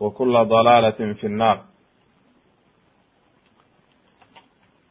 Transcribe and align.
wa 0.00 0.10
kula 0.10 0.44
dalaalatin 0.44 1.14
fi 1.20 1.28
nnaar 1.28 1.58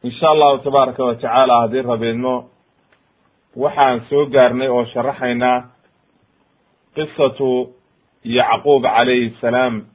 insha 0.03 0.27
allahu 0.29 0.57
tabaaraka 0.63 1.03
wa 1.03 1.15
tacaala 1.15 1.61
haddii 1.61 1.81
rabiidmo 1.81 2.35
waxaan 3.55 4.01
soo 4.09 4.25
gaarnay 4.25 4.67
oo 4.69 4.85
sharaxaynaa 4.93 5.57
qisatu 6.95 7.49
yacquub 8.23 8.83
calayhi 8.83 9.35
salaam 9.41 9.85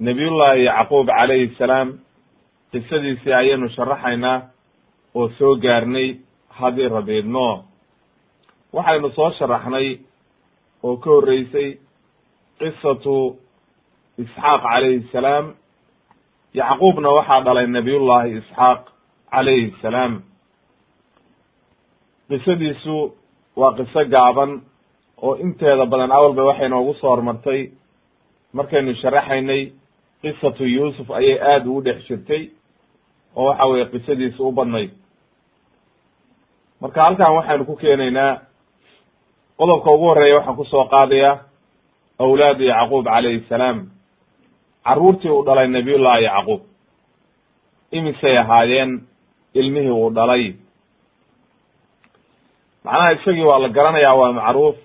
nabiyullaahi 0.00 0.64
yacquub 0.64 1.06
calayhi 1.06 1.54
salaam 1.58 1.88
qisadiisii 2.72 3.32
ayaynu 3.40 3.68
sharaxaynaa 3.76 4.38
oo 5.14 5.28
soo 5.38 5.54
gaarnay 5.64 6.08
haddii 6.58 6.88
rabiidmo 6.88 7.64
waxaynu 8.72 9.10
soo 9.16 9.30
sharaxnay 9.38 9.88
oo 10.82 10.96
ka 10.96 11.10
horreysay 11.10 11.68
qisatu 12.58 13.16
isxaaq 14.22 14.60
calayhi 14.62 15.08
salaam. 15.12 15.46
Yacquubna 16.54 17.08
waxaa 17.18 17.40
dhalay 17.46 17.66
nabiyullahi 17.66 18.30
isxaaq 18.40 18.80
calayhi 19.32 19.74
salaam. 19.82 20.12
Qisadiisu 22.28 22.96
waa 23.56 23.72
qiso 23.78 24.04
gaaban 24.14 24.50
oo 25.22 25.34
inteeda 25.44 25.86
badan 25.86 26.12
awalba 26.12 26.42
waxay 26.50 26.68
noogu 26.68 26.94
soo 27.00 27.08
hormartay. 27.10 27.60
Markaynu 28.52 28.94
sharaxaynay 29.02 29.62
qisatu 30.22 30.64
yuusuf 30.64 31.10
ayay 31.10 31.38
aada 31.40 31.68
ugu 31.70 31.80
dhex 31.86 31.98
jirtay 32.08 32.42
oo 33.36 33.44
waxa 33.48 33.64
weye 33.70 33.84
qisadiisu 33.92 34.48
u 34.48 34.52
badnayd 34.52 34.90
marka 36.80 37.02
halkan 37.02 37.34
waxaynu 37.36 37.64
ku 37.64 37.76
keenaynaa 37.76 38.32
qodobka 39.58 39.90
ugu 39.90 40.04
horreeya 40.08 40.36
waxaan 40.38 40.56
ku 40.56 40.64
soo 40.64 40.84
qaadaya 40.92 41.30
awlaadu 42.18 42.64
yacquub 42.64 43.04
calayhi 43.04 43.44
salaam 43.48 43.78
carruurtii 44.84 45.30
uu 45.30 45.42
dhalay 45.46 45.68
nabiyullahi 45.68 46.24
yacquub. 46.24 46.60
Imisay 47.92 48.38
ahaayeen 48.38 49.00
ilmihii 49.54 49.90
uu 49.90 50.10
dhalay. 50.10 50.54
Macnaha 52.84 53.12
isagii 53.12 53.44
waa 53.44 53.58
la 53.58 53.68
garanayaa 53.68 54.14
waa 54.14 54.32
macruuf 54.32 54.76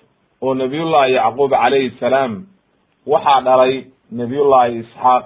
oo 0.42 0.54
nabiyullahi 0.54 1.14
yacquub 1.14 1.52
calayhi 1.52 1.92
salaam 2.00 2.46
waxaa 3.08 3.42
dhalay 3.42 3.74
nabiyullahi 4.12 4.80
isxaaq. 4.80 5.26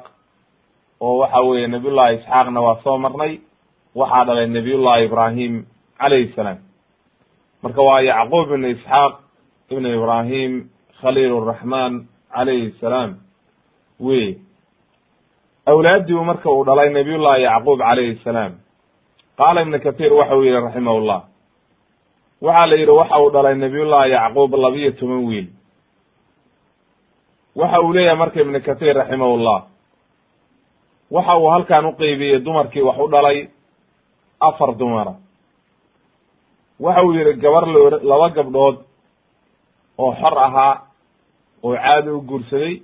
Oo 1.02 1.18
waxa 1.18 1.40
weeye 1.48 1.68
nabiyullahi 1.68 2.16
isxaaqna 2.16 2.62
waa 2.62 2.82
soo 2.84 2.98
marnay 2.98 3.40
waxaa 3.96 4.26
dhalay 4.26 4.48
nabiyullahi 4.48 5.06
ibrahim 5.06 5.66
calayhi 6.00 6.34
salaam. 6.36 6.58
Marka 7.64 7.82
waa 7.82 8.02
yacquub 8.02 8.48
ibn 8.52 8.66
isxaaq 8.66 9.14
ibn 9.72 9.86
ibrahim 9.86 10.70
khaliil 11.02 11.36
raxman 11.50 11.94
calayhi 12.36 12.72
salaam. 12.82 13.12
Wey 14.00 14.38
awlaadiu 15.66 16.24
marka 16.24 16.50
uu 16.52 16.64
dhalay 16.66 16.90
nabiyullahi 16.90 17.44
yacquub 17.44 17.80
calayhi 17.80 18.20
salaam. 18.24 18.54
Qaala 19.38 19.62
ibnu 19.62 19.80
kahiir 19.80 20.14
waxa 20.14 20.36
uu 20.38 20.44
yihi 20.44 20.56
raximahullah. 20.66 21.20
Waxaa 22.42 22.66
la 22.68 22.76
yidhi 22.76 22.92
waxa 22.92 23.20
uu 23.22 23.30
dhalay 23.32 23.56
nabiyullahi 23.56 24.12
yacquub 24.12 24.54
labiyo 24.56 24.92
toban 24.92 25.24
wiil. 25.28 25.48
Waxa 27.56 27.80
uu 27.82 27.94
leeyahay 27.94 28.18
marka 28.20 28.42
ibnu 28.42 28.60
kahiir 28.62 28.96
raximahullah. 28.96 29.60
Waxa 31.12 31.38
uu 31.38 31.50
halkan 31.54 31.86
uqeybiyey 31.86 32.40
dumarkii 32.46 32.82
wax 32.82 32.98
u 33.00 33.08
dhalay 33.08 33.48
afar 34.40 34.76
dumara 34.76 35.14
waxa 36.80 37.02
uu 37.04 37.14
yihi 37.14 37.34
gabar 37.44 37.66
loo 37.68 37.90
laba 38.10 38.30
gabdhood 38.30 38.78
oo 39.98 40.12
xor 40.22 40.36
ahaa 40.38 40.76
oo 41.64 41.76
caadi 41.76 42.10
u 42.10 42.22
guursaday 42.22 42.82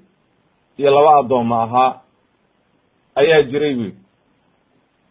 iyo 0.77 0.91
laba 0.91 1.11
addooma 1.19 1.63
ahaa 1.63 1.91
ayaa 3.15 3.41
jiray 3.51 3.73
buy 3.79 3.91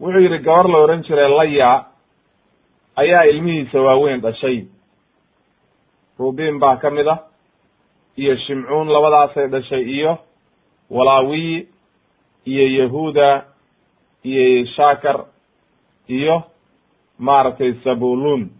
wuxuu 0.01 0.21
yidhi 0.25 0.39
gabar 0.39 0.69
la 0.69 0.79
odhan 0.85 1.03
jiray 1.07 1.29
laya. 1.39 1.85
Ayaa 2.97 3.23
ilmihiisa 3.31 3.81
waaweyn 3.81 4.21
dhashay. 4.21 4.67
Rubiin 6.19 6.59
baa 6.63 6.77
ka 6.77 6.91
mid 6.91 7.09
ah 7.09 7.19
iyo 8.17 8.37
shimcuun 8.37 8.89
labadaasay 8.89 9.47
dhashay 9.49 9.83
iyo 9.97 10.19
walaawiyi 10.91 11.69
iyo 12.47 12.65
yahuuda 12.83 13.45
iyo 14.25 14.67
shakar 14.77 15.25
iyo 16.09 16.43
maaragtay 17.19 17.73
sabulun 17.85 18.51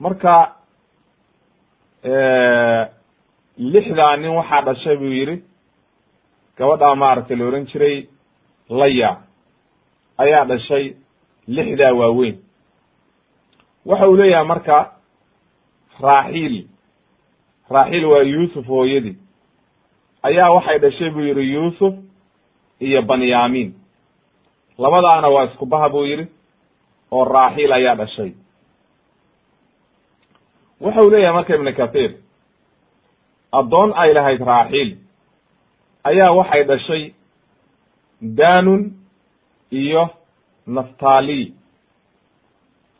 marka 0.00 0.54
lixdaa 3.58 4.16
nin 4.16 4.30
waxaa 4.38 4.62
dhashay 4.66 4.96
buu 4.96 5.12
yidhi 5.18 5.36
gabadhaa 6.58 6.94
maaragtay 7.02 7.36
la 7.36 7.44
ohan 7.48 7.66
jiray 7.70 7.96
laya 8.80 9.10
ayaa 10.18 10.44
dhashay 10.50 10.84
lixdaa 11.56 11.92
waaweyn. 12.00 12.36
Waxa 13.86 14.08
uu 14.08 14.16
leeyahay 14.16 14.46
marka 14.46 14.76
raaxiil 16.00 16.56
raaxiil 17.70 18.04
waa 18.12 18.22
yuusuf 18.32 18.66
hooyadii. 18.66 19.16
Ayaa 20.22 20.50
waxay 20.56 20.78
dhashay 20.78 21.10
buu 21.10 21.20
yidhi 21.28 21.52
yuusuf 21.54 21.94
iyo 22.80 23.02
banyamin 23.02 23.74
labadaana 24.78 25.28
waa 25.28 25.44
isku 25.48 25.66
baha 25.66 25.88
buu 25.88 26.04
yidhi 26.10 26.26
oo 27.10 27.24
raaxiil 27.24 27.72
ayaa 27.72 27.94
dhashay. 28.00 28.32
Waxa 30.80 31.00
uu 31.02 31.10
leeyahay 31.10 31.34
marka 31.36 31.54
ibnu 31.54 31.72
kahiir 31.80 32.12
addoon 33.52 33.90
ay 33.96 34.12
lahayd 34.14 34.40
raaxiil 34.52 34.90
ayaa 36.08 36.32
waxay 36.38 36.62
dhashay 36.70 37.02
danun 38.38 38.82
iyo 39.80 40.04
naftali 40.76 41.40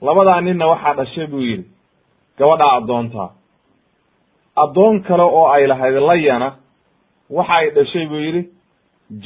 labadaa 0.06 0.40
ninna 0.46 0.66
waxaa 0.72 0.94
dhashay 0.98 1.26
buu 1.32 1.40
yidhi 1.48 1.66
gabadhaa 2.38 2.72
addoontaa 2.78 3.30
addoon 4.62 5.02
kale 5.06 5.22
oo 5.22 5.46
ay 5.54 5.66
lahayd 5.70 5.94
layana 6.10 6.48
waxa 7.36 7.54
ay 7.60 7.70
dhashay 7.76 8.06
buu 8.10 8.20
yidhi 8.26 8.42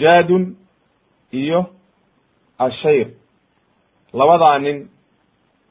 jaadun 0.00 0.44
iyo 1.40 1.61
ashayr 2.67 3.08
labadaa 4.12 4.58
nin 4.64 4.79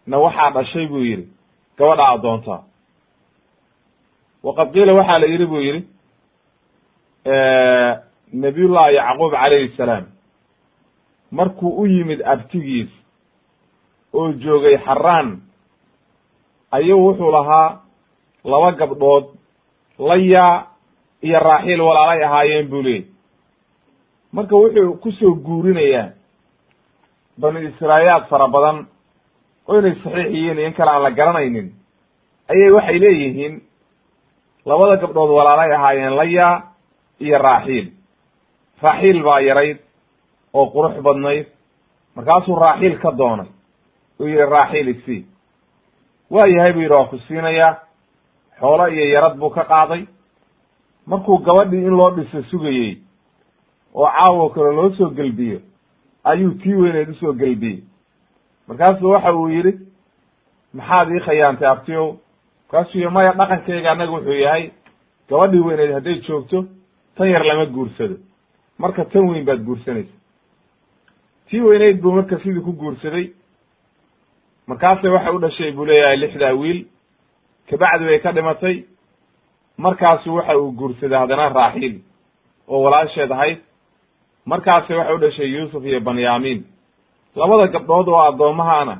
na 0.07 0.17
waxaa 0.25 0.49
dhashay 0.57 0.85
buu 0.91 1.03
yidhi 1.09 1.25
gabadhaa 1.77 2.11
addoontaa 2.15 2.61
waqad 4.43 4.67
qiila 4.73 4.93
waxaa 4.99 5.19
la 5.23 5.27
yidhi 5.33 5.45
buu 5.51 5.61
yidhi 5.67 5.81
nabiyullahi 8.33 8.95
yacquub 8.95 9.31
calayhi 9.31 9.75
salaam. 9.77 10.05
Markuu 11.31 11.69
u 11.81 11.85
yimid 11.87 12.21
abtigiis 12.25 12.89
oo 14.13 14.31
joogay 14.33 14.77
xaraan 14.77 15.41
ayuu 16.71 16.99
wuxuu 17.07 17.31
lahaa 17.31 17.79
laba 18.43 18.71
gabdhood 18.71 19.25
laya 19.99 20.65
iyo 21.23 21.39
raaxiil 21.39 21.81
walaalay 21.81 22.23
ahaayeen 22.23 22.67
buu 22.67 22.81
leeyay 22.83 23.05
marka 24.33 24.55
wuxuu 24.55 24.93
ku 24.99 25.11
soo 25.11 25.35
guurinayaa 25.35 26.11
bani 27.37 27.67
israa'iyaad 27.69 28.27
fara 28.29 28.47
badan 28.47 28.87
oo 29.67 29.79
inay 29.79 29.95
saxiix 30.03 30.27
yihiin 30.33 30.57
iyo 30.59 30.67
in 30.67 30.73
kale 30.73 30.91
aan 30.91 31.03
la 31.03 31.11
garanaynin 31.11 31.71
ayay 32.51 32.71
waxay 32.71 32.99
leeyihiin 32.99 33.61
labada 34.65 34.95
gabdhood 34.97 35.29
walaalay 35.31 35.71
ahaayeen 35.75 36.15
laya 36.15 36.63
iyo 37.21 37.37
raaxiil. 37.37 37.87
Raaxiil 38.81 39.23
baa 39.23 39.39
yarayd 39.41 39.77
oo 40.53 40.65
qurux 40.73 41.01
badnayd. 41.01 41.45
Markaasuu 42.15 42.55
raaxiil 42.55 42.97
ka 42.99 43.11
doonay. 43.17 43.47
Uu 44.19 44.27
yihi 44.27 44.45
raaxiil 44.45 44.87
isii 44.87 45.25
waa 46.31 46.47
yahay 46.47 46.73
buu 46.73 46.81
yidhi 46.81 46.93
waa 46.93 47.05
ku 47.05 47.17
siinayaa 47.27 47.77
xoolo 48.59 48.87
iyo 48.87 49.05
yarad 49.13 49.37
buu 49.37 49.49
ka 49.49 49.63
qaaday. 49.63 50.05
Markuu 51.07 51.37
gabadhii 51.37 51.85
in 51.87 51.95
loo 51.97 52.11
dhiso 52.11 52.43
sugayey 52.49 52.97
oo 53.93 54.05
caawo 54.07 54.49
kale 54.49 54.71
loo 54.75 54.89
soo 54.97 55.09
gelbiyo 55.09 55.59
ayuu 56.23 56.51
tii 56.61 56.73
weyneed 56.73 57.09
u 57.09 57.13
soo 57.15 57.33
gelbiyey. 57.33 57.83
Markaasuu 58.67 59.09
waxa 59.11 59.33
uu 59.33 59.49
yidhi 59.49 59.73
maxaad 60.73 61.09
ii 61.11 61.19
khayaantay 61.19 61.67
abtiyow 61.67 62.15
markaasuu 62.71 62.99
yihi 62.99 63.11
maya 63.13 63.31
dhaqankayga 63.33 63.91
annaga 63.91 64.11
wuxuu 64.11 64.33
yahay. 64.45 64.71
Gabadhii 65.29 65.59
weyneed 65.67 65.91
hadday 65.93 66.15
joogto 66.27 66.65
tan 67.17 67.29
yar 67.29 67.43
lama 67.45 67.65
guursado. 67.65 68.15
Marka 68.79 69.05
tan 69.05 69.27
weyn 69.29 69.45
baad 69.45 69.63
guursanaysa. 69.65 70.13
Tii 71.49 71.61
weyneyd 71.61 72.01
buu 72.01 72.11
marka 72.11 72.37
sidii 72.39 72.61
ku 72.63 72.71
guursaday. 72.73 73.31
Markaasay 74.67 75.09
waxay 75.09 75.35
u 75.35 75.39
dhashay 75.39 75.71
buu 75.71 75.85
leeyahay 75.85 76.17
lixdaa 76.17 76.53
wiil. 76.53 76.85
Kabacdi 77.69 78.05
bay 78.05 78.19
ka 78.19 78.31
dhimatay. 78.31 78.85
Markaasu 79.77 80.33
waxa 80.35 80.57
uu 80.57 80.71
guursaday 80.71 81.19
haddana 81.19 81.49
raaxiil 81.49 81.99
oo 82.67 82.81
walaasheed 82.83 83.31
ahayd. 83.31 83.57
Markaasi 84.45 84.93
waxay 84.93 85.15
u 85.15 85.19
dhashay 85.19 85.49
yuusuf 85.55 85.83
iyo 85.85 85.99
banyamin 85.99 86.63
labada 87.35 87.67
gabdhood 87.67 88.07
oo 88.07 88.21
addoommahana 88.21 88.97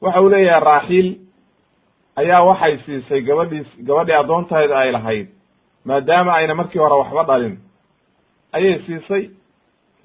waxa 0.00 0.20
uu 0.22 0.28
leeyahay 0.28 0.60
raaxiil 0.64 1.08
ayaa 2.16 2.42
waxay 2.44 2.78
siisay 2.86 3.20
gabadhiis 3.22 3.66
gabadhii 3.86 4.14
addoontahayd 4.20 4.70
ay 4.72 4.92
lahayd 4.92 5.28
maadaama 5.88 6.32
ayna 6.38 6.54
markii 6.54 6.78
hore 6.82 6.94
waxba 7.02 7.22
dhalin. 7.28 7.54
Ayay 8.52 8.78
siisay 8.86 9.24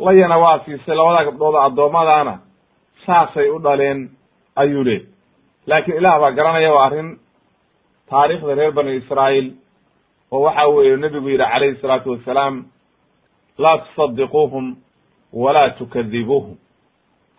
layana 0.06 0.38
waa 0.44 0.60
siisay 0.66 0.96
labada 0.96 1.26
gabdhood 1.28 1.56
oo 1.56 1.62
addoommadaana 1.68 2.34
saasay 3.06 3.50
u 3.50 3.60
dhaleen 3.66 4.00
ayuu 4.56 4.84
leey 4.84 5.02
laakiin 5.68 5.98
ilaah 5.98 6.20
baa 6.22 6.32
garanaya 6.38 6.74
waa 6.76 6.86
arrin 6.88 7.10
taariikhda 8.10 8.56
reer 8.56 8.72
bani 8.72 8.96
israa'iil 9.02 9.48
oo 10.32 10.42
waxa 10.46 10.68
weeye 10.68 10.98
nebigu 10.98 11.30
yidhi 11.30 11.46
calayhi 11.54 11.82
salaatu 11.82 12.12
wassalaam 12.12 12.56
laa 13.58 13.78
tusadiquuhum 13.78 14.66
walaa 15.34 15.70
tukadibuuhum 15.80 16.56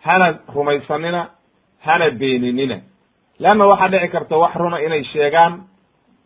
hana 0.05 0.27
rumaysanina 0.55 1.21
hana 1.85 2.09
beeninina. 2.19 2.77
Leanna 3.39 3.65
waxaa 3.71 3.87
dhici 3.93 4.07
karta 4.07 4.37
wax 4.37 4.53
runa 4.55 4.77
inay 4.85 5.03
sheegaan 5.03 5.53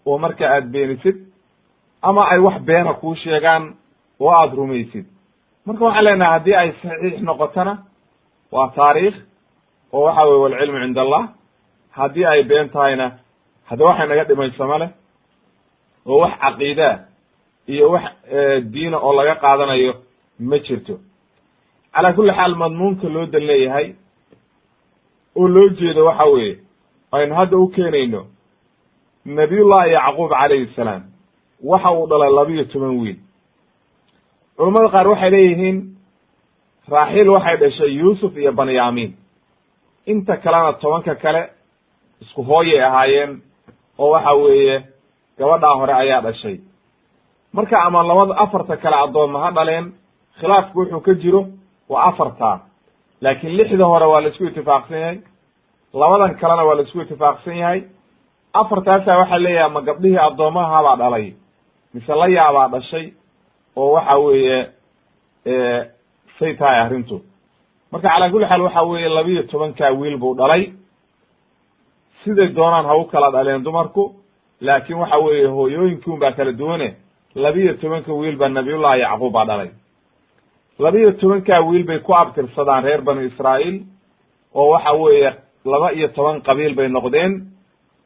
oo 0.06 0.18
marka 0.18 0.45
aad 0.56 0.66
beenisid 0.74 1.18
ama 2.01 2.27
ay 2.31 2.39
wax 2.39 2.61
beena 2.61 2.93
kuu 2.93 3.15
sheegaan 3.15 3.75
oo 4.19 4.31
aada 4.31 4.55
rumaysid. 4.55 5.05
Marka 5.65 5.85
waxaan 5.85 6.03
leenahay 6.05 6.31
haddii 6.33 6.55
ay 6.55 6.71
saxiix 6.81 7.21
noqotona 7.21 7.77
waa 8.51 8.67
taariikh 8.75 9.17
oo 9.93 10.03
waxa 10.03 10.23
weye 10.25 10.39
walcilmu 10.43 10.79
cinda 10.83 11.01
allah. 11.01 11.23
Haddii 11.91 12.25
ay 12.25 12.43
been 12.43 12.69
tahayna 12.69 13.11
hadda 13.69 13.85
waxay 13.85 14.07
naga 14.07 14.23
dhimayso 14.23 14.67
ma 14.67 14.77
leh. 14.77 14.89
Oo 16.05 16.19
wax 16.19 16.33
caqiidaa 16.39 16.99
iyo 17.67 17.91
wax 17.91 18.03
diina 18.71 18.97
oo 18.97 19.13
laga 19.13 19.35
qaadanayo 19.35 19.93
ma 20.39 20.57
jirto. 20.59 20.99
Calaa 21.93 22.13
kulli 22.13 22.31
xaal 22.33 22.55
madmuunka 22.55 23.07
loo 23.09 23.25
dan 23.25 23.43
leeyahay 23.43 23.93
oo 25.35 25.47
loo 25.47 25.69
jeedo 25.69 26.05
waxa 26.05 26.25
weeye 26.25 26.59
aynu 27.11 27.35
hadda 27.35 27.57
u 27.57 27.67
keenayno 27.67 28.25
nabiyullahi 29.25 29.91
yacquub 29.93 30.29
calayhi 30.31 30.67
salaam 30.75 31.03
waxa 31.63 31.91
uu 31.91 32.07
dhalay 32.07 32.31
labiyo 32.31 32.63
toban 32.65 33.00
wiil. 33.00 33.17
Culammada 34.57 34.89
qaar 34.89 35.07
waxay 35.07 35.29
leeyihiin 35.31 35.77
raaxiil 36.91 37.29
waxay 37.29 37.57
dhashay 37.61 37.91
yuusuf 38.00 38.38
iyo 38.38 38.51
banyamin 38.51 39.11
inta 40.06 40.38
kalena 40.38 40.73
tobanka 40.73 41.15
kale 41.15 41.41
isku 42.21 42.41
hooyay 42.44 42.81
ahaayeen 42.83 43.41
oo 44.00 44.09
waxa 44.11 44.33
weeye 44.33 44.83
gabadhaa 45.38 45.75
hore 45.79 45.94
ayaa 45.94 46.21
dhashay. 46.21 46.57
Marka 47.53 47.81
ama 47.85 48.03
labada 48.03 48.33
afarta 48.44 48.77
kale 48.77 48.95
addoomma 48.95 49.39
ha 49.44 49.51
dhaleen 49.51 49.85
khilaafku 50.39 50.79
wuxuu 50.79 51.00
ka 51.01 51.13
jiro 51.13 51.41
waa 51.89 52.03
afartaa 52.09 52.59
laakiin 53.21 53.57
lixda 53.57 53.85
hore 53.85 54.06
waa 54.06 54.21
la 54.21 54.29
isku 54.29 54.44
itifaaqsan 54.45 54.97
yahay 55.00 55.17
labadan 55.94 56.35
kalena 56.39 56.63
waa 56.67 56.75
la 56.75 56.81
isku 56.81 57.01
itifaaqsan 57.01 57.57
yahay. 57.57 57.81
Afartaasaa 58.53 59.17
waxaa 59.21 59.39
leeyahay 59.45 59.71
ma 59.73 59.81
gabdhihii 59.81 60.17
addoomahabaa 60.27 60.95
dhalay 61.01 61.33
mise 61.94 62.13
layaabaa 62.21 62.68
dhashay 62.74 63.06
oo 63.75 63.91
waxa 63.95 64.15
weeye 64.18 64.59
say 66.39 66.53
tahay 66.56 66.80
arrintu. 66.86 67.21
Marka 67.91 68.09
calaa 68.09 68.30
kulli 68.30 68.45
xaal 68.45 68.62
waxa 68.62 68.81
weeye 68.83 69.09
labiyo 69.09 69.44
tobankaa 69.44 69.91
wiil 69.91 70.18
buu 70.18 70.36
dhalay. 70.36 70.74
Siday 72.24 72.47
doonaan 72.56 72.86
ha 72.86 72.95
u 72.97 73.06
kala 73.06 73.31
dhaleen 73.31 73.63
dumarku 73.63 74.03
laakin 74.62 74.95
waxa 74.97 75.18
weeye 75.18 75.47
hooyooyinkii 75.47 76.18
baa 76.21 76.31
kala 76.31 76.51
duwane. 76.51 76.95
Labiyo 77.36 77.74
tobanka 77.81 78.13
wiil 78.13 78.35
baa 78.38 78.50
nabiyullahi 78.50 79.01
yacquub 79.01 79.33
baa 79.33 79.45
dhalay. 79.45 79.69
Labiyo 80.80 81.12
tobankaa 81.12 81.62
wiil 81.62 81.83
bay 81.83 82.00
ku 82.00 82.13
abtirsadaan 82.15 82.83
reer 82.83 83.01
banu 83.01 83.21
israa'iil 83.21 83.83
oo 84.56 84.69
waxa 84.74 84.92
weeye 84.94 85.33
laba 85.65 85.92
iyo 85.94 86.07
toban 86.07 86.42
qabiil 86.42 86.75
bay 86.75 86.88
noqdeen 86.89 87.31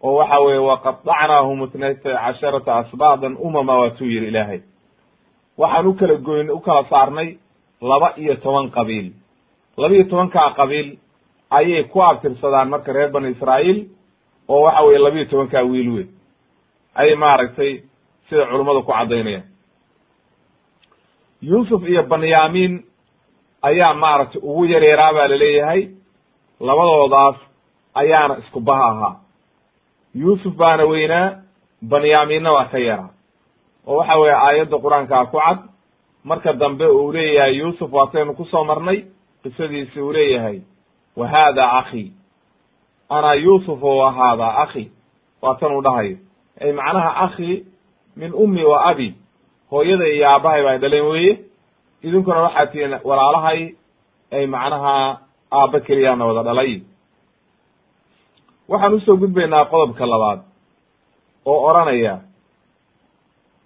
oo 0.03 0.15
waxa 0.19 0.39
weeye 0.45 0.59
waqadacnaahum 0.69 1.63
itnayta 1.63 2.09
casharata 2.23 2.71
asbaadan 2.81 3.37
umama 3.39 3.73
waatuu 3.79 4.05
yihi 4.13 4.27
ilaahay. 4.27 4.59
Waxaan 5.57 5.87
u 5.87 5.93
kala 5.99 6.15
goyn 6.27 6.49
u 6.51 6.59
kala 6.59 6.83
saarnay 6.89 7.29
laba 7.81 8.13
iyo 8.17 8.35
toban 8.35 8.69
qabiil. 8.75 9.07
Laba 9.77 9.93
iyo 9.95 10.03
tobankaa 10.11 10.49
qabiil 10.59 10.89
ayay 11.49 11.83
ku 11.83 12.01
abtirsadaan 12.03 12.69
marka 12.69 12.93
reer 12.93 13.09
banu 13.11 13.27
israa'iil 13.29 13.79
oo 14.49 14.61
waxa 14.65 14.81
weye 14.87 14.99
labiyo 14.99 15.25
tobankaa 15.25 15.63
wiil 15.71 15.89
wey 15.95 16.05
ayay 16.95 17.15
maaragtay 17.15 17.71
sida 18.29 18.45
culummadu 18.45 18.83
ku 18.83 18.91
caddaynayaan. 18.91 19.47
Yuusuf 21.41 21.83
iyo 21.87 22.03
banyamin 22.03 22.83
ayaa 23.61 23.93
maaragtay 23.93 24.41
ugu 24.43 24.65
yareeraa 24.65 25.13
baa 25.13 25.27
la 25.31 25.37
leeyahay 25.37 25.81
labadoodaas 26.59 27.35
ayaana 28.01 28.37
isku 28.43 28.59
baha 28.59 28.87
ahaa 28.91 29.15
yuusuf 30.15 30.53
baana 30.55 30.85
weynaa 30.85 31.37
banyaminna 31.81 32.51
waa 32.51 32.65
ka 32.71 32.77
yaraa. 32.79 33.09
Oo 33.87 33.97
waxa 33.97 34.15
weeye 34.19 34.35
aayadda 34.35 34.77
qur'aankaa 34.77 35.25
ku 35.31 35.37
cad. 35.39 35.59
Marka 36.23 36.53
dambe 36.53 36.85
uu 36.87 37.11
leeyahay 37.11 37.55
yuusuf 37.57 37.91
waataynu 37.93 38.33
ku 38.35 38.45
soo 38.45 38.63
marnay 38.63 39.05
qisadiisi 39.43 40.01
uu 40.01 40.11
leeyahay 40.11 40.61
wa 41.15 41.27
haada 41.27 41.71
akhi? 41.71 42.13
Ana 43.09 43.33
yuusuf 43.33 43.81
wa 43.83 44.11
haada 44.11 44.47
akhi? 44.63 44.91
Waa 45.41 45.55
tan 45.59 45.71
uu 45.75 45.81
dhahayo. 45.81 46.17
Ay 46.61 46.71
macnaha 46.71 47.11
akhi 47.25 47.65
min 48.15 48.31
ummi 48.33 48.63
wa 48.63 48.85
abi. 48.85 49.13
Hooyada 49.71 50.07
iyo 50.07 50.29
aabahay 50.29 50.63
bay 50.63 50.77
dhaleen 50.77 51.05
weye 51.05 51.39
idinkuna 52.03 52.41
waxaad 52.41 52.71
tihiin 52.71 52.99
walaalahay 53.03 53.75
ay 54.31 54.45
macnaha 54.47 55.17
aabba 55.51 55.79
keliyaana 55.79 56.25
wada 56.25 56.43
dhalay 56.43 56.81
waxaan 58.69 58.93
u 58.93 58.99
soo 58.99 59.17
gudbaynaa 59.17 59.65
qodobka 59.65 60.05
labaad 60.05 60.39
oo 61.45 61.69
odhanaya 61.69 62.19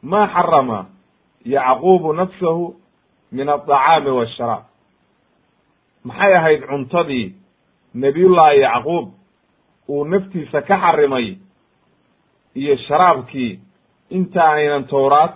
ma 0.01 0.27
xarama 0.27 0.85
yacquubu 1.45 2.13
nafsahu 2.13 2.75
min 3.31 3.49
alطacaami 3.49 4.09
waasharaab 4.17 4.63
maxay 6.03 6.33
ahayd 6.35 6.61
cuntadii 6.69 7.35
nebiyullaahi 7.93 8.59
yacquub 8.61 9.07
uu 9.89 10.03
naftiisa 10.05 10.61
ka 10.61 10.77
xarimay 10.77 11.37
iyo 12.55 12.75
sharaabkii 12.77 13.59
inta 14.09 14.49
aynan 14.49 14.83
towraad 14.87 15.33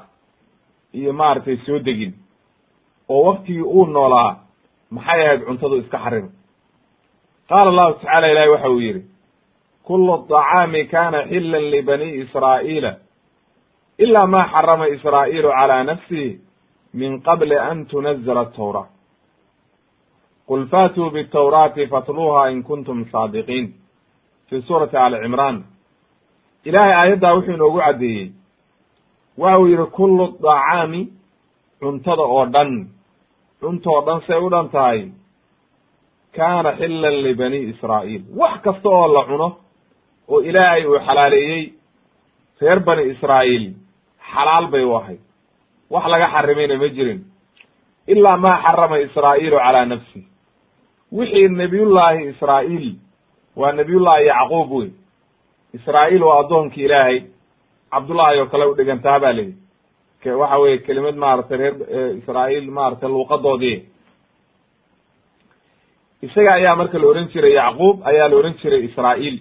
iyo 0.94 1.14
maaragtay 1.14 1.58
soo 1.66 1.80
degin? 1.80 2.14
Oo 3.10 3.24
waktigii 3.30 3.62
uu 3.62 3.86
noolaa 3.86 4.40
maxay 4.90 5.26
ahayd 5.26 5.42
cuntadu 5.46 5.76
iska 5.76 5.98
xarimay? 5.98 6.32
Qaala 7.50 7.70
allahu 7.70 7.94
tacala 7.94 8.28
ilahi 8.32 8.50
waxa 8.50 8.70
uu 8.70 8.80
yidhi 8.80 9.11
kulu 9.92 10.18
طacaami 10.32 10.82
kana 10.88 11.20
xila 11.32 11.60
libani 11.74 12.08
israa'iila 12.24 12.92
ila 14.04 14.22
ma 14.34 14.42
xarama 14.52 14.86
israa'iilu 14.96 15.50
calى 15.58 15.78
nafsihi 15.90 16.40
min 17.00 17.22
qabli 17.28 17.58
an 17.70 17.86
tunazla 17.92 18.42
atawra 18.48 18.84
qul 20.48 20.62
faatuu 20.72 21.10
bitawraati 21.16 21.88
fatluuha 21.88 22.50
in 22.52 22.64
kuntum 22.64 23.06
saadiqiin 23.12 23.68
fi 24.50 24.62
suurati 24.68 24.98
ali 24.98 25.18
cimraan 25.24 25.58
ilaahay 26.66 26.94
aayaddaa 27.02 27.34
wuxuu 27.36 27.54
inoogu 27.58 27.80
caddeeyey 27.86 28.32
waxa 29.38 29.60
uu 29.60 29.68
yidhi 29.72 29.86
kullu 29.98 30.26
dacaami 30.46 31.02
cuntada 31.80 32.24
oo 32.36 32.46
dhan 32.54 32.72
cuntoo 33.62 34.00
dhan 34.08 34.20
say 34.28 34.40
u 34.46 34.50
dhan 34.54 34.70
tahay 34.76 35.00
kaana 36.38 36.72
xillan 36.80 37.16
libani 37.26 37.60
israa'iil 37.72 38.24
wax 38.40 38.56
kasta 38.66 38.90
oo 38.90 39.08
la 39.16 39.24
cuno 39.30 39.50
oo 40.32 40.40
ilaahay 40.50 40.84
uu 40.86 41.00
xalaaleeyey 41.08 41.64
reer 42.62 42.80
bani 42.88 43.04
israa'iil. 43.14 43.66
Xalaal 44.34 44.68
bay 44.74 44.84
u 44.84 44.94
ahayd. 45.00 45.20
Wax 45.94 46.06
laga 46.14 46.28
xarimayna 46.34 46.76
ma 46.82 46.88
jirin. 46.96 47.20
Ilaa 48.08 48.38
maa 48.44 48.62
xarama 48.66 48.98
israa'iilu 49.06 49.58
calaa 49.66 49.86
nafsi. 49.92 50.20
Wixii 51.18 51.48
nebiyullaahi 51.62 52.22
israa'iil 52.32 52.88
waa 53.60 53.72
nebiyullaahi 53.80 54.26
yacquub 54.32 54.72
wey. 54.72 54.90
Israa'iil 55.78 56.24
waa 56.24 56.40
addoonkii 56.44 56.86
ilaahay. 56.88 57.18
Cabdullaahi 57.92 58.40
oo 58.40 58.46
kale 58.52 58.66
u 58.66 58.76
dhigantaa 58.78 59.20
baa 59.24 59.34
leyihi 59.34 59.58
waxa 60.42 60.58
weye 60.62 60.78
kelimad 60.86 61.16
maaragtay 61.24 61.58
reer 61.58 61.76
israa'iil 62.22 62.68
maaragtay 62.78 63.10
luuqadoodii 63.10 63.78
isaga 66.22 66.52
ayaa 66.54 66.76
marka 66.80 66.98
la 67.02 67.08
ohan 67.12 67.28
jiray 67.34 67.54
yacquub 67.58 67.98
ayaa 68.10 68.28
la 68.32 68.36
ohan 68.40 68.54
jiray 68.62 68.82
israa'iil 68.90 69.38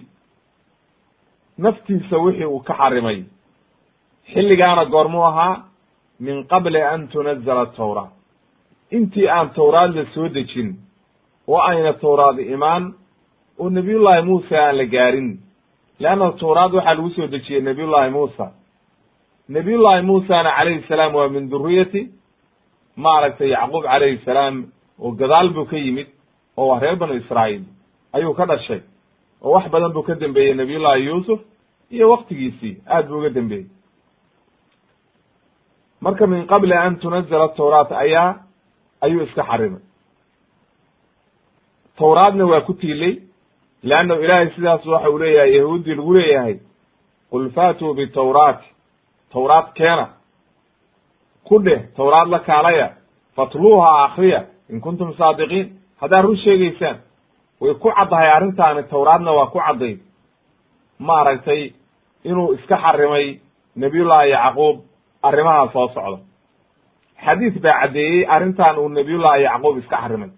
naftiisa 1.57 2.17
wixii 2.17 2.45
uu 2.45 2.59
ka 2.59 2.73
xarimay. 2.73 3.23
Xilligaana 4.33 4.85
goormuu 4.85 5.23
ahaa 5.23 5.63
min 6.19 6.43
qabli 6.47 6.81
an 6.81 7.07
tunazala 7.07 7.65
tawra 7.77 8.05
intii 8.91 9.27
aan 9.29 9.49
tawraad 9.53 9.95
la 9.95 10.05
soo 10.13 10.27
dejin 10.29 10.75
oo 11.47 11.59
ayna 11.69 11.93
tawraadi 11.93 12.43
imaan 12.53 12.93
oo 13.59 13.69
nebiyullaahi 13.69 14.21
muuse 14.25 14.55
aan 14.59 14.77
la 14.77 14.85
gaarin. 14.85 15.29
Leanna 15.99 16.31
tawraad 16.31 16.73
waxaa 16.73 16.93
lagu 16.95 17.09
soo 17.09 17.27
dejiyey 17.27 17.61
nebiyullaahi 17.61 18.11
muusa. 18.11 18.51
Nebiyullaahi 19.49 20.01
muusana 20.01 20.51
calayhi 20.57 20.83
salaam 20.87 21.15
waa 21.15 21.29
min 21.29 21.49
duriyati 21.51 22.01
maaragtay 22.95 23.49
yacquub 23.49 23.83
calayhi 23.83 24.17
salaam 24.25 24.55
oo 24.99 25.11
gadaal 25.11 25.49
buu 25.49 25.65
ka 25.65 25.77
yimid 25.77 26.07
oo 26.57 26.67
waa 26.67 26.79
reer 26.79 26.95
banu 26.95 27.13
israa'iil 27.13 27.63
ayuu 28.13 28.33
ka 28.33 28.45
dhashay 28.45 28.81
oo 29.41 29.51
wax 29.51 29.69
badan 29.71 29.93
buu 29.93 30.03
ka 30.03 30.15
dembeeyey 30.15 30.53
nebiyullaahi 30.53 31.05
yuusuf 31.05 31.39
iyo 31.91 32.09
waktigiisii 32.09 32.81
aad 32.87 33.07
buu 33.07 33.17
uga 33.19 33.29
dembeeyey 33.29 33.67
marka 36.01 36.27
min 36.27 36.47
qabli 36.47 36.73
an 36.73 36.95
tunazala 36.99 37.47
tawraat 37.47 37.91
ayaa 37.91 38.35
ayuu 39.01 39.23
iska 39.23 39.43
xarimay. 39.43 39.81
Tawraadna 41.97 42.45
waa 42.45 42.61
ku 42.61 42.73
tiilay 42.73 43.15
leanna 43.83 44.15
ilaahay 44.15 44.49
sidaas 44.55 44.85
waxa 44.85 45.09
uu 45.09 45.17
leeyahay 45.19 45.55
yahuuddii 45.57 45.95
lagu 45.95 46.13
leeyahay 46.13 46.59
qul 47.29 47.49
faatuu 47.51 47.93
bitawraati. 47.93 48.65
Tawraad 49.33 49.67
keena. 49.73 50.07
Ku 51.47 51.59
dheh 51.59 51.81
tawraad 51.95 52.27
la 52.27 52.39
kaalaya 52.39 52.87
fatluuha 53.35 54.03
akriya 54.05 54.45
in 54.69 54.81
kuntum 54.81 55.13
saadiqiin. 55.17 55.67
Haddaad 56.01 56.25
run 56.25 56.37
sheegaysaan 56.37 56.97
way 57.61 57.73
ku 57.81 57.89
caddahay 57.97 58.29
arrintaani 58.35 58.83
tawraadna 58.91 59.31
waa 59.31 59.51
ku 59.53 59.59
cadday. 59.59 59.99
Maaragtay 60.99 61.73
inuu 62.23 62.53
iska 62.53 62.77
xarimay 62.77 63.39
nebiyullaahi 63.75 64.29
yacquub 64.31 64.75
arrimaha 65.23 65.69
soo 65.73 65.87
socda. 65.93 66.19
Xadiis 67.25 67.55
baa 67.63 67.79
caddeeyey 67.81 68.25
arrintan 68.35 68.77
uu 68.79 68.89
nebiyullaahi 68.89 69.43
yacquub 69.43 69.77
iska 69.77 69.97
xarimay. 70.01 70.29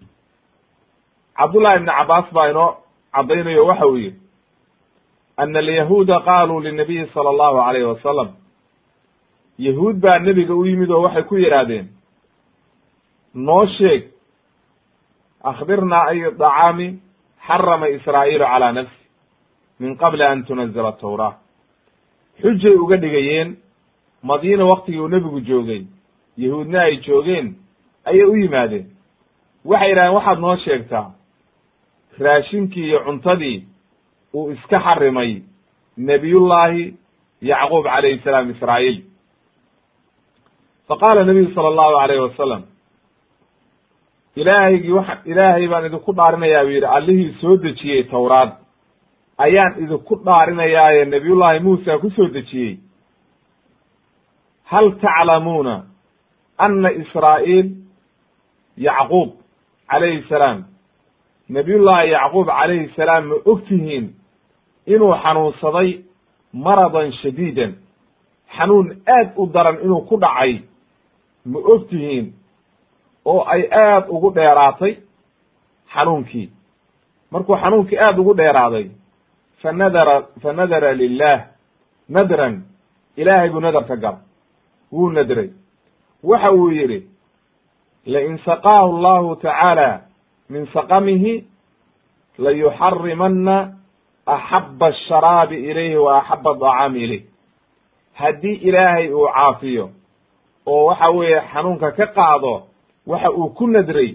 Cabdullahi 1.38 1.76
ibni 1.76 1.92
cabaas 1.98 2.26
baa 2.32 2.48
inoo 2.50 2.70
caddaynayo 3.14 3.66
waxa 3.66 3.86
uu 3.86 3.96
yihi 3.96 4.16
ana 5.36 5.58
alyahuuda 5.58 6.20
qaaluu 6.20 6.60
linabiyi 6.60 7.06
sala 7.14 7.30
allahu 7.30 7.58
alayhi 7.68 7.86
wasalam 7.86 8.28
yahuud 9.58 9.96
baa 10.04 10.18
nebiga 10.18 10.54
u 10.54 10.64
yimid 10.66 10.90
oo 10.90 11.02
waxay 11.02 11.22
ku 11.22 11.36
yidhaahdeen 11.36 11.86
noo 13.34 13.66
sheeg 13.66 14.02
akhbirnaa 15.50 16.04
ay 16.10 16.20
dacaami 16.38 16.88
xarama 17.46 17.88
israa'iilu 17.88 18.44
calaa 18.52 18.72
nafsi 18.72 19.04
min 19.80 19.96
qabli 19.96 20.22
an 20.24 20.44
tunazala 20.44 20.92
tawraa 20.92 21.34
xujay 22.42 22.74
uga 22.82 22.96
dhigayeen 22.96 23.56
madiina 24.22 24.64
waktigii 24.64 25.00
uu 25.00 25.08
nebigu 25.08 25.40
joogay 25.40 25.82
yahuudna 26.36 26.80
ay 26.82 26.96
joogeen 27.06 27.54
ayay 28.04 28.24
u 28.24 28.36
yimaadeen 28.36 28.86
waxay 29.64 29.88
yidhahdeen 29.88 30.14
waxaad 30.16 30.38
noo 30.40 30.56
sheegtaa 30.56 31.06
raashinkii 32.18 32.86
iyo 32.88 33.00
cuntadii 33.06 33.66
uu 34.34 34.50
iska 34.52 34.78
xarimay 34.86 35.42
nebiyullaahi 35.96 36.94
yacquub 37.42 37.84
calayhi 37.84 38.18
salaam 38.24 38.50
israa'iil 38.50 38.98
faqaala 40.88 41.24
nabiyu 41.24 41.54
sala 41.54 41.68
allahu 41.68 41.96
alayhi 42.04 42.22
wasalam 42.22 42.62
ilaahaygii 44.36 44.92
waxa 44.92 45.18
ilaahay 45.24 45.68
baan 45.68 45.86
idinku 45.86 46.12
dhaarinayaa 46.12 46.64
buu 46.64 46.70
yidhi 46.76 46.86
allihii 46.86 47.34
soo 47.40 47.56
dejiyey 47.56 48.02
tawraad. 48.04 48.50
Ayaan 49.38 49.72
idinku 49.84 50.14
dhaarinayaaye 50.24 51.04
nebiyullaahi 51.04 51.60
muusa 51.60 51.98
ku 51.98 52.10
soo 52.10 52.28
dejiyey. 52.28 52.78
Hal 54.64 54.92
taclamuuna 55.00 55.84
ana 56.58 56.90
israa'iil 56.92 57.68
yacquub 58.76 59.30
calayhi 59.90 60.22
salaam 60.28 60.64
nebiyullaahi 61.48 62.10
yacquub 62.10 62.46
calayhi 62.46 62.92
salaam 62.96 63.24
ma 63.28 63.34
og 63.44 63.60
tihiin 63.68 64.06
inuu 64.86 65.14
xanuunsaday 65.22 65.90
maradan 66.52 67.12
shadiidan. 67.22 67.72
Xanuun 68.56 68.86
aad 69.16 69.28
u 69.36 69.46
daran 69.54 69.78
inuu 69.84 70.00
ku 70.08 70.16
dhacay 70.16 70.62
ma 71.46 71.58
og 71.72 71.88
tihiin 71.90 72.32
oo 73.24 73.44
ay 73.46 73.68
aad 73.70 74.04
ugu 74.08 74.30
dheeraatay 74.34 74.96
xanuunkii. 75.94 76.50
Markuu 77.30 77.56
xanuunkii 77.56 77.98
aad 77.98 78.18
ugu 78.18 78.34
dheeraaday 78.34 78.90
fa 79.62 79.72
nadara 79.72 80.22
fa 80.42 80.52
lilah 80.94 81.40
nadran 82.08 82.62
ilaahay 83.16 83.50
buu 83.50 83.60
nadar 83.60 83.84
ka 83.86 83.96
gala 83.96 84.18
wuu 84.92 85.10
nadray. 85.10 85.50
Waxa 86.22 86.54
uu 86.54 86.70
yidhi 86.70 87.08
lain 88.06 88.38
saqaahu 88.38 88.96
allahu 88.96 89.36
tacaala 89.36 90.00
min 90.48 90.66
saqamihi 90.72 91.44
layuxarimana 92.38 93.72
axaba 94.26 94.86
asharaabi 94.86 95.56
ilayhi 95.56 95.96
wa 95.96 96.18
axaba 96.20 96.50
adacaami 96.50 97.00
ilayh 97.00 97.22
haddii 98.14 98.60
ilaahay 98.68 99.12
uu 99.12 99.28
caafiyo 99.28 99.90
oo 100.66 100.84
waxa 100.86 101.10
weeye 101.10 101.40
xanuunka 101.52 101.92
ka 101.92 102.06
qaado 102.06 102.66
waxa 103.06 103.30
uu 103.30 103.48
ku 103.50 103.66
nadray 103.66 104.14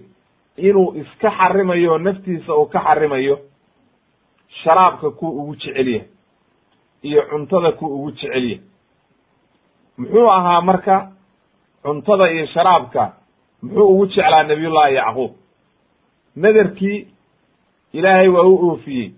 inuu 0.58 0.96
iska 0.96 1.32
xarimayo 1.32 1.98
naftiisa 1.98 2.56
uu 2.56 2.66
ka 2.66 2.80
xarimayo 2.80 3.40
sharaabka 4.64 5.10
ku 5.12 5.28
ugu 5.28 5.56
jecelyahay 5.56 6.08
iyo 7.04 7.22
cuntada 7.30 7.72
ku 7.72 7.86
ugu 7.86 8.12
jecelyahay 8.12 8.60
muxuu 9.98 10.30
ahaa 10.32 10.62
marka 10.62 11.12
cuntada 11.84 12.32
iyo 12.32 12.46
sharaabka 12.46 13.14
muxuu 13.62 13.88
ugu 13.94 14.06
jeclaa 14.08 14.44
nabiyullaahi 14.44 14.96
yacquub. 14.96 15.32
Nadarkii 16.36 17.08
ilaahay 17.94 18.28
waa 18.28 18.44
u 18.44 18.70
oofiyey 18.70 19.12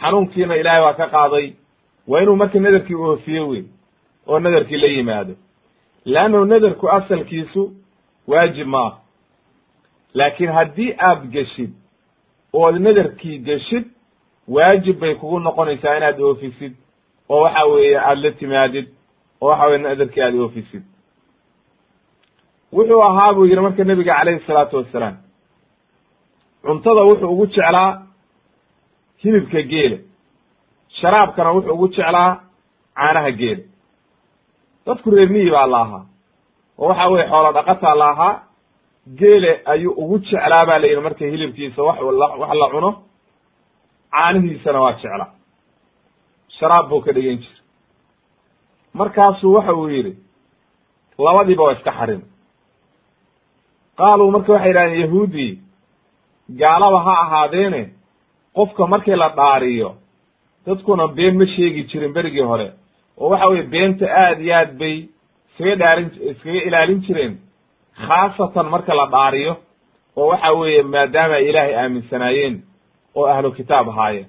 xanuunkiina 0.00 0.56
ilaahay 0.56 0.82
waa 0.82 0.92
ka 0.94 1.06
qaaday. 1.06 1.52
Waa 2.08 2.20
inuu 2.22 2.36
marka 2.36 2.58
nadarkii 2.60 2.94
oofiyo 2.94 3.48
wey 3.48 3.62
oo 4.26 4.38
nadarkii 4.38 4.76
la 4.76 4.86
yimaado. 4.86 5.34
Leannahu 6.04 6.44
nadarku 6.44 6.88
asalkiisu 6.88 7.72
waajib 8.26 8.66
maaha 8.66 8.98
laakiin 10.14 10.52
haddii 10.52 10.94
aad 10.98 11.30
geshid 11.32 11.72
ood 12.52 12.76
nadarkii 12.80 13.38
geshid 13.38 13.84
waajib 14.48 14.98
bay 15.00 15.14
kugu 15.14 15.38
noqonaysaa 15.40 15.96
inaad 15.96 16.20
oofisid. 16.20 16.72
Oo 17.28 17.40
waxa 17.40 17.64
weeye 17.64 17.98
aada 18.00 18.20
la 18.20 18.30
timaadid 18.32 18.86
oo 19.40 19.48
waxa 19.48 19.66
weye 19.66 19.78
nadarkii 19.78 20.22
aada 20.22 20.38
oofisid. 20.42 20.82
Wuxuu 22.72 23.02
ahaa 23.02 23.32
buu 23.34 23.44
yidhi 23.44 23.60
marka 23.60 23.84
nebiga 23.84 24.14
calayhi 24.18 24.44
salaatu 24.46 24.76
wassalaam 24.76 25.16
cuntada 26.62 27.00
wuxuu 27.02 27.32
ugu 27.32 27.46
jeclaa 27.46 28.02
hilibka 29.22 29.62
geela. 29.62 29.98
Sharaabkana 31.00 31.50
wuxuu 31.52 31.72
ugu 31.72 31.88
jeclaa 31.88 32.40
caanaha 32.94 33.30
geela. 33.32 33.62
Dadku 34.86 35.10
reer 35.10 35.28
miyi 35.28 35.50
baa 35.50 35.66
la 35.66 35.80
ahaa 35.80 36.04
oo 36.78 36.88
waxa 36.88 37.08
weye 37.08 37.28
xoolo 37.28 37.52
dhaqataa 37.52 37.94
la 37.94 38.08
ahaa 38.10 38.42
geele 39.16 39.60
ayuu 39.64 39.92
ugu 39.92 40.18
jeclaa 40.18 40.66
ba 40.66 40.78
la 40.78 40.86
yidhi 40.86 41.00
marka 41.00 41.24
hilibkiisa 41.26 41.82
wax 41.82 41.98
wax 42.40 42.54
la 42.60 42.68
cuno 42.70 42.90
caanihiisana 44.12 44.80
waa 44.80 44.92
jeclaa. 44.92 45.30
Sharaab 46.58 46.88
buu 46.88 47.00
ka 47.00 47.12
dhigan 47.12 47.36
jira 47.38 47.60
markaasuu 48.94 49.52
waxa 49.54 49.72
uu 49.74 49.88
yidhi 49.88 50.16
labadiiba 51.18 51.62
waa 51.64 51.72
iska 51.72 51.92
xarim 51.92 52.22
qaaluu 53.98 54.30
marka 54.30 54.52
waxay 54.52 54.68
yidhahdeen 54.68 55.00
yahuudii 55.00 55.58
gaalaba 56.60 57.00
ha 57.06 57.14
ahaadeene 57.24 57.82
qofka 58.56 58.86
markii 58.86 59.16
la 59.16 59.28
dhaariyo 59.28 59.94
dadkuna 60.66 61.08
been 61.08 61.36
ma 61.38 61.46
sheegi 61.46 61.84
jirin 61.90 62.12
berigii 62.12 62.42
hore. 62.50 62.72
Oo 63.18 63.28
waxa 63.30 63.52
weye 63.52 63.62
beenta 63.62 64.06
aad 64.22 64.40
iyo 64.40 64.54
aad 64.56 64.78
bay 64.78 64.96
iskaga 65.48 65.76
dhaarin 65.76 66.10
iskaga 66.30 66.60
ilaalin 66.68 67.00
jireen 67.06 67.34
khaasatan 68.06 68.66
marka 68.72 68.94
la 68.94 69.06
dhaariyo 69.14 69.52
oo 70.16 70.26
waxa 70.32 70.50
weeye 70.58 70.82
maadaama 70.82 71.34
ay 71.38 71.48
ilaahay 71.50 71.74
aaminsanaayeen 71.82 72.54
oo 73.18 73.26
ahlu 73.32 73.52
kitaab 73.58 73.88
ahaayeen 73.88 74.28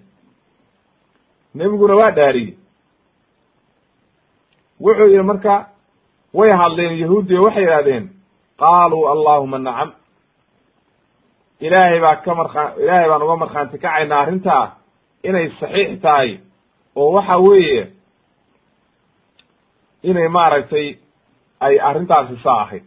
nebiguna 1.56 1.96
waa 1.96 2.12
dhaariyey. 2.18 2.54
Wuxuu 4.84 5.08
yihi 5.12 5.24
marka 5.30 5.56
way 6.34 6.52
hadleen 6.62 6.94
yahuudi 7.02 7.36
o 7.38 7.44
waxay 7.46 7.64
yidhahdeen 7.64 8.06
qaaluu 8.62 9.04
allahuma 9.14 9.58
nacam 9.68 9.90
ilaahay 11.66 12.00
baa 12.04 12.16
ka 12.26 12.32
markaa 12.40 12.68
ilaahay 12.84 13.10
baan 13.10 13.22
uga 13.26 13.36
markhaanti 13.44 13.78
kacaynaa 13.84 14.22
arrintaa 14.24 14.66
inay 15.28 15.48
saxiix 15.60 16.02
tahay 16.02 16.30
oo 16.96 17.12
waxa 17.16 17.36
weeye 17.46 17.84
inay 20.10 20.28
maaragtay 20.38 20.88
ay 21.66 21.76
arrintaasi 21.90 22.36
saa 22.44 22.62
ahayd 22.64 22.84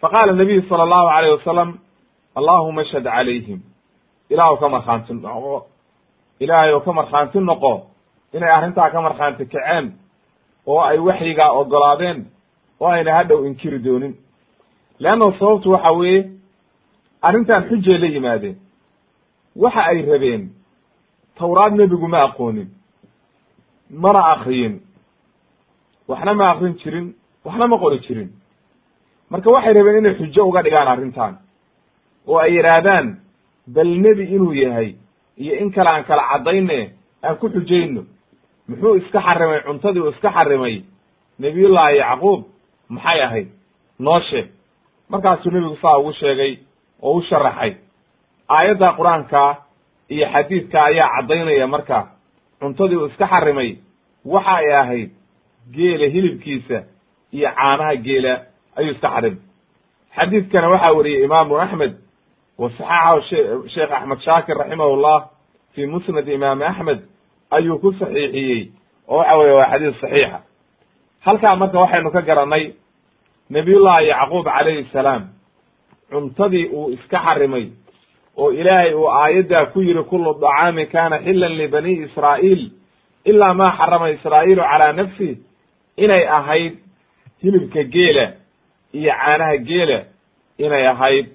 faqaala 0.00 0.32
nabiyu 0.32 0.62
sala 0.68 0.82
allahu 0.82 1.08
alayh 1.08 1.30
wasalam 1.38 1.78
allahuma 2.34 2.80
ashhad 2.82 3.04
calayhim 3.04 3.60
ilaah 4.30 4.58
ka 4.60 4.68
markhaanti 4.68 5.12
noqo 5.14 5.66
ilaahay 6.40 6.72
oo 6.74 6.80
ka 6.80 6.92
markhaanti 6.92 7.38
noqo 7.40 7.86
inay 8.32 8.50
arrintaa 8.50 8.90
ka 8.90 9.00
markhaanti 9.00 9.44
kaceen 9.46 9.92
oo 10.66 10.80
ay 10.80 10.98
waxyigaa 10.98 11.50
ogolaadeen 11.60 12.26
oo 12.80 12.88
ayna 12.88 13.14
hadhow 13.14 13.46
inkiri 13.46 13.78
doonin 13.78 14.14
leanna 14.98 15.32
sababtu 15.38 15.70
waxa 15.72 15.92
weeye 15.92 16.30
arrintan 17.22 17.68
xujay 17.68 17.98
la 17.98 18.06
yimaadeen 18.06 18.56
waxa 19.56 19.80
ay 19.90 20.02
rabeen 20.02 20.50
tawraad 21.38 21.72
nebigu 21.74 22.08
ma 22.08 22.22
aqoonin 22.28 22.68
mana 23.90 24.20
akriyin 24.34 24.80
waxna 26.08 26.34
ma 26.34 26.50
akrin 26.50 26.74
jirin 26.80 27.14
waxna 27.44 27.66
ma 27.66 27.78
qori 27.78 27.98
jirin 28.06 28.30
marka 29.30 29.50
waxay 29.50 29.72
rabeen 29.74 29.98
inay 29.98 30.14
xujo 30.18 30.48
uga 30.48 30.62
dhigaan 30.62 30.88
arrintan 30.88 31.34
oo 32.26 32.38
ay 32.38 32.54
yidhaahdaan 32.56 33.16
bal 33.66 33.90
nebi 34.04 34.24
inuu 34.34 34.52
yahay 34.52 34.94
iyo 35.38 35.54
in 35.62 35.70
kale 35.72 35.90
aan 35.90 36.04
kala 36.04 36.22
caddayne 36.30 36.92
aan 37.22 37.36
ku 37.36 37.48
xujayno 37.48 38.02
muxuu 38.68 38.94
iska 38.96 39.20
xarimay 39.20 39.60
cuntadii 39.66 40.00
uu 40.00 40.10
iska 40.10 40.30
xarimay 40.36 40.82
nebiyullaahi 41.38 41.96
yacquub 41.98 42.44
maxay 42.88 43.20
ahayd? 43.22 43.48
Noo 43.98 44.20
markaasuu 45.08 45.50
nebigu 45.50 45.76
saa 45.82 45.98
ugu 45.98 46.12
sheegay 46.12 46.58
oo 47.02 47.18
u 47.18 47.22
sharaxay. 47.22 47.76
Aayadda 48.48 48.92
qur'aanka 48.98 49.56
iyo 50.08 50.26
xadiidka 50.32 50.84
ayaa 50.84 51.08
caddaynaya 51.16 51.66
marka 51.66 52.06
cuntadii 52.60 52.96
uu 52.96 53.06
iska 53.06 53.26
xarimay 53.26 53.78
waxa 54.24 54.54
ay 54.56 54.72
ahayd 54.72 55.10
geela 55.74 56.06
hilibkiisa 56.06 56.78
iyo 57.32 57.48
caanaha 57.56 57.96
geela 57.96 58.49
xarimay 58.84 59.36
xadiidkana 60.16 60.68
waxaa 60.68 60.92
weriyey 60.92 61.24
imaamu 61.24 61.58
axmed 61.60 61.92
wa 62.58 62.70
saxaxahu 62.70 63.68
sheekh 63.74 63.92
axmed 63.92 64.20
shaakir 64.20 64.56
raximahullah 64.58 65.28
fi 65.74 65.86
musnad 65.86 66.28
imaami 66.28 66.64
axmed 66.64 67.00
ayuu 67.50 67.78
ku 67.78 67.92
saxiixiyey 67.92 68.70
oo 69.08 69.18
waxa 69.18 69.36
weye 69.38 69.52
waa 69.52 69.70
xadiis 69.70 70.00
saxiixa. 70.00 70.40
Halkaa 71.20 71.56
marka 71.56 71.78
waxaynu 71.80 72.10
ka 72.10 72.20
garanay 72.22 72.74
nabiyullahi 73.50 74.08
yacquub 74.08 74.44
calayhi 74.44 74.88
salaam 74.92 75.22
cuntadii 76.10 76.66
uu 76.72 76.90
iska 76.90 77.18
xarimay 77.18 77.70
oo 78.36 78.50
ilaahay 78.52 78.94
uu 78.94 79.08
aayaddaa 79.10 79.66
ku 79.66 79.80
yihi 79.82 80.02
kulu 80.04 80.34
dacaamin 80.40 80.86
kana 80.86 81.18
xilan 81.18 81.56
libani 81.56 81.92
israa'iil 82.06 82.70
ilaa 83.24 83.54
ma 83.54 83.68
xarama 83.78 84.10
israa'iilu 84.10 84.62
calaa 84.62 84.92
nafsi 84.92 85.38
inay 85.96 86.24
ahayd 86.28 86.74
hilibka 87.42 87.82
geela 87.84 88.39
iyo 88.92 89.12
caanaha 89.12 89.56
geela 89.56 90.04
inay 90.58 90.86
ahayd 90.86 91.26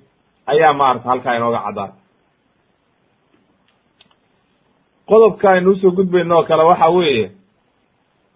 ayaa 0.48 0.74
maarata 0.74 1.10
halkaa 1.10 1.36
inooga 1.36 1.60
caddaa 1.66 1.92
qodobka 5.08 5.50
aynu 5.52 5.72
u 5.72 5.76
soo 5.76 5.92
gudbayno 5.92 6.44
kale 6.44 6.64
waxa 6.64 6.90
weeye 6.90 7.32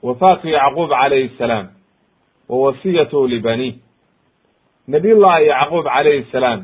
wafaatu 0.04 0.48
yacquub 0.48 0.90
calayhi 0.90 1.30
salaam 1.38 1.68
wa 2.50 2.58
wasiyatuhu 2.58 3.28
libani. 3.28 3.82
Nabiyullahi 4.88 5.48
yacquub 5.48 5.84
calayhi 5.86 6.26
salaam 6.32 6.64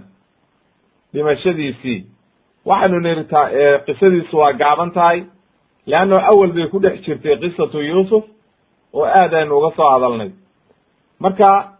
dhimashadiisii 1.13 2.05
waxaynu 2.65 2.99
niri 2.99 3.23
ta 3.23 3.49
qisadiisu 3.85 4.37
waa 4.37 4.53
gaaban 4.53 4.91
tahay 4.91 5.23
leanno 5.85 6.17
awel 6.19 6.51
bay 6.53 6.67
ku 6.67 6.79
dhex 6.79 7.01
jirtay 7.05 7.37
qisatu 7.37 7.81
yuusuf 7.81 8.23
oo 8.93 9.05
aad 9.05 9.33
aynu 9.33 9.57
uga 9.57 9.75
soo 9.75 9.89
hadalnay. 9.89 10.31
Marka 11.19 11.74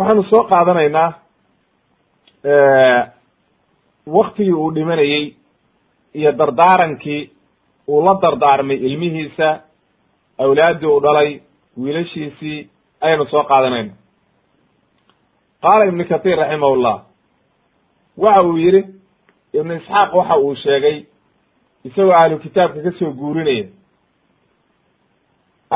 waxaanu 0.00 0.22
soo 0.30 0.42
qaadanaynaa 0.50 1.08
waktigii 4.16 4.52
uu 4.62 4.70
dhimanayey 4.74 5.24
iyo 6.18 6.32
dardaarankii 6.32 7.22
uu 7.88 8.02
la 8.06 8.14
dardaarmay 8.22 8.76
ilmihiisa 8.76 9.48
awlaaddii 10.44 10.86
uu 10.94 11.00
dhalay 11.04 11.30
wiilashiisii 11.82 12.58
ayaynu 13.04 13.26
soo 13.32 13.42
qaadanayna 13.50 13.92
qaala 15.62 15.84
ibnu 15.90 16.04
kahiir 16.10 16.38
raximahullah 16.42 16.96
waxa 18.24 18.46
uu 18.48 18.56
yidhi 18.64 18.82
ibnu 19.58 19.72
isxaaq 19.80 20.10
waxa 20.18 20.36
uu 20.44 20.54
sheegay 20.62 20.96
isagoo 21.86 22.12
ahlu 22.20 22.36
kitaabka 22.44 22.80
ka 22.86 22.92
soo 22.98 23.10
guurinaya 23.20 23.66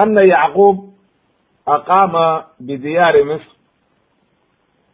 ana 0.03 0.23
yacquub 0.33 0.77
aqaama 1.77 2.25
bidiyaari 2.67 3.23
misr 3.31 3.54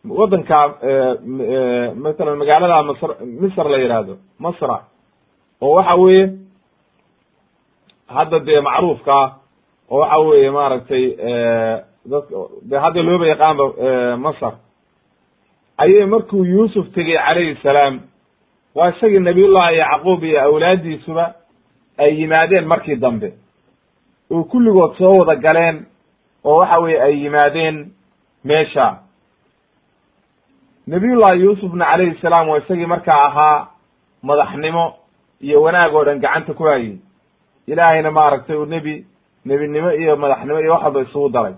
waddanka 0.04 0.58
masalan 1.96 2.38
magaalada 2.38 2.82
masr 2.82 3.10
misr 3.42 3.64
la 3.68 3.78
yidhaahdo 3.78 4.14
masra. 4.38 4.78
Oo 5.60 5.74
waxa 5.76 5.94
weeye 5.96 6.32
hadda 8.08 8.38
dee 8.40 8.60
macruufka 8.60 9.12
ah 9.14 9.30
oo 9.90 9.98
waxa 10.00 10.18
weeye 10.18 10.50
maaragtay 10.50 11.04
dad 12.10 12.24
de 12.70 12.76
hadda 12.78 13.02
looba 13.02 13.26
yaqaanba 13.26 13.64
masr 14.16 14.52
ayay 15.78 16.06
markuu 16.06 16.44
yuusuf 16.44 16.86
tegey 16.94 17.16
calayhi 17.16 17.56
salaam 17.62 18.00
waa 18.74 18.90
isagii 18.90 19.18
nabiyullahi 19.20 19.76
yacquub 19.78 20.24
iyo 20.24 20.40
awlaaddiisuba 20.42 21.34
ay 21.98 22.20
yimaadeen 22.20 22.64
markii 22.66 22.96
dambe. 22.96 23.32
Oo 24.30 24.44
kulligood 24.44 24.96
soo 24.98 25.18
wada 25.18 25.34
galeen 25.36 25.86
oo 26.44 26.56
waxa 26.58 26.78
weye 26.80 27.00
ay 27.02 27.14
yimaadeen 27.24 27.92
meesha 28.44 28.98
nabiyullahi 30.86 31.40
yuusufna 31.40 31.84
calayhi 31.84 32.18
salaam 32.20 32.48
waa 32.48 32.58
isagii 32.58 32.86
markaa 32.86 33.24
ahaa 33.26 33.66
madaxnimo 34.22 34.94
iyo 35.40 35.62
wanaag 35.62 35.94
oo 35.94 36.04
dhan 36.04 36.20
gacanta 36.20 36.54
ku 36.54 36.64
hayay. 36.64 36.98
Ilaahayna 37.66 38.10
maaragtay 38.10 38.56
uu 38.56 38.64
nebi 38.66 39.06
nebinimo 39.44 39.92
iyo 39.92 40.16
madaxnimo 40.16 40.60
iyo 40.60 40.72
wax 40.72 40.82
walba 40.82 41.00
isugu 41.00 41.28
daray 41.28 41.54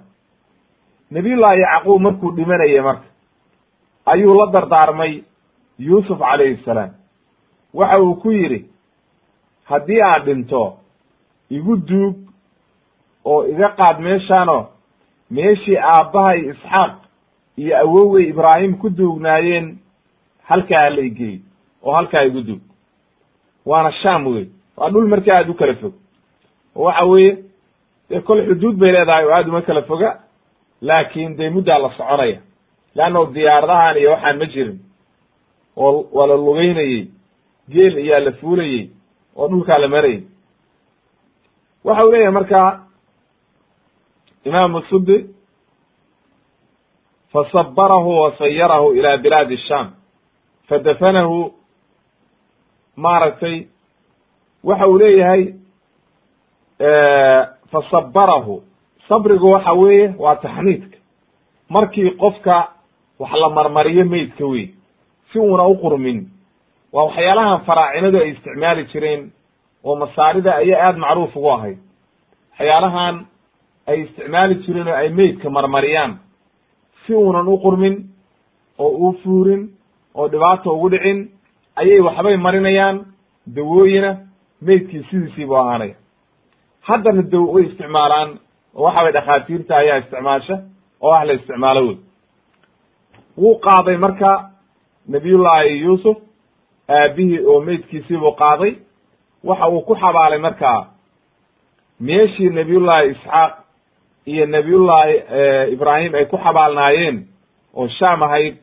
nabiyullahi 1.11 1.61
yacquub 1.61 2.01
markuu 2.01 2.33
dhimanayay 2.33 2.81
marka 2.81 3.07
ayuu 4.07 4.35
la 4.35 4.47
dardaarmay 4.53 5.23
yuusuf 5.79 6.19
calayhi 6.19 6.63
salaam. 6.65 6.91
Waxa 7.75 8.01
uu 8.03 8.15
ku 8.15 8.31
yidhi 8.33 8.67
haddii 9.65 10.01
aad 10.03 10.25
dhinto 10.25 10.77
igu 11.51 11.77
duug 11.77 12.17
oo 13.25 13.47
iga 13.47 13.69
qaad 13.69 14.01
meeshaano 14.01 14.69
meeshii 15.31 15.77
aabbahay 15.79 16.41
isxaaq 16.51 16.93
iyo 17.57 17.77
awowgay 17.79 18.25
ibraahim 18.29 18.79
ku 18.79 18.91
duugnaayeen 18.91 19.79
halkaa 20.49 20.81
hala 20.85 21.01
igeey 21.03 21.41
oo 21.83 21.93
halkaa 21.93 22.23
igu 22.25 22.41
duug. 22.43 22.61
Waana 23.67 23.93
sham 23.93 24.27
wey 24.27 24.47
waa 24.77 24.91
dhul 24.91 25.09
markii 25.09 25.31
aada 25.33 25.51
u 25.51 25.55
kala 25.55 25.75
fog 25.75 25.95
oo 26.77 26.85
waxa 26.85 27.05
weeye 27.05 27.39
dee 28.11 28.21
kol 28.21 28.41
xuduud 28.47 28.77
bay 28.77 28.93
leedahay 28.93 29.25
oo 29.27 29.33
aada 29.35 29.49
uma 29.49 29.63
kala 29.63 29.83
foga 29.83 30.21
laakin 30.81 31.37
dee 31.37 31.51
muddaa 31.51 31.79
la 31.79 31.91
soconaya. 31.97 32.41
Leanno 32.95 33.27
diyaaradahan 33.35 33.97
iyo 33.97 34.11
waxaan 34.11 34.39
ma 34.39 34.47
jirin. 34.47 34.79
Oo 35.77 36.07
waa 36.13 36.27
la 36.27 36.37
lugeynayey 36.37 37.09
geel 37.69 37.99
iyaa 37.99 38.21
la 38.21 38.33
fuulayey 38.33 38.91
oo 39.37 39.49
dhulkaa 39.49 39.79
la 39.79 39.89
marayay 39.89 40.23
waxa 41.85 42.05
uu 42.07 42.13
leeyahay 42.13 42.33
marka 42.35 42.81
imaamu 44.45 44.83
sudi 44.91 45.27
fasabarahu 47.33 48.21
wasayarahu 48.21 48.93
ila 48.95 49.17
bilaadi 49.17 49.57
sham 49.59 49.91
fadafanahu 50.69 51.53
maaragtay 52.97 53.67
waxa 54.65 54.87
uu 54.89 54.99
leeyahay 54.99 55.55
fasabarahu 57.73 58.63
sabrigu 59.09 59.51
waxa 59.51 59.73
weeye 59.73 60.15
waa 60.19 60.37
taxniidka 60.37 60.99
markii 61.69 62.11
qofka 62.11 62.69
wax 63.19 63.33
la 63.33 63.49
marmariyo 63.51 64.05
meydka 64.05 64.47
wey 64.47 64.69
si 65.33 65.39
uuna 65.39 65.65
u 65.67 65.77
qurmin 65.83 66.29
waa 66.93 67.05
waxyaalahan 67.05 67.61
faraacinadu 67.67 68.19
ay 68.19 68.29
isticmaali 68.31 68.85
jireen 68.93 69.31
oo 69.85 69.97
masaarida 69.97 70.57
ayaa 70.57 70.87
aada 70.87 70.99
macruuf 70.99 71.37
ugu 71.37 71.51
ahayd 71.51 71.79
waxyaalahan 72.51 73.27
ay 73.87 74.01
isticmaali 74.03 74.55
jireen 74.55 74.89
oo 74.89 74.95
ay 74.95 75.09
meydka 75.09 75.51
marmariyaan 75.51 76.19
si 77.07 77.15
uunan 77.15 77.49
u 77.49 77.59
qurmin 77.59 77.95
oo 78.79 78.89
uu 78.89 79.13
fuurin 79.23 79.69
oo 80.15 80.29
dhibaato 80.29 80.73
ugu 80.75 80.89
dhicin 80.91 81.29
ayay 81.77 82.01
waxbay 82.01 82.37
marinayaan 82.37 82.97
dawooyina 83.57 84.17
meydkii 84.63 85.03
sidiisii 85.11 85.47
buu 85.47 85.57
ahaanaya. 85.57 85.95
Haddana 86.81 87.23
daw 87.23 87.45
way 87.55 87.65
isticmaalaan 87.65 88.39
oo 88.75 88.85
waxa 88.85 89.03
way 89.05 89.13
dhakhaatiirta 89.13 89.77
ayaa 89.77 89.97
isticmaasha 89.99 90.57
oo 91.01 91.11
wax 91.11 91.27
la 91.27 91.33
isticmaalo 91.33 91.81
wey. 91.87 91.97
Wuu 93.39 93.59
qaaday 93.59 93.97
marka 93.97 94.51
nabiyullaahi 95.09 95.81
yuusuf 95.81 96.17
aabihii 96.89 97.45
oo 97.47 97.61
meydkiisii 97.61 98.17
buu 98.17 98.33
qaaday. 98.43 98.73
Waxa 99.45 99.69
uu 99.69 99.81
ku 99.81 99.95
xabaalay 99.95 100.39
markaa 100.39 100.87
meeshii 102.01 102.49
nabiyullaahi 102.49 103.09
isxaaq 103.11 103.53
iyo 104.27 104.47
nabiyullaahi 104.47 105.15
ibraahim 105.73 106.15
ay 106.15 106.25
ku 106.27 106.37
xabaalnaayeen 106.39 107.17
oo 107.75 107.89
shaam 107.89 108.23
ahayd 108.23 108.55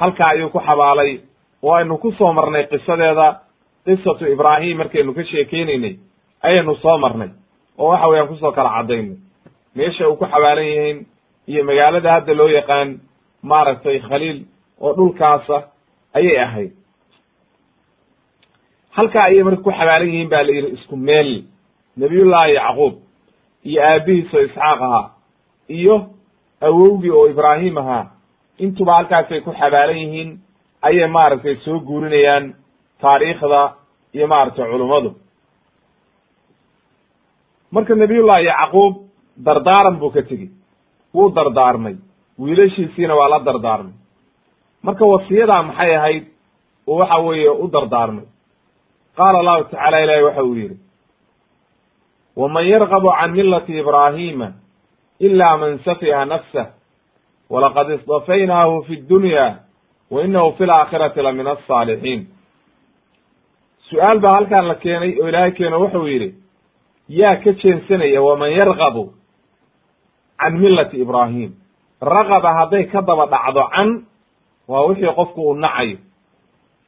halkaa 0.00 0.30
ayuu 0.30 0.50
ku 0.50 0.58
xabaalay. 0.60 1.20
Oo 1.62 1.72
aynu 1.74 1.98
ku 1.98 2.12
soo 2.12 2.32
marnay 2.32 2.66
qisadeeda 2.66 3.40
qisatu 3.84 4.26
ibraahim 4.32 4.78
markaynu 4.78 5.14
ka 5.14 5.24
sheekeynaynay 5.24 5.96
ayaynu 6.42 6.74
soo 6.82 6.98
marnay. 6.98 7.30
Oo 7.78 7.88
waxa 7.90 8.06
weeyaan 8.08 8.28
ku 8.28 8.36
soo 8.36 8.52
kala 8.52 8.70
caddaynay 8.76 9.16
meesha 9.76 10.08
uu 10.08 10.16
ku 10.16 10.24
xabaalan 10.24 10.64
yihiin 10.64 11.06
iyo 11.48 11.64
magaalada 11.64 12.12
hadda 12.12 12.34
loo 12.34 12.48
yaqaan 12.48 13.00
maaragtay 13.42 13.98
khaliil 14.08 14.38
oo 14.80 14.92
dhulkaasa 14.96 15.56
ayay 16.14 16.38
ahayd. 16.44 16.72
Halkaa 18.96 19.24
ayay 19.28 19.42
marka 19.44 19.62
ku 19.62 19.70
xabaalan 19.70 20.08
yihiin 20.08 20.28
ba 20.28 20.42
la 20.42 20.52
yidhi 20.52 20.70
isku 20.76 20.96
meel 20.96 21.44
nabiyullaahi 21.96 22.54
yacquub 22.54 22.94
iyo 23.68 23.80
aabihiis 23.90 24.34
oo 24.34 24.40
isxaaq 24.48 24.80
ahaa 24.86 25.06
iyo 25.78 25.96
awowgii 26.68 27.10
oo 27.18 27.26
ibraahim 27.32 27.76
ahaa. 27.82 28.04
Intuba 28.64 28.92
halkaasay 28.96 29.40
ku 29.44 29.50
xabaalan 29.60 29.98
yihiin 30.02 30.30
ayay 30.86 31.08
maaragtay 31.16 31.56
soo 31.64 31.78
guurinayaan 31.88 32.44
taariikhda 33.02 33.60
iyo 34.16 34.26
maaragtay 34.32 34.66
culummadu 34.72 35.10
marka 37.74 37.94
nabiyullahi 37.94 38.44
yacquub 38.50 38.94
dardaaran 39.46 39.96
buu 40.00 40.10
ka 40.14 40.22
tegi 40.22 40.48
wuu 41.14 41.28
dardaarmay. 41.36 41.96
Wiilashiisiina 42.38 43.14
waa 43.18 43.28
la 43.32 43.38
dardaarmay. 43.48 43.94
Marka 44.86 45.04
wasiyadaa 45.12 45.62
maxay 45.68 45.92
ahayd? 45.96 46.24
Oo 46.86 46.96
waxa 47.00 47.18
weeye 47.26 47.50
u 47.50 47.66
dardaarmay. 47.74 48.24
Qaala 49.16 49.38
allahu 49.42 49.64
tacala 49.70 49.98
ilahi 50.04 50.22
waxa 50.28 50.42
uu 50.44 50.54
yidhi 50.60 50.76
waman 52.36 52.66
yargabu 52.68 53.10
can 53.20 53.30
millati 53.32 53.78
ibraahima 53.78 54.52
ila 55.18 55.56
man 55.58 55.78
safiha 55.84 56.24
nafsah 56.24 56.66
walaqad 57.50 57.90
istafaynaahu 57.90 58.82
fi 58.86 58.96
dunya 58.96 59.46
wa 60.10 60.22
inahu 60.24 60.52
fi 60.58 60.66
laakhirati 60.66 61.22
la 61.22 61.32
min 61.32 61.46
alsaalixiin 61.46 62.26
su'aal 63.90 64.20
baa 64.20 64.34
halkaan 64.36 64.68
la 64.68 64.74
keenay 64.74 65.12
oo 65.22 65.28
ilaahay 65.28 65.50
keeno 65.58 65.80
wuxuu 65.80 66.06
yidhi 66.06 66.34
yaa 67.08 67.36
ka 67.44 67.52
jeensanaya 67.62 68.22
waman 68.22 68.50
yargabu 68.58 69.04
can 70.40 70.58
millati 70.58 70.96
ibraahim 71.04 71.50
ragaba 72.00 72.50
hadday 72.58 72.84
ka 72.92 73.00
daba 73.02 73.26
dhacdo 73.26 73.62
can 73.76 73.90
waa 74.68 74.84
wixii 74.88 75.14
qofku 75.18 75.40
uu 75.48 75.54
nacayo 75.54 75.98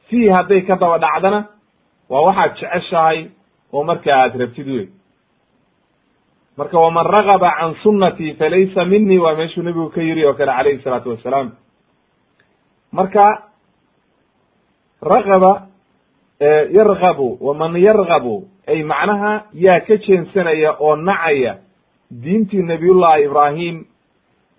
fiih 0.09 0.31
hadday 0.35 0.61
ka 0.61 0.75
daba 0.75 0.97
dhacdana 1.05 1.39
waa 2.09 2.21
waxaad 2.27 2.51
jeceshahay 2.59 3.19
oo 3.73 3.83
marka 3.83 4.11
aad 4.21 4.35
rabtid 4.41 4.67
wey 4.67 4.87
marka 6.59 6.75
waman 6.79 7.05
ragaba 7.15 7.49
can 7.59 7.75
sunnatii 7.83 8.33
falaysa 8.39 8.85
minii 8.85 9.17
waa 9.17 9.35
meeshuu 9.39 9.63
nebigu 9.63 9.89
ka 9.95 10.01
yiri 10.01 10.25
oo 10.25 10.33
kale 10.33 10.51
calayhi 10.51 10.83
salaatu 10.83 11.09
wassalaam 11.15 11.51
marka 12.91 13.25
ragaba 15.01 15.67
yargabu 16.71 17.37
waman 17.41 17.75
yargabu 17.81 18.47
ay 18.67 18.83
macnaha 18.83 19.43
yaa 19.53 19.79
ka 19.87 19.97
jeensanaya 19.97 20.75
oo 20.79 20.95
nacaya 20.95 21.57
diintii 22.11 22.61
nabiyullahi 22.63 23.23
ibraahim 23.23 23.85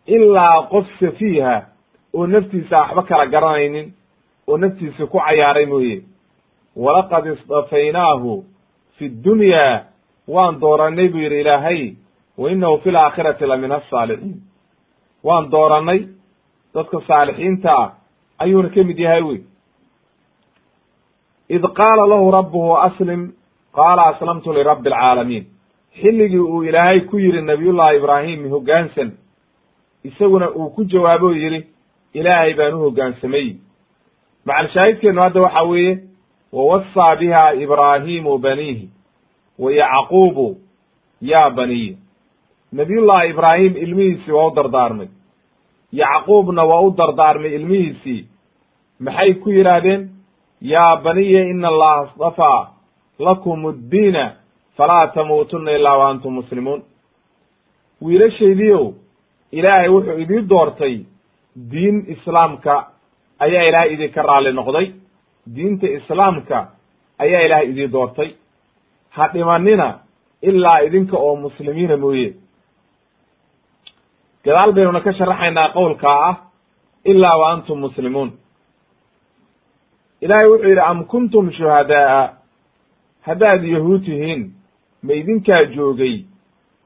ilaa 0.07 0.63
qof 0.71 0.87
safiiha 1.01 1.67
oo 2.15 2.27
naftiisa 2.27 2.81
waxba 2.81 3.03
kala 3.03 3.27
garanaynin 3.27 3.93
oo 4.49 4.57
naftiisa 4.59 5.07
ku 5.07 5.19
cayaaray 5.19 5.67
mooye. 5.67 6.03
Walaqad 6.77 7.27
istafaynaahu 7.27 8.45
fi 8.99 9.09
dunya 9.09 9.85
waan 10.35 10.61
dooranay 10.63 11.09
buu 11.13 11.23
yidhi 11.25 11.41
ilaahay 11.45 11.81
wa 12.41 12.51
inahu 12.53 12.79
fi 12.83 12.91
laakhirati 12.97 13.47
la 13.51 13.57
min 13.57 13.73
asaalixiin 13.79 14.37
waan 15.29 15.51
dooranay 15.55 16.01
dadka 16.75 17.01
saalixiinta 17.09 17.71
ah 17.83 17.89
ayuuna 18.43 18.69
ka 18.75 18.83
mid 18.91 18.99
yahay 18.99 19.23
wey. 19.29 19.41
Id 21.57 21.63
qaala 21.79 22.07
lahu 22.13 22.31
rabbuhu 22.39 22.77
aslim 22.89 23.23
qaala 23.79 24.03
aslamtu 24.13 24.53
lirabbi 24.59 24.89
alcaalamiin 24.93 25.45
xilligii 26.01 26.39
uu 26.53 26.63
ilaahay 26.69 27.01
ku 27.11 27.19
yidhi 27.19 27.43
nabiyullahi 27.43 27.97
ibraahim 28.01 28.41
hoggaansan 28.55 29.11
isaguna 30.05 30.51
uu 30.51 30.71
ku 30.77 30.85
jawaabo 30.93 31.33
yidhi 31.43 31.61
ilaahay 32.15 32.55
baan 32.59 32.75
u 32.75 32.81
hoggaansamay 32.85 33.47
macalshaahidkeennu 34.47 35.23
hadda 35.25 35.41
waxa 35.47 35.63
weeye 35.71 35.99
wawassaa 36.53 37.17
biha 37.17 37.45
ibraahimu 37.65 38.39
baniihi 38.39 38.87
wa 39.63 39.69
yacquubu 39.81 40.47
yaa 41.31 41.51
baniya 41.51 41.97
nabiyullahi 42.79 43.31
ibraahim 43.31 43.77
ilmihiisii 43.77 44.33
waa 44.33 44.47
u 44.47 44.55
dardaarmay. 44.55 45.09
Yacquubna 45.93 46.63
waa 46.71 46.81
u 46.81 46.91
dardaarmay 46.99 47.55
ilmihiisii 47.59 48.23
maxay 49.01 49.35
ku 49.35 49.51
yidhaahdeen? 49.51 50.03
Yaa 50.73 50.97
baniya 51.05 51.43
ina 51.53 51.69
allaha 51.69 52.01
astafaa 52.03 52.69
lakum 53.19 53.67
addiina 53.67 54.25
falaa 54.77 55.07
tamuutunna 55.07 55.73
ilaa 55.73 55.97
wa 55.99 56.09
antum 56.11 56.35
muslimuun. 56.35 56.83
Wiilashaydiiow 58.03 58.93
ilaahay 59.53 59.89
wuxuu 59.89 60.19
idii 60.19 60.43
doortay 60.49 60.95
diin 61.71 62.05
islaamka 62.15 62.75
ayaa 63.39 63.63
ilaahay 63.69 63.93
idinka 63.95 64.23
raalli 64.23 64.53
noqday. 64.53 64.87
Diinta 65.55 65.87
islaamka 65.99 66.59
ayaa 67.19 67.43
ilaahay 67.47 67.69
idii 67.71 67.89
doortay 67.93 68.31
ha 69.11 69.29
dhimanina 69.33 69.99
ilaa 70.43 70.81
idinka 70.83 71.17
oo 71.17 71.37
muslimiina 71.37 71.97
mooye. 71.97 72.35
Gadaal 74.45 74.73
baynuna 74.73 75.01
ka 75.01 75.13
sharaxaynaa 75.13 75.69
qowlkaa 75.73 76.29
ah 76.29 76.37
ilaa 77.05 77.37
wa 77.39 77.53
antum 77.53 77.79
muslimuun. 77.81 78.31
Ilaahay 80.21 80.47
wuxuu 80.47 80.69
yidhi 80.69 80.81
am 80.81 81.05
kuntum 81.05 81.51
shuhadaa'a? 81.53 82.33
Haddaad 83.27 83.65
yahuud 83.65 84.05
tihiin 84.05 84.53
ma 85.03 85.13
idinkaa 85.13 85.65
joogay 85.65 86.25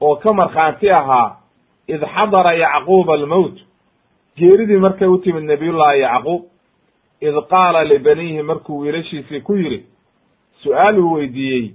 oo 0.01 0.15
ka 0.15 0.33
markhaanti 0.33 0.91
ahaa 0.91 1.37
id 1.87 2.01
xadara 2.15 2.53
yacquuba 2.53 3.13
almowt 3.13 3.55
geeridii 4.37 4.77
markay 4.77 5.07
u 5.07 5.17
timid 5.17 5.43
nabiyullaahi 5.43 5.99
yacquub 6.01 6.41
id 7.21 7.35
qaala 7.49 7.83
libaniihi 7.83 8.41
markuu 8.41 8.79
wiilashiisii 8.79 9.41
ku 9.41 9.55
yidhi 9.55 9.85
su'aal 10.63 10.99
uu 10.99 11.13
weydiiyey 11.13 11.71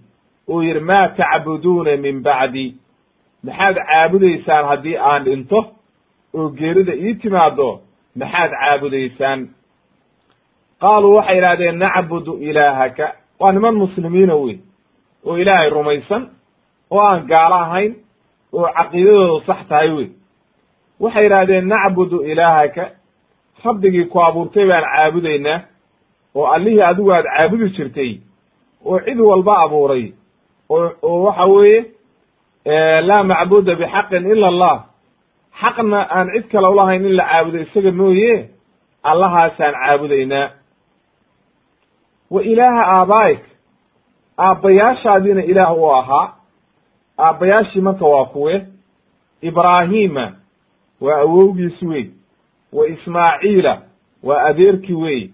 uu 0.50 0.62
yidhi 0.62 0.80
maa 0.80 1.08
tacbuduuna 1.16 1.96
min 1.96 2.22
bacdi 2.22 2.74
maxaad 3.44 3.76
caabudaysaan 3.88 4.64
haddii 4.70 4.96
aan 4.98 5.24
dhinto 5.24 5.60
oo 6.34 6.48
geerida 6.58 6.94
ii 6.94 7.14
timaado 7.14 7.80
maxaad 8.16 8.50
caabudaysaan. 8.60 9.48
Qaaluu 10.80 11.14
waxay 11.16 11.38
idhahdeen 11.38 11.78
nacbudu 11.78 12.32
ilaahaka. 12.48 13.06
Waa 13.40 13.52
niman 13.52 13.74
muslimiina 13.74 14.34
wey 14.34 14.58
oo 15.26 15.36
ilaahay 15.38 15.70
rumaysan 15.70 16.28
oo 16.90 17.00
aan 17.00 17.26
gaalo 17.26 17.54
ahayn 17.54 17.94
oo 18.52 18.68
caqiidadoodu 18.76 19.40
sax 19.46 19.68
tahay 19.68 19.90
wey 19.90 20.08
waxay 21.00 21.26
idhahdeen 21.26 21.66
nacbudu 21.68 22.22
ilaahaka. 22.24 22.84
Rabbigii 23.64 24.04
ku 24.04 24.18
abuurtay 24.22 24.66
baan 24.68 24.84
caabudaynaa 24.94 25.60
oo 26.34 26.46
allihii 26.54 26.82
adigu 26.82 27.12
aad 27.12 27.24
caabudi 27.36 27.68
jirtay 27.76 28.12
oo 28.84 28.98
cid 29.04 29.18
walba 29.20 29.58
abuuray 29.64 30.12
oo 30.70 31.22
waxa 31.24 31.44
weeye 31.44 31.84
laa 33.02 33.22
macbuda 33.22 33.74
bixaqin 33.74 34.26
ila 34.32 34.46
allah. 34.48 34.84
Xaqna 35.60 36.00
aan 36.10 36.30
cid 36.34 36.48
kale 36.50 36.68
ulahayn 36.68 37.04
in 37.06 37.16
la 37.16 37.24
caabudo 37.24 37.58
isaga 37.58 37.92
mooye 37.92 38.48
allahaasaan 39.02 39.74
caabudaynaa. 39.74 40.50
Wa 42.30 42.42
ilaaha 42.42 42.82
aabaa'ik 42.96 43.42
aabbayaashaadiina 44.38 45.42
ilaah 45.44 45.74
u 45.78 45.90
ahaa. 45.94 46.32
Aabbayaashii 47.18 47.80
marka 47.80 48.04
waa 48.06 48.24
kuwe 48.24 48.66
ibraahima 49.42 50.32
waa 51.00 51.16
awowgiisi 51.20 51.86
wey 51.86 52.04
wa 52.72 52.88
ismaaciila 52.88 53.82
waa 54.22 54.42
adeerkii 54.44 54.94
wey 54.94 55.30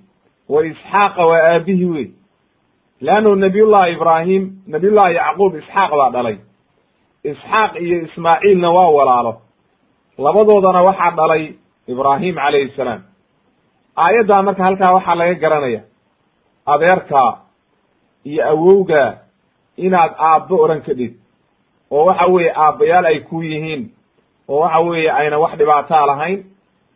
wa 0.48 0.66
isxaaqa 0.66 1.26
waa 1.26 1.42
aabihii 1.54 1.84
wey 1.84 2.06
leannu 3.00 3.34
nabiyullahi 3.36 3.92
ibraahim 3.92 4.42
nabiyullahi 4.66 5.14
yacquub 5.14 5.54
isxaaq 5.60 5.90
baa 6.00 6.10
dhalay 6.10 6.36
isxaaq 7.24 7.72
iyo 7.80 7.96
ismaaciilna 8.06 8.70
waa 8.76 8.88
walaalo 8.98 9.32
labadoodana 10.18 10.82
waxaa 10.82 11.10
dhalay 11.18 11.44
ibraahim 11.92 12.34
calayhi 12.34 12.72
salaam 12.76 13.02
aayaddaa 13.96 14.42
marka 14.42 14.64
halkaa 14.64 14.92
waxaa 14.96 15.14
laga 15.20 15.34
garanaya 15.34 15.80
adeerkaa 16.66 17.30
iyo 18.24 18.42
awowga 18.52 19.02
inaad 19.76 20.12
aabbo 20.18 20.54
odhan 20.64 20.80
kadhid 20.82 21.12
oo 21.90 22.04
waxa 22.04 22.26
weeye 22.26 22.52
aabbayaal 22.64 23.04
ay 23.04 23.20
ku 23.20 23.42
yihiin 23.42 23.90
oo 24.48 24.60
waxa 24.60 24.78
weeye 24.80 25.10
ayna 25.12 25.38
wax 25.38 25.52
dhibaataa 25.58 26.06
lahayn 26.06 26.44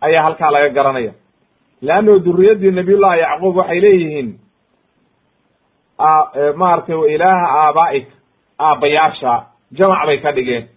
ayaa 0.00 0.22
halkaa 0.26 0.50
laga 0.50 0.68
garanaya 0.68 1.12
leanno 1.82 2.18
duriyaddii 2.18 2.70
nabiyullahi 2.70 3.20
yacquub 3.20 3.56
waxay 3.56 3.80
leeyihiin 3.80 4.28
maaragtay 6.56 7.14
ilaaha 7.14 7.46
aabaa'ik 7.62 8.06
aabbayaasha. 8.58 9.46
Jamac 9.72 10.06
bay 10.06 10.18
ka 10.20 10.32
dhigeen. 10.32 10.68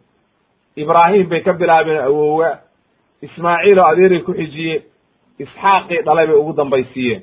Ibraahim 0.76 1.30
bay 1.30 1.42
ka 1.42 1.54
bilaabeen 1.54 2.02
awowa 2.02 2.58
ismaaciil 3.22 3.80
oo 3.80 3.86
adeeray 3.88 4.20
ku 4.22 4.34
xijiyeen. 4.34 4.82
Isxaaqii 5.40 6.02
dhalay 6.06 6.28
bay 6.28 6.36
ugu 6.36 6.54
dambaysiiyeen. 6.54 7.22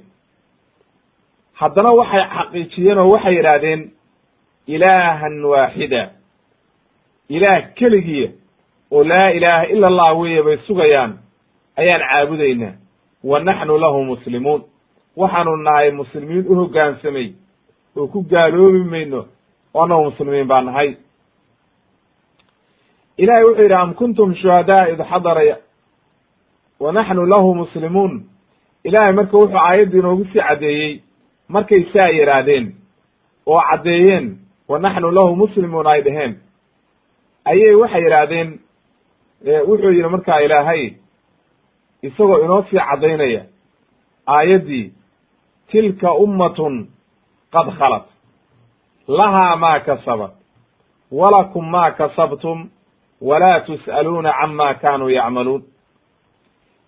Haddana 1.55 1.91
waxay 1.93 2.25
xaqiijiyeen 2.37 2.99
oo 2.99 3.11
waxay 3.11 3.35
yidhaahdeen 3.37 3.91
ilaahan 4.67 5.45
waaxida. 5.45 6.11
Ilaah 7.29 7.75
keligiya 7.75 8.29
oo 8.91 9.05
laa 9.05 9.31
ilaaha 9.31 9.65
ila 9.67 9.87
allah 9.87 10.19
weeye 10.19 10.43
bay 10.43 10.57
sugayaan 10.67 11.19
ayaan 11.77 12.03
caabudaynaa. 12.11 12.73
Wa 13.25 13.41
naxnu 13.41 13.79
lahu 13.79 14.05
muslimuun. 14.05 14.63
Waxaanu 15.17 15.57
nahay 15.57 15.91
muslimiin 15.91 16.47
u 16.49 16.55
hoggaansamay 16.55 17.33
oo 17.97 18.07
ku 18.07 18.23
gaaloobi 18.23 18.85
mayno 18.85 19.27
oo 19.75 19.83
annagu 19.85 20.05
muslimiin 20.11 20.49
baa 20.49 20.61
nahay 20.61 20.97
ilahay 23.17 23.45
wuxuu 23.45 23.63
yidhi 23.63 23.75
am 23.75 23.95
kuntum 23.95 24.35
shuhadaa 24.35 24.89
id 24.89 25.01
xadara 25.11 25.57
wa 26.81 26.93
naxnu 26.93 27.27
lahu 27.27 27.55
muslimuun. 27.55 28.25
Ilahay 28.85 29.13
marka 29.13 29.37
wuxuu 29.37 29.59
aayadda 29.59 29.99
inoogu 29.99 30.25
sii 30.25 30.41
caddeeyey 30.41 31.03
markay 31.49 31.85
saa 31.93 32.09
yidhaahdeen 32.09 32.75
oo 33.47 33.61
caddeeyeen 33.71 34.39
wa 34.69 34.79
naxnu 34.79 35.11
lahu 35.11 35.37
muslimuun 35.37 35.87
ay 35.87 36.03
dheheen 36.03 36.39
ayay 37.45 37.75
waxay 37.75 38.03
yidhaahdeen 38.05 38.61
wuxuu 39.69 39.93
yidhi 39.93 40.09
markaa 40.09 40.41
ilaahay 40.41 40.91
isagoo 42.03 42.45
inoo 42.45 42.63
sii 42.71 42.79
caddaynaya 42.79 43.43
aayaddii 44.27 44.93
tilka 45.71 46.13
ummatun 46.13 46.89
qad 47.53 47.67
khalat 47.79 48.05
lahaa 49.09 49.57
maa 49.57 49.81
kasabat 49.81 50.33
walakum 51.13 51.71
maa 51.71 51.91
kasabtum 51.91 52.71
walaa 53.21 53.61
tus'aluuna 53.67 54.33
cama 54.41 54.75
kaanuu 54.75 55.09
yacmaluun 55.09 55.63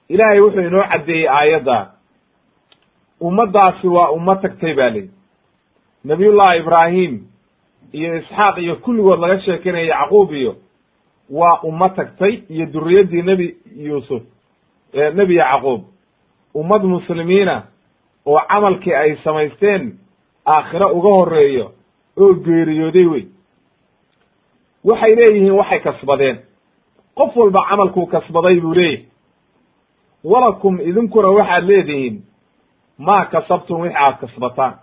ilaahay 0.09 0.41
wuxuu 0.41 0.61
inoo 0.61 0.85
caddeeyey 0.93 1.29
aayadda 1.29 1.91
ummaddaasi 3.21 3.87
waa 3.89 4.09
ummo 4.11 4.35
tagtay 4.35 4.75
baa 4.75 4.91
leyi 4.91 5.11
nabiyullahi 6.05 6.59
ibraahim 6.59 7.21
iyo 7.93 8.17
isxaaq 8.17 8.59
iyo 8.59 8.77
kulligood 8.77 9.21
laga 9.21 9.41
sheekeynaya 9.41 9.87
yacquub 9.87 10.33
iyo 10.33 10.57
waa 11.31 11.61
ummo 11.63 11.89
tagtay 11.89 12.43
iyo 12.49 12.67
duriyaddii 12.67 13.23
nebi 13.23 13.57
yuusuf 13.77 14.23
nebi 15.15 15.37
yacquub 15.37 15.83
ummad 16.55 16.83
muslimiina 16.85 17.63
oo 18.27 18.41
camalkii 18.49 18.95
ay 18.95 19.17
samaysteen 19.25 19.99
aakhiro 20.47 20.89
uga 20.93 21.09
horeeyo 21.09 21.73
oo 22.21 22.35
geeriyooday 22.35 23.07
wey 23.07 23.25
waxay 24.85 25.15
leeyihiin 25.15 25.53
waxay 25.53 25.81
kasbadeen. 25.81 26.39
Qof 27.15 27.37
walba 27.37 27.61
camalkuu 27.69 28.07
kasbaday 28.07 28.61
buu 28.61 28.75
leeyahy 28.75 29.05
walakum 30.25 30.81
idinkuna 30.81 31.29
waxaad 31.29 31.65
leedihiin 31.65 32.23
maa 32.99 33.25
kasabtum 33.25 33.81
wixi 33.81 33.97
aad 33.99 34.17
kasbataan. 34.21 34.75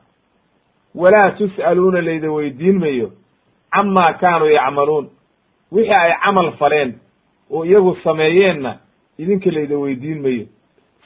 Walaa 0.95 1.31
tus'aluuna 1.31 2.01
layda 2.05 2.31
weydiin 2.31 2.79
mayo 2.79 3.11
camaa 3.71 4.13
kaanuu 4.19 4.47
yacmaluun. 4.49 5.09
Wixii 5.71 5.93
ay 5.93 6.11
camal 6.23 6.51
faleen 6.51 6.99
oo 7.51 7.65
iyagu 7.65 7.95
sameeyeenna 8.03 8.77
idinka 9.17 9.51
layda 9.51 9.77
weydiin 9.77 10.21
mayo. 10.21 10.45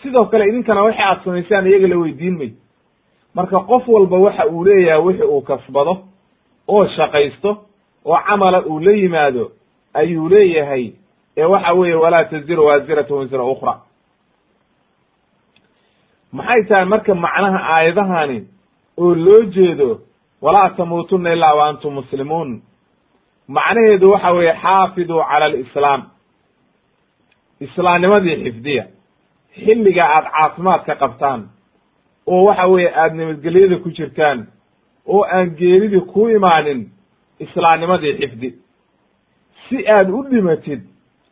Sidoo 0.01 0.25
kale 0.25 0.45
idinkana 0.49 0.83
wixii 0.83 1.03
aad 1.03 1.23
samaysaan 1.23 1.67
iyaga 1.67 1.87
la 1.87 1.97
weydiin 1.97 2.37
mayo 2.37 2.51
marka 3.35 3.59
qof 3.59 3.87
walba 3.87 4.17
waxa 4.17 4.45
uu 4.47 4.63
leeyahay 4.65 5.01
wixi 5.05 5.23
uu 5.23 5.41
kasbado 5.41 5.93
oo 6.67 6.87
shaqaysto 6.87 7.51
oo 8.05 8.17
camala 8.27 8.61
uu 8.65 8.79
la 8.79 8.91
yimaado 8.91 9.51
ayuu 9.93 10.29
leeyahay 10.29 10.91
ee 11.37 11.43
waxa 11.45 11.73
weeye 11.73 11.95
walaa 11.95 12.23
taziru 12.25 12.65
waasiratu 12.65 13.17
wisra 13.17 13.43
ukhra. 13.43 13.73
Maxay 16.33 16.63
tahay 16.69 16.85
marka 16.85 17.15
macnaha 17.15 17.59
aayadahani 17.75 18.39
oo 18.97 19.15
loo 19.15 19.41
jeedo 19.55 20.01
walaa 20.41 20.69
tamuutunna 20.69 21.33
ilaa 21.33 21.53
wa 21.53 21.67
antum 21.69 21.93
muslimuun? 21.93 22.61
Macnaheedu 23.47 24.11
waxa 24.11 24.31
weeye 24.31 24.53
xaafiduu 24.61 25.21
cala 25.29 25.45
alislaam. 25.45 26.01
Islaamnimadii 27.59 28.35
xifdiya. 28.43 28.85
Xilliga 29.55 30.01
aad 30.15 30.25
caafimaadka 30.33 30.95
qabtaan 30.95 31.49
oo 32.27 32.43
waxa 32.45 32.67
weeye 32.67 32.89
aada 32.95 33.15
nabadgelyada 33.15 33.77
ku 33.77 33.89
jirtaan 33.89 34.47
oo 35.07 35.23
aan 35.35 35.49
geeridii 35.59 35.99
ku 36.01 36.29
imaanin 36.29 36.89
islaamnimadii 37.39 38.13
xifdi. 38.19 38.49
Si 39.69 39.87
aad 39.87 40.09
u 40.09 40.23
dhimatid 40.23 40.81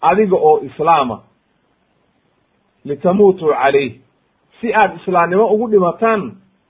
adiga 0.01 0.36
oo 0.38 0.60
islaama 0.63 1.21
litamuutuu 2.86 3.54
calayh 3.54 3.93
si 4.62 4.73
aad 4.73 4.91
islaamnimo 4.99 5.45
ugu 5.54 5.67
dhimataan 5.71 6.21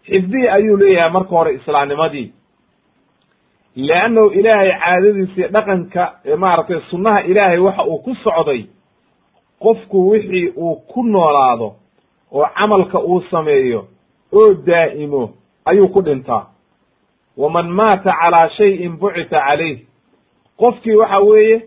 xifdihii 0.05 0.47
ayuu 0.47 0.77
leeyahay 0.77 1.12
marka 1.12 1.29
hore 1.29 1.53
islaamnimadii. 1.53 2.34
Leannahu 3.75 4.27
ilaahay 4.29 4.71
caadadiisii 4.79 5.47
dhaqanka 5.47 6.03
maaragtay 6.38 6.81
sunnaha 6.89 7.21
ilaahay 7.21 7.57
waxa 7.60 7.84
uu 7.86 7.97
ku 7.99 8.15
socday 8.15 8.65
qofku 9.60 10.10
wixii 10.10 10.47
uu 10.57 10.75
ku 10.75 11.03
noolaado 11.03 11.75
oo 12.31 12.45
camalka 12.57 12.99
uu 12.99 13.21
sameeyo 13.31 13.88
oo 14.33 14.53
daa'imo 14.53 15.33
ayuu 15.65 15.87
ku 15.93 16.01
dhintaa. 16.01 16.47
Waman 17.37 17.69
maata 17.69 18.11
calaa 18.21 18.49
shayin 18.49 18.97
bucita 18.99 19.39
calayh. 19.47 19.85
Qofkii 20.59 20.95
waxa 20.95 21.19
weeye 21.19 21.57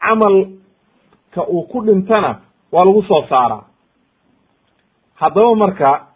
camalka 0.00 1.42
uu 1.48 1.62
ku 1.70 1.80
dhintana 1.86 2.40
waa 2.72 2.84
lagu 2.84 3.02
soo 3.02 3.26
saaraa. 3.28 3.64
Haddaba 5.14 5.54
marka 5.56 6.06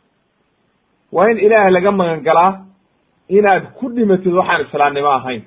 waa 1.12 1.30
in 1.30 1.38
ilaahay 1.38 1.72
laga 1.72 1.92
magan 1.92 2.20
galaa 2.22 2.64
inaad 3.28 3.72
ku 3.78 3.88
dhimatid 3.88 4.32
waxaan 4.34 4.62
islaamnimo 4.66 5.08
ahayn. 5.10 5.42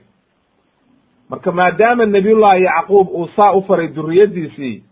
Marka 1.29 1.51
maadaama 1.51 2.05
nabiyullahi 2.05 2.63
yacquub 2.63 3.07
uu 3.09 3.27
saa 3.35 3.51
u 3.53 3.61
faray 3.63 3.87
duriyaddiisii 3.87 4.83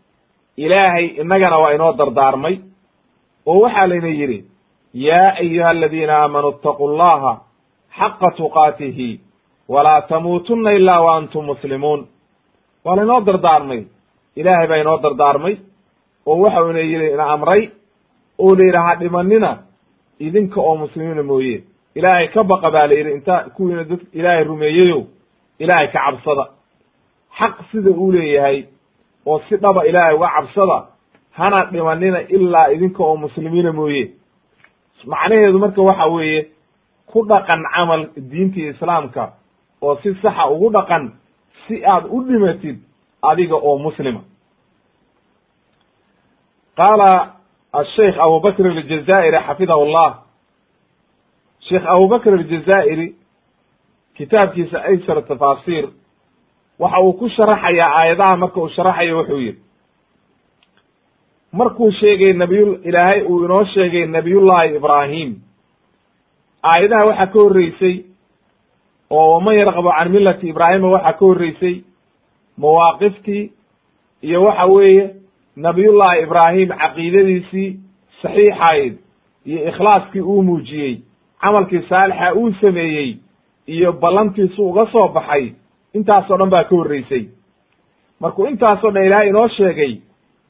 ilaahay 0.58 1.06
innagana 1.22 1.58
waa 1.58 1.74
inoo 1.74 1.94
dardaarmay 1.94 2.60
oo 3.46 3.60
waxaa 3.62 3.88
layna 3.88 4.08
yidhi 4.08 4.46
yaa 4.94 5.34
ayuha 5.40 5.70
aladiina 5.70 6.14
aamanuu 6.18 6.50
itaquu 6.52 6.88
llaha 6.98 7.34
xaqa 8.00 8.32
tuqaatihi 8.38 9.20
walaa 9.70 10.02
tamuutunna 10.02 10.72
ilaa 10.72 11.02
wa 11.02 11.16
antum 11.16 11.46
muslimuun 11.46 12.08
waa 12.86 12.96
laynoo 12.96 13.22
dardaarmay 13.22 13.84
ilaahay 14.36 14.68
baa 14.68 14.78
inoo 14.84 14.98
dardaarmay 14.98 15.56
oo 16.26 16.38
waxau 16.44 16.70
ina 16.72 16.80
yidhi 16.80 17.08
ina 17.14 17.26
amray 17.34 17.70
oo 18.40 18.56
la 18.56 18.64
yidhahaa 18.66 18.96
dhimanina 18.96 19.58
idinka 20.20 20.62
oo 20.62 20.76
muslimiina 20.76 21.24
mooye 21.24 21.64
ilaahay 21.96 22.28
ka 22.28 22.44
baqa 22.44 22.72
baa 22.72 22.88
la 22.88 22.94
yidhi 22.94 23.12
inta 23.12 23.36
kuwiina 23.56 23.84
dad 23.84 24.00
ilaahay 24.14 24.44
rumeeyeyow 24.44 25.02
ilaahay 25.60 25.88
ka 25.88 26.00
cabsada 26.06 26.46
xaq 27.40 27.56
sida 27.72 27.90
uu 27.92 28.12
leeyahay 28.12 28.64
oo 29.26 29.40
si 29.50 29.56
dhaba 29.58 29.86
ilaahay 29.86 30.16
uga 30.16 30.30
cabsada 30.36 30.78
hana 31.32 31.66
dhimanina 31.72 32.20
ilaa 32.22 32.68
idinka 32.76 33.04
oo 33.04 33.16
muslimiina 33.16 33.72
mooye 33.74 34.12
macnaheedu 35.06 35.60
marka 35.60 35.82
waxa 35.82 36.06
weeye 36.08 36.48
ku 37.12 37.26
dhaqan 37.28 37.64
camal 37.76 38.10
diintii 38.18 38.70
islaamka 38.70 39.34
oo 39.82 39.96
si 40.04 40.14
saxa 40.22 40.48
ugu 40.50 40.70
dhaqan 40.72 41.12
si 41.68 41.86
aad 41.86 42.06
u 42.10 42.24
dhimatid 42.24 42.78
adiga 43.22 43.56
oo 43.56 43.78
muslima. 43.78 44.22
Qaala 46.78 47.34
asheikh 47.74 48.18
abubakr 48.20 48.66
aljazaa'iri 48.68 49.38
xafidahu 49.48 49.86
llah 49.94 50.14
sheekh 51.70 51.86
abubakr 51.86 52.34
aljazaa'iri 52.34 53.16
kitaabkiisa 54.18 54.78
aysar 54.84 55.22
tafaasiir 55.28 55.86
waxa 56.80 57.00
uu 57.02 57.14
ku 57.14 57.30
sharaxayaa 57.30 57.92
aayadaha 58.00 58.38
marka 58.38 58.60
uu 58.62 58.70
sharaxayo 58.70 59.18
wuxuu 59.18 59.40
yidhi 59.40 59.60
markuu 61.54 61.92
sheegay 61.92 62.34
nabiy 62.34 62.64
ilaahay 62.84 63.22
uu 63.24 63.44
inoo 63.46 63.64
sheegay 63.66 64.06
nabiyullahi 64.06 64.76
ibraahim. 64.76 65.36
Aayadaha 66.64 67.06
waxaa 67.10 67.28
ka 67.34 67.40
horreysay 67.40 67.96
oo 69.10 69.34
waman 69.34 69.56
yarqabu 69.60 69.90
can 69.98 70.10
millati 70.12 70.48
ibraahima 70.50 70.88
waxaa 70.96 71.14
ka 71.14 71.26
horreysay 71.26 71.76
mawaaqiftii 72.58 73.52
iyo 74.22 74.44
waxa 74.44 74.66
weeye 74.66 75.16
nabiyullahi 75.56 76.22
ibraahim 76.24 76.70
caqiidadiisii 76.70 77.70
saxiixayd 78.22 78.94
iyo 79.46 79.68
ikhlaaskii 79.70 80.22
uu 80.22 80.44
muujiyey 80.44 81.02
camalkii 81.42 81.82
saalixa 81.90 82.34
uu 82.36 82.52
sameeyey 82.62 83.18
iyo 83.68 83.92
ballantiisu 83.94 84.70
uga 84.70 84.86
soo 84.92 85.08
baxay 85.08 85.52
intaasoo 85.94 86.38
dhan 86.38 86.50
baa 86.50 86.64
ka 86.64 86.76
horreysay. 86.76 87.26
Markuu 88.20 88.46
intaasoo 88.48 88.92
dhan 88.92 89.06
ilaahay 89.06 89.30
inoo 89.30 89.48
sheegay 89.48 89.94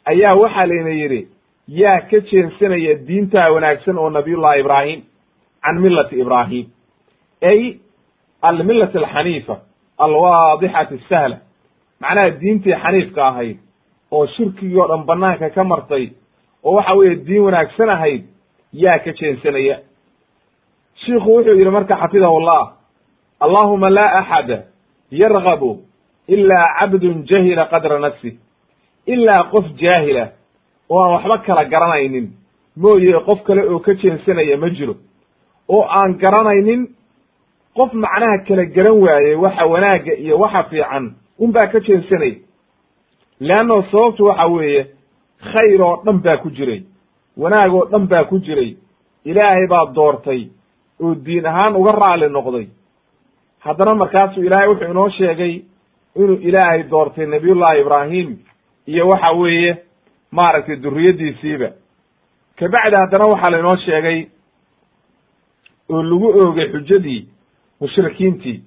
ayaa 0.06 0.36
waxaa 0.36 0.68
layna 0.68 0.90
yidhi 0.90 1.28
yaa 1.68 2.02
ka 2.10 2.20
jeensanaya 2.20 2.96
diintaa 3.08 3.52
wanaagsan 3.52 3.98
oo 3.98 4.10
nabiyullahi 4.10 4.60
ibraahim 4.60 5.02
can 5.64 5.80
millati 5.82 6.16
ibraahim. 6.20 6.66
Ay 7.42 7.80
almillati 8.42 8.98
alxaniifa 8.98 9.60
alwaadixati 9.98 10.98
sahla 11.10 11.38
macnaha 12.00 12.30
diintii 12.30 12.74
xaniifka 12.84 13.28
ahayd 13.28 13.58
oo 14.12 14.28
shirkigii 14.28 14.78
o 14.80 14.88
dhan 14.88 15.06
banaanka 15.06 15.50
ka 15.50 15.64
martay 15.64 16.10
oo 16.64 16.74
waxa 16.76 16.94
weeye 16.94 17.16
diin 17.16 17.44
wanaagsan 17.44 17.90
ahayd 17.90 18.24
yaa 18.74 19.00
ka 19.00 19.12
jeensanaya 19.14 19.80
shiikhu 21.06 21.36
wuxuu 21.36 21.54
yidhi 21.58 21.70
marka 21.70 21.96
xafidahu 21.96 22.40
llah 22.40 22.74
allahuma 23.40 23.90
laa 23.90 24.12
axada 24.20 24.64
yargabu 25.12 25.86
ilaa 26.28 26.68
cabdun 26.80 27.24
jahila 27.24 27.66
qadra 27.66 28.00
nafsi 28.00 28.40
ilaa 29.06 29.44
qof 29.52 29.66
jaahila 29.82 30.28
oo 30.90 31.00
aan 31.04 31.12
waxba 31.14 31.38
kala 31.38 31.66
garanaynin. 31.66 32.28
Mooye 32.78 33.20
qof 33.26 33.44
kale 33.44 33.62
oo 33.70 33.80
ka 33.80 33.94
jeensanaya 33.94 34.58
ma 34.58 34.70
jiro. 34.70 34.96
Oo 35.68 35.84
aan 35.90 36.18
garanaynin 36.18 36.88
qof 37.76 37.94
macnaha 37.94 38.38
kala 38.48 38.66
garan 38.66 38.98
waaye 39.02 39.36
waxa 39.36 39.66
wanaagga 39.66 40.14
iyo 40.14 40.38
waxa 40.40 40.64
fiican 40.64 41.14
un 41.40 41.52
baa 41.52 41.68
ka 41.68 41.80
jeensanaya 41.80 42.36
leanno 43.40 43.84
sababtu 43.92 44.24
waxa 44.26 44.48
weeye 44.48 44.88
khayr 45.52 45.82
oo 45.82 46.02
dhan 46.06 46.18
baa 46.22 46.38
ku 46.38 46.50
jiray. 46.50 46.84
Wanaag 47.38 47.74
oo 47.74 47.86
dhan 47.92 48.08
baa 48.08 48.24
ku 48.24 48.40
jiray. 48.40 48.78
Ilaahay 49.26 49.68
baa 49.68 49.86
doortay 49.96 50.48
oo 51.02 51.16
diin 51.16 51.46
ahaan 51.46 51.76
uga 51.76 51.92
raali 51.92 52.30
noqday. 52.30 52.68
Haddana 53.60 53.96
markaasuu 53.96 54.44
ilaahay 54.44 54.68
wuxuu 54.68 54.92
inoo 54.92 55.10
sheegay 55.10 55.62
inuu 56.16 56.38
ilaahay 56.42 56.84
doortay 56.90 57.26
nabiyullahi 57.26 57.82
ibraahim 57.82 58.38
iyo 58.88 59.08
waxa 59.08 59.32
weeye 59.32 59.78
maaragtay 60.32 60.76
duriyaddiisiiba 60.76 61.70
kabacdi 62.60 62.96
haddana 62.96 63.26
waxaa 63.26 63.50
lainoo 63.52 63.76
sheegay 63.76 64.26
oo 65.90 66.04
lagu 66.04 66.28
oogay 66.40 66.68
xujadii 66.74 67.28
mushrikiintii 67.82 68.64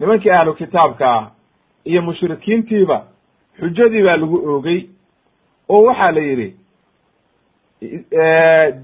nimankii 0.00 0.30
ahlu 0.30 0.54
kitaabka 0.54 1.06
ah 1.14 1.30
iyo 1.84 2.02
mushrikiintiiba 2.02 3.04
xujadii 3.60 4.02
baa 4.02 4.16
lagu 4.16 4.36
oogay 4.50 4.80
oo 5.68 5.82
waxaa 5.84 6.10
la 6.12 6.20
yidhi 6.20 6.54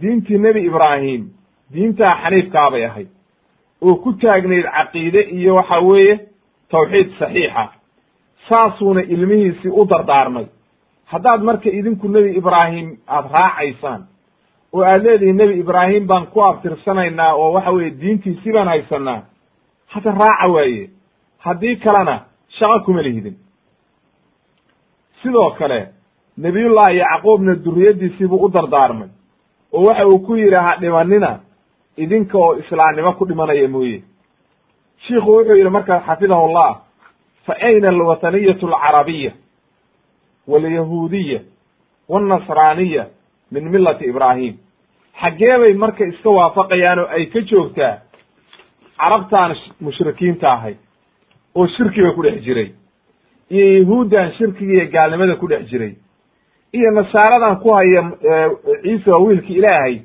diintii 0.00 0.38
nebi 0.38 0.60
ibraahim 0.66 1.28
diintaa 1.72 2.14
xaniifkaa 2.22 2.70
bay 2.70 2.84
ahayd 2.86 3.08
oo 3.82 3.94
ku 3.94 4.12
taagnayd 4.12 4.64
caqiide 4.64 5.20
iyo 5.20 5.54
waxa 5.54 5.78
weeye 5.80 6.20
tawxiid 6.70 7.08
saxiixa 7.18 7.68
saasuuna 8.48 9.00
ilmihiisii 9.02 9.70
u 9.70 9.84
dardaarmay. 9.84 10.46
Haddaad 11.04 11.42
marka 11.42 11.68
idinku 11.70 12.08
nebi 12.08 12.30
ibraahim 12.36 12.96
aada 13.08 13.28
raacaysaan 13.32 14.02
oo 14.72 14.82
aad 14.84 15.02
leedihiin 15.04 15.36
nebi 15.36 15.58
ibraahim 15.60 16.06
baan 16.06 16.26
ku 16.26 16.42
abtirsanaynaa 16.44 17.34
oo 17.34 17.52
waxa 17.52 17.70
weeye 17.70 17.90
diintiisii 18.00 18.52
baan 18.52 18.68
haysanaa 18.68 19.22
hadda 19.86 20.10
raaca 20.10 20.46
waaye. 20.54 20.90
Haddii 21.38 21.76
kalena 21.76 22.20
shaqo 22.58 22.80
kuma 22.84 23.02
lihidin. 23.02 23.36
Sidoo 25.22 25.50
kale 25.50 25.88
nebiyullahi 26.38 26.96
yacquubna 26.98 27.54
duriyaddiisiibuu 27.64 28.44
u 28.44 28.48
dardaarmay 28.52 29.08
oo 29.72 29.84
waxa 29.84 30.06
uu 30.06 30.18
ku 30.18 30.36
yidhi 30.36 30.54
ha 30.56 30.76
dhimanina 30.80 31.40
idinka 31.96 32.38
oo 32.38 32.54
islaamnimo 32.56 33.12
ku 33.12 33.24
dhimanaya 33.28 33.68
mooye. 33.68 34.02
Shiikhu 35.06 35.32
wuxuu 35.36 35.56
yidhi 35.56 35.70
markaa 35.70 36.00
xafidahu 36.06 36.48
llah 36.52 36.80
fa 37.46 37.54
ayna 37.60 37.88
alwataniyatu 37.88 38.66
alcarabiya 38.68 39.32
walyahuudiya 40.48 41.40
walnasraaniya 42.08 43.06
min 43.52 43.68
millati 43.70 44.04
ibraahim 44.04 44.54
xaggee 45.20 45.58
bay 45.58 45.74
marka 45.74 46.04
iska 46.06 46.30
waafaqayaan 46.30 46.98
oo 46.98 47.06
ay 47.08 47.26
ka 47.26 47.40
joogtaa 47.40 47.98
carabtaan 48.98 49.56
mushrikiinta 49.80 50.52
ahay 50.52 50.74
oo 51.54 51.66
shirkiga 51.66 52.12
ku 52.12 52.22
dhex 52.22 52.42
jiray 52.44 52.72
iyo 53.50 53.78
yahuuddan 53.78 54.32
shirkiga 54.32 54.72
iyo 54.72 54.90
gaalnimada 54.92 55.36
ku 55.36 55.46
dhex 55.48 55.66
jiray 55.70 55.94
iyo 56.72 56.90
nasaaradan 56.90 57.56
ku 57.60 57.70
haya 57.74 58.02
ciise 58.82 59.10
waa 59.10 59.20
wiilki 59.24 59.52
ilaahay 59.54 60.00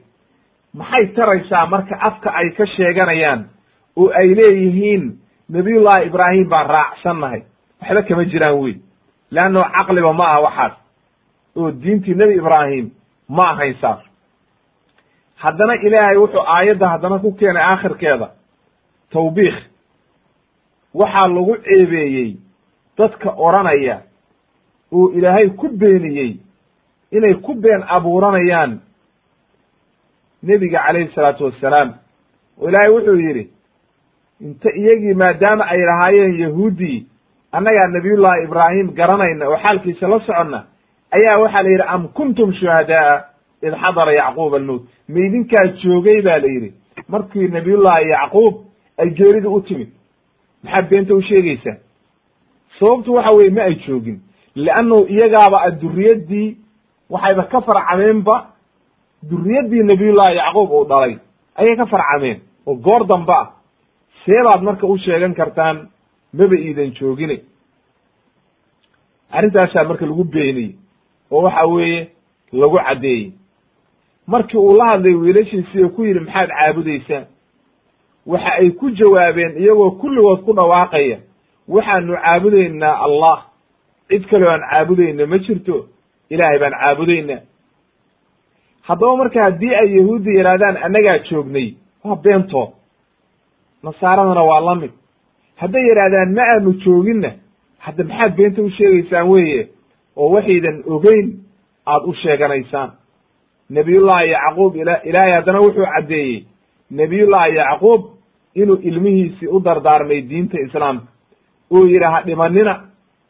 maxay 0.74 1.06
taraysaa 1.08 1.66
marka 1.68 1.96
afka 2.02 2.34
ay 2.34 2.50
ka 2.58 2.66
sheeganayaan 2.66 3.46
oo 3.98 4.10
ay 4.22 4.36
leeyihiin 4.36 5.20
nabiyullahi 5.50 6.06
ibraahim 6.06 6.50
baan 6.50 6.68
raacsannahay 6.68 7.42
waxba 7.82 8.02
kama 8.04 8.26
jiraan 8.26 8.60
wey 8.60 8.76
leanno 9.32 9.64
caqliba 9.64 10.14
ma 10.14 10.26
aha 10.26 10.42
waxaas. 10.42 10.74
Oo 11.56 11.72
diintii 11.72 12.16
nebi 12.16 12.34
ibraahim 12.36 12.92
ma 13.30 13.50
ahayn 13.52 13.76
saas 13.82 14.00
haddana 15.36 15.76
ilaahay 15.76 16.18
wuxuu 16.18 16.44
aayadda 16.46 16.88
haddana 16.90 17.20
ku 17.20 17.32
keenay 17.32 17.64
aakhirkeeda. 17.64 18.30
Tawbiikh. 19.12 19.60
Waxaa 20.94 21.28
lagu 21.28 21.56
ceebeeyey 21.58 22.38
dadka 22.98 23.30
odhanaya. 23.38 24.02
Oo 24.92 25.12
ilaahay 25.12 25.50
ku 25.50 25.68
beeniyey. 25.70 26.40
Inay 27.12 27.34
ku 27.34 27.54
been 27.54 27.84
abuuranayaan. 27.88 28.82
Nebiga 30.44 30.80
calayhi 30.86 31.12
salaatu 31.16 31.46
wassalaam. 31.46 31.94
Oo 32.60 32.70
ilaahay 32.70 32.92
wuxuu 32.92 33.16
yidhi 33.16 33.50
inta 34.42 34.70
iyagii 34.76 35.14
maadaama 35.14 35.64
ay 35.68 35.80
lahaayeen 35.90 36.40
yahuuddii 36.40 37.06
annagaa 37.52 37.88
nabiyullahi 37.92 38.44
ibraahim 38.44 38.92
garanayna 38.94 39.50
oo 39.50 39.58
xaalkiisa 39.58 40.08
la 40.08 40.20
soconna 40.20 40.64
ayaa 41.12 41.38
waxaa 41.44 41.64
la 41.64 41.70
yidhi 41.70 41.84
am 41.88 42.08
kuntum 42.08 42.54
shuhadaaa 42.54 43.24
id 43.62 43.74
xadara 43.84 44.12
yacquub 44.14 44.54
almowt 44.56 44.84
ma 45.10 45.20
idinkaa 45.28 45.66
joogay 45.84 46.22
ba 46.22 46.40
la 46.40 46.48
yidhi 46.48 46.74
markii 47.10 47.48
nabiyullahi 47.48 48.10
yacquub 48.10 48.56
ay 48.98 49.10
geerida 49.10 49.50
u 49.50 49.62
timid. 49.62 49.90
Maxaad 50.64 50.90
beenta 50.90 51.14
u 51.16 51.22
sheegaysaa? 51.22 51.78
Sababtu 52.80 53.14
waxa 53.14 53.36
weye 53.36 53.50
ma 53.50 53.62
ay 53.64 53.76
joogin 53.88 54.20
leannahu 54.56 55.06
iyagaaba 55.10 55.58
a 55.68 55.72
duriyaddii 55.72 56.58
waxayba 57.10 57.44
ka 57.44 57.62
farcameenba 57.62 58.46
duriyaddii 59.30 59.84
nabiyullahi 59.84 60.36
yacquub 60.38 60.72
uu 60.72 60.86
dhalay 60.86 61.18
ayay 61.56 61.76
ka 61.76 61.86
farcameen 61.86 62.40
oo 62.68 62.76
goor 62.76 63.06
dambe 63.08 63.34
ah 63.34 63.48
seebaad 64.30 64.62
marka 64.64 64.88
u 64.88 64.98
sheegan 64.98 65.34
kartaan 65.34 65.88
maba 66.34 66.56
iidan 66.56 66.92
joogine. 66.94 67.38
Arrintaasaa 69.32 69.84
marka 69.84 70.06
lagu 70.06 70.24
beeniyey 70.24 70.76
oo 71.32 71.42
waxa 71.44 71.66
weeye 71.68 72.10
lagu 72.54 72.78
caddeeyey. 72.78 73.32
Markii 74.28 74.58
uu 74.60 74.76
la 74.78 74.86
hadlay 74.86 75.16
wiilashiisii 75.16 75.90
ku 75.96 76.04
yidhi 76.06 76.20
maxaad 76.20 76.50
caabudaysaan 76.50 77.26
waxa 78.26 78.52
ay 78.60 78.70
ku 78.72 78.90
jawaabeen 78.92 79.58
iyagoo 79.58 79.92
kulligood 79.92 80.42
ku 80.46 80.54
dhawaaqaya 80.54 81.18
waxaanu 81.68 82.14
caabudaynaa 82.18 82.96
allah. 83.06 83.46
Cid 84.10 84.24
kaleo 84.30 84.50
aan 84.50 84.62
caabudayna 84.70 85.26
ma 85.26 85.38
jirto. 85.38 85.88
Ilaahay 86.30 86.60
baan 86.60 86.74
caabudaynaa 86.82 87.42
haddaba 88.88 89.18
marka 89.18 89.44
haddii 89.44 89.76
ay 89.76 89.90
yahuudda 89.98 90.32
yidhahdaan 90.32 90.78
annagaa 90.78 91.18
joognay 91.30 91.74
waa 92.04 92.16
beentood 92.16 92.70
nasaaradana 93.84 94.44
waa 94.44 94.62
la 94.62 94.76
mid. 94.76 94.92
Hadday 95.56 95.84
yidhahdaan 95.90 96.34
ma 96.34 96.42
aanu 96.54 96.74
jooginna. 96.86 97.32
Hadda 97.80 98.04
maxaad 98.04 98.36
beenta 98.36 98.62
u 98.62 98.70
sheegaysaan 98.70 99.28
weeye? 99.30 99.68
Oo 100.16 100.30
waxaydan 100.36 100.84
ogeyn 100.88 101.28
aad 101.86 102.04
u 102.06 102.14
sheeganaysaan. 102.14 102.92
Nabiyullahi 103.70 104.30
yacquub 104.32 104.76
ila 104.76 105.02
ilaahay 105.04 105.32
haddana 105.32 105.60
wuxuu 105.62 105.86
caddeeyey 105.96 106.46
nabiyullahi 106.92 107.56
yacquub 107.56 108.02
inuu 108.56 108.76
ilmihiisii 108.90 109.48
u 109.48 109.60
dardaarmay 109.60 110.22
diinta 110.30 110.60
islaamka 110.60 111.08
uu 111.72 111.86
yidhi 111.86 112.06
ha 112.06 112.22
dhimanina 112.26 112.74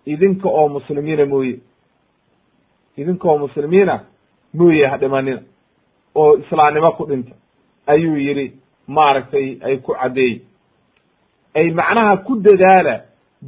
idinka 0.06 0.50
oo 0.50 0.68
muslimiina 0.70 1.26
mooye. 1.26 1.60
Idinka 2.98 3.28
oo 3.30 3.38
muslimiina 3.38 4.00
mooye 4.54 4.88
ha 4.88 4.98
dhimanina 4.98 5.42
oo 6.16 6.38
islaamnimo 6.38 6.92
ku 6.92 7.06
dhinta 7.06 7.34
ayuu 7.88 8.16
yidhi 8.18 8.54
maaragtay 8.96 9.48
ay 9.66 9.76
ku 9.86 9.94
caddeeyey 9.94 10.42
ay 11.56 11.68
macnaha 11.80 12.18
ku 12.26 12.34
dadaala 12.46 12.96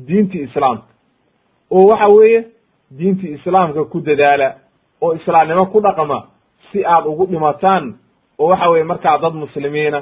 diinti 0.07 0.37
islaamka. 0.47 0.87
Oo 1.71 1.85
waxa 1.91 2.07
weeye 2.15 2.39
diinti 2.97 3.27
islaamka 3.37 3.83
ku 3.91 3.97
dadaala 4.01 4.47
oo 5.01 5.13
islaamnimo 5.15 5.65
ku 5.73 5.79
dhaqma 5.81 6.19
si 6.71 6.85
aad 6.85 7.05
ugu 7.05 7.25
dhimataan 7.25 7.85
oo 8.39 8.47
waxa 8.51 8.69
weye 8.71 8.83
markaa 8.83 9.17
dad 9.17 9.33
muslimiina 9.33 9.99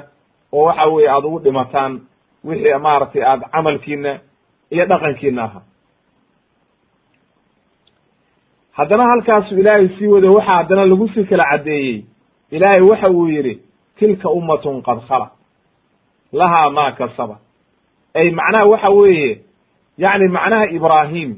oo 0.52 0.64
waxa 0.64 0.86
weeye 0.86 1.08
aada 1.10 1.26
ugu 1.28 1.38
dhimataan 1.40 2.00
wixii 2.44 2.78
maaragtay 2.82 3.22
aada 3.24 3.46
camalkiina 3.52 4.12
iyo 4.70 4.84
dhaqankiina 4.86 5.42
ahaa. 5.44 5.62
Haddana 8.72 9.04
halkaasu 9.10 9.54
ilaahay 9.60 9.88
sii 9.98 10.06
wado 10.06 10.34
waxaa 10.34 10.56
haddana 10.56 10.84
lagu 10.86 11.08
sii 11.08 11.24
kala 11.24 11.44
caddeeyey. 11.50 12.04
Ilaahay 12.50 12.80
waxa 12.80 13.10
uu 13.10 13.28
yidhi 13.28 13.60
tilka 14.00 14.28
ummatun 14.30 14.82
qad 14.82 15.00
khala. 15.08 15.30
Lahaa 16.32 16.70
maa 16.70 16.92
kasaba. 16.92 17.36
Ay 18.14 18.30
macnaha 18.30 18.66
waxa 18.66 18.90
weeye 18.90 19.40
yacni 19.98 20.28
macnaha 20.28 20.66
ibraahim 20.76 21.30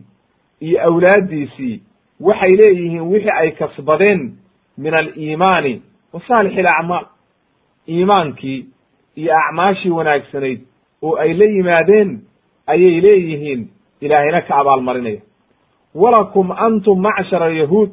iyo 0.61 0.79
awlaaddiisii 0.89 1.83
waxay 2.21 2.57
leeyihiin 2.57 3.01
wixii 3.13 3.31
ay 3.41 3.51
kasbadeen 3.51 4.39
min 4.79 4.95
aliimaani 4.95 5.83
wa 6.13 6.21
saalix 6.29 6.55
alacmaal 6.59 7.07
iimaankii 7.89 8.67
iyo 9.17 9.33
acmaashii 9.39 9.91
wanaagsanayd 9.91 10.61
oo 11.03 11.17
ay 11.17 11.33
la 11.35 11.45
yimaadeen 11.45 12.21
ayay 12.67 13.01
leeyihiin 13.01 13.69
ilaahayna 14.01 14.41
ka 14.41 14.57
abaalmarinaya. 14.57 15.21
Walakum 15.95 16.53
antum 16.53 17.01
macshara 17.01 17.49
yahuud 17.53 17.91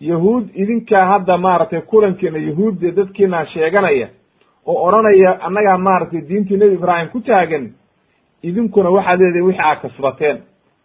yahuud 0.00 0.48
idinkaa 0.54 1.04
hadda 1.06 1.38
maaragtay 1.38 1.80
kulankeena 1.80 2.38
yahuudda 2.38 2.90
dadkiina 2.90 3.46
sheeganaya 3.46 4.08
oo 4.66 4.82
odhanaya 4.86 5.30
annagaa 5.46 5.78
maaragtay 5.78 6.20
diintii 6.28 6.56
nebi 6.56 6.74
ibraahim 6.74 7.08
ku 7.08 7.20
taagan 7.20 7.72
idinkuna 8.42 8.90
waxaad 8.90 9.20
leedihin 9.20 9.46
wixi 9.46 9.62
aad 9.62 9.78
kasbateen. 9.82 10.38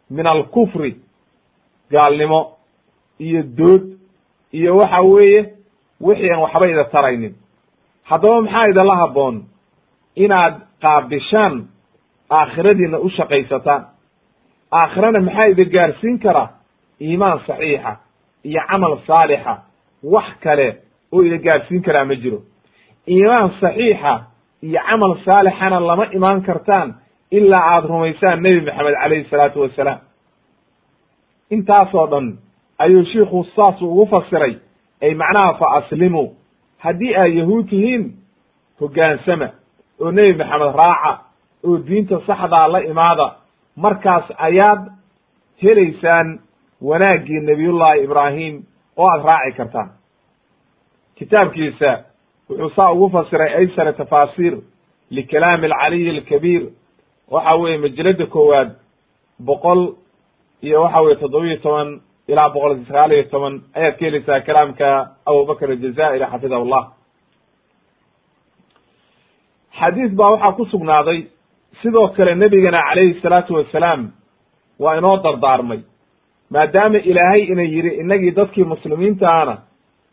Min 0.10 0.28
alkufri 0.28 0.96
gaalnimo 1.92 2.58
iyo 3.20 3.44
dood 3.58 3.84
iyo 4.54 4.78
waxa 4.78 5.02
weeye 5.02 5.42
wixii 6.02 6.32
aan 6.32 6.42
waxba 6.42 6.68
ida 6.68 6.84
taraynin. 6.84 7.36
Haddaba 8.04 8.42
maxaa 8.42 8.68
idinla 8.68 8.96
habboon? 8.96 9.44
Inaad 10.16 10.54
qaabishaan 10.82 11.68
aakhiradiina 12.30 12.98
u 13.00 13.10
shaqaysataan. 13.10 13.84
Aakhirana 14.72 15.20
maxaa 15.20 15.48
idin 15.52 15.70
gaarsiin 15.70 16.20
kara? 16.20 16.50
Iimaan 17.02 17.40
saxiixa 17.48 17.98
iyo 18.50 18.62
camal 18.70 18.94
saalixa 19.08 19.54
wax 20.14 20.28
kale 20.44 20.68
oo 21.14 21.22
ida 21.28 21.38
gaarsiin 21.46 21.82
karaa 21.86 22.06
ma 22.06 22.16
jiro. 22.16 22.40
Iimaan 23.08 23.52
saxiixa 23.62 24.14
iyo 24.68 24.80
camal 24.90 25.14
saalixana 25.26 25.80
lama 25.80 26.06
imaan 26.18 26.42
kartaan 26.48 26.90
ilaa 27.32 27.64
aada 27.74 27.88
rumaysaan 27.88 28.42
nebi 28.44 28.62
maxamed 28.68 28.96
calayhi 29.02 29.30
salaatu 29.30 29.62
wasalaam. 29.62 30.00
Intaasoo 31.52 32.08
dhan 32.12 32.38
ayuu 32.80 33.04
shiikhu 33.12 33.44
saasu 33.56 33.86
ugu 33.92 34.06
fasiray 34.12 34.56
ay 35.02 35.14
macnaha 35.16 35.54
fa 35.60 35.66
aslimuu 35.78 36.28
haddii 36.84 37.16
aad 37.16 37.34
yahuud 37.40 37.70
tihiin 37.70 38.04
hoggaansama 38.82 39.50
oo 40.02 40.12
nebi 40.12 40.34
maxamed 40.42 40.76
raaca 40.82 41.12
oo 41.68 41.78
diinta 41.88 42.20
saxdaa 42.28 42.68
la 42.74 42.80
imaada 42.92 43.28
markaas 43.76 44.26
ayaad 44.38 44.82
helaysaan 45.64 46.40
wanaaggii 46.82 47.40
nebiyullahi 47.40 48.04
ibraahim 48.04 48.64
oo 48.98 49.08
aad 49.10 49.24
raaci 49.26 49.58
kartaan. 49.58 49.90
Kitaabkiisa 51.16 52.04
wuxuu 52.50 52.70
saa 52.76 52.92
ugu 52.92 53.10
fasiray 53.10 53.54
aysara 53.56 53.94
tafaasiir 53.94 54.58
likalaami 55.12 55.66
alcaliyi 55.66 56.10
alkabiir 56.10 56.64
waxa 57.32 57.56
weeye 57.56 57.78
majalada 57.78 58.26
koowaad 58.26 58.70
boqol 59.40 59.96
iyo 60.62 60.82
waxa 60.82 61.02
weye 61.02 61.16
toddobiyo 61.16 61.58
toban 61.58 62.02
ilaa 62.28 62.50
boqol 62.50 62.86
sagaal 62.88 63.12
iyo 63.12 63.24
toban 63.24 63.62
ayaad 63.74 63.96
ka 64.00 64.06
helaysaa 64.06 64.40
kalaamka 64.42 64.88
abubakr 65.26 65.72
aljazairi 65.72 66.26
xafidahu 66.32 66.66
llah 66.66 66.86
xadiis 69.80 70.12
baa 70.16 70.32
waxaa 70.32 70.52
ku 70.58 70.66
sugnaaday 70.66 71.20
sidoo 71.82 72.08
kale 72.08 72.36
nebigana 72.36 72.80
calayhi 72.90 73.20
salaatu 73.22 73.54
wasalaam 73.54 74.12
waa 74.80 74.98
inoo 74.98 75.18
dardaarmay 75.24 75.80
maadaama 76.52 76.98
ilaahay 76.98 77.44
ina 77.52 77.62
yidhi 77.64 77.90
innagii 78.02 78.32
dadkii 78.32 78.64
muslimiinta 78.64 79.30
ahna 79.34 79.58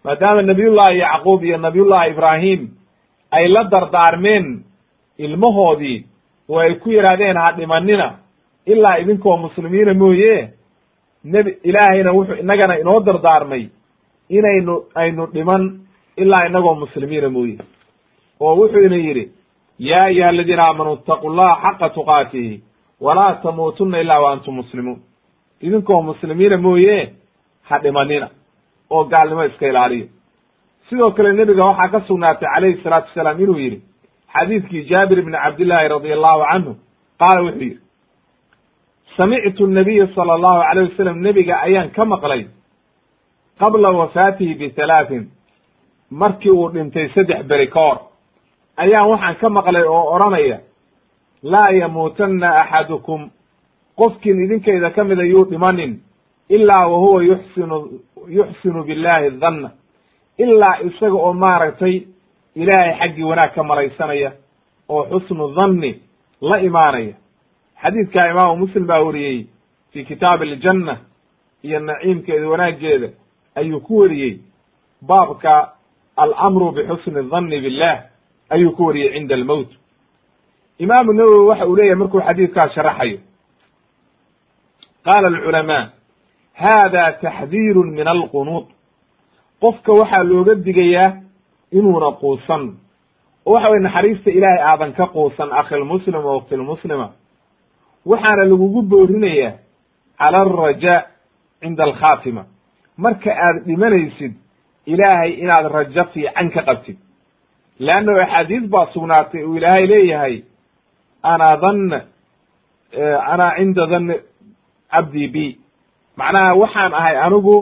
maadaama 0.05 0.43
nabiyullahi 0.43 0.99
yacquub 0.99 1.45
iyo 1.45 1.59
nabiyullahi 1.59 2.11
ibraahim 2.11 2.69
ay 3.31 3.49
la 3.49 3.65
dardaarmeen 3.65 4.65
ilmahoodii 5.19 6.07
oo 6.49 6.59
ay 6.59 6.75
ku 6.75 6.91
yidhaahdeen 6.91 7.37
ha 7.37 7.53
dhimanina 7.57 8.09
ilaa 8.67 8.97
idinkoo 8.99 9.37
muslimiina 9.37 9.95
mooye 9.95 10.51
nebi 11.25 11.51
ilaahayna 11.63 12.13
wuxuu 12.13 12.35
innagana 12.43 12.79
inoo 12.79 13.01
dardaarmay 13.01 13.67
inaynu 14.29 14.75
aynu 14.95 15.27
dhiman 15.35 15.81
ilaa 16.17 16.45
inagoo 16.47 16.75
muslimiina 16.75 17.29
mooye. 17.31 17.59
Oo 18.41 18.57
wuxuu 18.57 18.81
ina 18.87 18.97
yidhi 18.97 19.33
yaa 19.79 20.07
ayuha 20.07 20.29
aladiina 20.29 20.63
aamanuu 20.67 20.95
itaqu 20.95 21.29
llaha 21.37 21.57
xaqa 21.73 21.89
tuqaatihi 21.95 22.63
walaa 23.01 23.35
tamuutunna 23.43 24.01
ilaa 24.01 24.21
wa 24.21 24.33
antum 24.33 24.55
muslimuun 24.55 25.01
idinkoo 25.63 26.03
muslimiina 26.03 26.57
mooye 26.57 27.13
ha 27.69 27.79
dhimanina 27.79 28.29
oo 28.91 29.05
gaalnimo 29.05 29.45
iska 29.45 29.67
ilaaliyo. 29.69 30.07
Sidoo 30.89 31.11
kale 31.11 31.33
nebiga 31.33 31.65
waxaa 31.65 31.89
ka 31.89 32.01
sugnaatay 32.09 32.49
calayhi 32.55 32.83
salaatu 32.83 33.09
wasalaam 33.09 33.41
inuu 33.41 33.59
yidhi 33.59 33.79
xadiidkii 34.35 34.83
jaabir 34.91 35.19
ibni 35.19 35.37
cabdillaahi 35.45 35.89
radi 35.89 36.13
allahu 36.13 36.43
canhu 36.51 36.73
qaala 37.21 37.41
wuxuu 37.47 37.63
yidhi 37.65 37.79
samictu 39.17 39.67
nabiya 39.67 40.07
sala 40.15 40.33
allahu 40.35 40.61
alayh 40.71 40.89
wasalam 40.91 41.19
nebiga 41.27 41.55
ayaan 41.67 41.91
ka 41.97 42.05
maqlay 42.05 42.47
qabla 43.61 43.89
wafaatihi 44.01 44.55
bihalaatin 44.55 45.29
markii 46.11 46.51
uu 46.51 46.69
dhintay 46.75 47.09
saddex 47.15 47.47
beri 47.47 47.67
ka 47.69 47.81
hor 47.81 47.99
ayaan 48.77 49.09
waxaan 49.13 49.37
ka 49.41 49.49
maqlay 49.59 49.85
oo 49.85 50.05
odhanaya 50.15 50.59
laa 51.43 51.71
yamuutanna 51.81 52.49
axadukum 52.63 53.31
qofkiin 53.97 54.45
idinkayda 54.45 54.91
ka 54.91 55.05
mida 55.05 55.23
yuu 55.23 55.45
dhimanin. 55.45 56.01
Ilaa 56.49 56.87
wa 56.89 56.99
huwa 56.99 57.23
yuxsinu 57.25 58.01
yuxsinu 58.29 58.85
billahi 58.85 59.31
danna 59.31 59.71
ilaa 60.39 60.79
isaga 60.81 61.15
oo 61.17 61.33
maaragtay 61.33 62.03
ilaahay 62.55 62.99
xaggii 62.99 63.23
wanaag 63.25 63.55
ka 63.55 63.63
malaysanaya 63.63 64.33
oo 64.89 65.05
xusnu 65.11 65.49
dhanni 65.55 66.01
la 66.41 66.61
imaanaya. 66.61 67.15
Xadiidkaa 67.83 68.31
imaamu 68.31 68.57
muslim 68.57 68.87
baa 68.87 69.01
wariyey 69.01 69.47
fi 69.93 70.05
kitaab 70.05 70.43
aljanna 70.43 70.97
iyo 71.63 71.81
naciimkeeda 71.81 72.49
wanaaggeeda 72.49 73.09
ayuu 73.55 73.81
ku 73.81 73.99
wariyey. 73.99 74.39
Baabka 75.03 75.73
alamru 76.17 76.73
bixusni 76.73 77.23
dhanni 77.31 77.61
billah 77.61 78.03
ayuu 78.51 78.73
ku 78.77 78.85
wariyey 78.87 79.13
cinda 79.13 79.35
almowt 79.35 79.69
imaamu 80.79 81.13
nawowi 81.13 81.47
waxa 81.49 81.67
uu 81.67 81.77
leeyahay 81.77 81.99
markuu 81.99 82.21
xadiidkaa 82.21 82.69
sharaxayo 82.69 83.19
qaala 85.07 85.27
alculamaa 85.29 85.85
hada 86.55 87.13
taxdiirun 87.13 87.91
min 87.99 88.09
alqunuud 88.09 88.67
qofka 89.63 89.93
waxaa 90.01 90.23
looga 90.31 90.55
digayaa 90.55 91.13
inuuna 91.79 92.11
quusan 92.23 92.63
oo 93.47 93.53
waxa 93.55 93.69
weye 93.71 93.83
naxariista 93.83 94.31
ilaahay 94.31 94.63
aadan 94.71 94.93
ka 94.93 95.07
quusan 95.07 95.49
akhilmuslim 95.61 96.15
o 96.25 96.37
uktilmuslima 96.37 97.09
waxaana 98.07 98.45
lagugu 98.45 98.83
boorinayaa 98.83 99.53
cala 100.19 100.39
alrajaa 100.47 101.03
cinda 101.61 101.83
alkhaatima 101.85 102.43
marka 102.97 103.31
aad 103.47 103.57
dhimanaysid 103.67 104.33
ilaahay 104.87 105.31
inaad 105.43 105.67
rajo 105.77 106.05
fiican 106.13 106.51
ka 106.55 106.63
qabtid 106.69 106.97
leannahu 107.79 108.21
axaadiis 108.25 108.65
baa 108.71 108.87
sugnaatay 108.95 109.45
uu 109.45 109.57
ilaahay 109.57 109.87
leeyahay 109.87 110.37
ana 111.23 111.57
dhanna 111.63 111.99
ana 113.33 113.47
cinda 113.57 113.87
dhanni 113.87 114.15
cabdii 114.93 115.29
b 115.35 115.37
macnaha 116.17 116.51
waxaan 116.63 116.95
ahay 116.95 117.17
anigu 117.27 117.57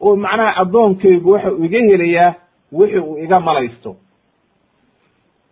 oo 0.00 0.16
macnaha 0.16 0.52
addoonkaygu 0.62 1.30
waxa 1.30 1.50
uu 1.52 1.64
iga 1.64 1.78
helayaa 1.90 2.34
wixi 2.72 2.98
uu 2.98 3.18
iga 3.24 3.40
malaysto. 3.40 3.96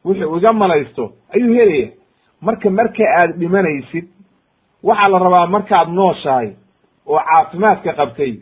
Wixi 0.05 0.24
uu 0.24 0.36
iga 0.36 0.52
malaysto. 0.52 1.12
Ayuu 1.34 1.55
helaya 1.55 1.88
marka 2.40 2.70
marka 2.70 3.05
aad 3.18 3.32
dhimanaysid 3.38 4.07
waxaa 4.82 5.09
la 5.09 5.18
rabaa 5.18 5.46
markaad 5.46 5.88
nooshahay 5.88 6.48
oo 7.07 7.18
caafimaadka 7.28 7.92
qabtay 7.92 8.32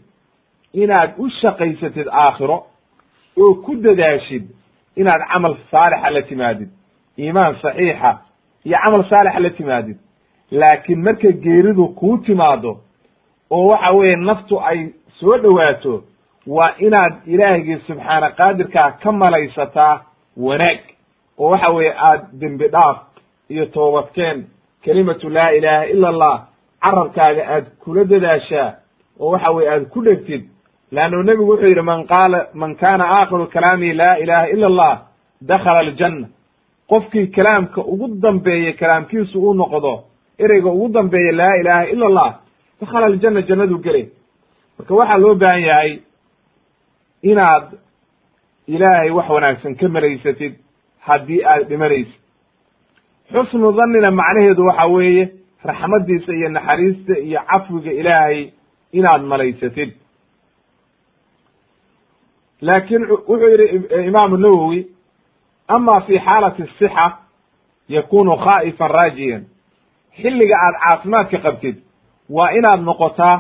inaad 0.73 1.11
u 1.19 1.29
shaqaysatid 1.41 2.09
aakhiro 2.13 2.59
oo 3.39 3.55
ku 3.65 3.77
dadaashid 3.77 4.45
inaad 4.97 5.23
camal 5.33 5.57
saalixa 5.71 6.11
la 6.11 6.23
timaadid. 6.23 6.69
Iimaan 7.19 7.55
saxiixa 7.63 8.11
iyo 8.65 8.79
camal 8.85 9.05
saalixa 9.11 9.41
la 9.41 9.51
timaadid 9.51 9.99
laakiin 10.61 11.03
marka 11.07 11.31
geeridu 11.45 11.89
kuu 11.99 12.17
timaado 12.19 12.73
oo 13.51 13.67
waxa 13.67 13.91
weeye 13.93 14.17
naftu 14.17 14.61
ay 14.71 14.79
soo 15.19 15.37
dhowaato 15.43 16.03
waa 16.47 16.75
inaad 16.79 17.15
ilaahigii 17.27 17.79
subxaana 17.87 18.31
qaadirkaa 18.31 18.91
ka 19.03 19.13
malaysataa 19.13 20.01
wanaag. 20.37 20.79
Oo 21.39 21.49
waxa 21.51 21.69
weeye 21.71 21.95
aad 22.09 22.21
dembi 22.41 22.69
dhaaf 22.69 22.97
iyo 23.49 23.67
toobadkeen 23.67 24.47
kelimatu 24.83 25.29
laa 25.31 25.51
ilaaha 25.53 25.87
ila 25.87 26.09
allah 26.09 26.37
carabkaaga 26.83 27.43
aad 27.55 27.65
kula 27.85 28.05
dadaashaa 28.05 28.73
oo 29.21 29.31
waxa 29.31 29.51
weye 29.51 29.71
aad 29.71 29.85
ku 29.89 30.03
dhegtid. 30.05 30.43
Leannu 30.93 31.23
nebigu 31.23 31.51
wuxuu 31.51 31.67
yidhi 31.69 31.83
man 31.83 32.05
qaala 32.07 32.47
man 32.55 32.75
kaana 32.77 33.05
aakhiru 33.19 33.47
kalaamihi 33.47 33.93
laa 33.93 34.17
ilaha 34.19 34.49
ila 34.49 34.67
allah 34.67 34.95
dakhala 35.41 35.79
aljanna. 35.79 36.27
Qofkii 36.89 37.27
kalaamka 37.27 37.81
ugu 37.85 38.09
dambeeya 38.23 38.73
kalaamkiisu 38.73 39.39
uu 39.43 39.55
noqdo 39.55 40.05
ereyga 40.45 40.71
ugu 40.71 40.89
dambeeya 40.89 41.33
laa 41.33 41.55
ilaaha 41.61 41.87
ila 41.93 42.07
allah 42.07 42.31
dakhala 42.81 43.07
aljanna 43.07 43.43
jannaduu 43.43 43.79
gelay 43.79 44.07
marka 44.79 44.95
waxaa 44.95 45.19
loo 45.19 45.35
baahan 45.35 45.63
yahay 45.63 45.93
inaad 47.23 47.67
ilaahay 48.67 49.11
wax 49.11 49.29
wanaagsan 49.31 49.75
ka 49.81 49.89
malaysatid 49.89 50.53
haddii 51.07 51.45
aad 51.45 51.69
dhimanaysid 51.69 52.21
xusnu 53.33 53.73
dhannina 53.73 54.11
macnaheedu 54.11 54.67
waxa 54.67 54.87
weeye 54.87 55.25
raxmadiisa 55.65 56.33
iyo 56.35 56.49
naxariista 56.49 57.19
iyo 57.19 57.41
cafwiga 57.51 57.93
ilaahay 57.93 58.51
inaad 58.93 59.23
malaysatid. 59.23 59.91
Laakiin 62.61 63.07
wuxuu 63.11 63.49
yihi 63.49 64.07
imaamu 64.09 64.37
nawowi 64.37 64.87
ama 65.69 66.01
fi 66.01 66.19
xaalati 66.19 66.63
sixa 66.79 67.19
yakunu 67.89 68.37
khaa'ifan 68.37 68.91
raajiyan 68.91 69.45
xilliga 70.21 70.57
aad 70.67 70.75
caafimaadka 70.83 71.39
qabtid 71.39 71.77
waa 72.31 72.51
inaad 72.59 72.81
noqotaa 72.85 73.37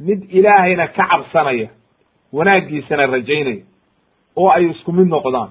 mid 0.00 0.20
ilaahayna 0.38 0.86
ka 0.86 1.04
cabsanaya 1.10 1.68
wanaaggiisana 2.32 3.06
rajaynaya 3.06 3.62
oo 4.36 4.50
ay 4.50 4.64
isku 4.70 4.92
mid 4.92 5.08
noqdaan. 5.08 5.50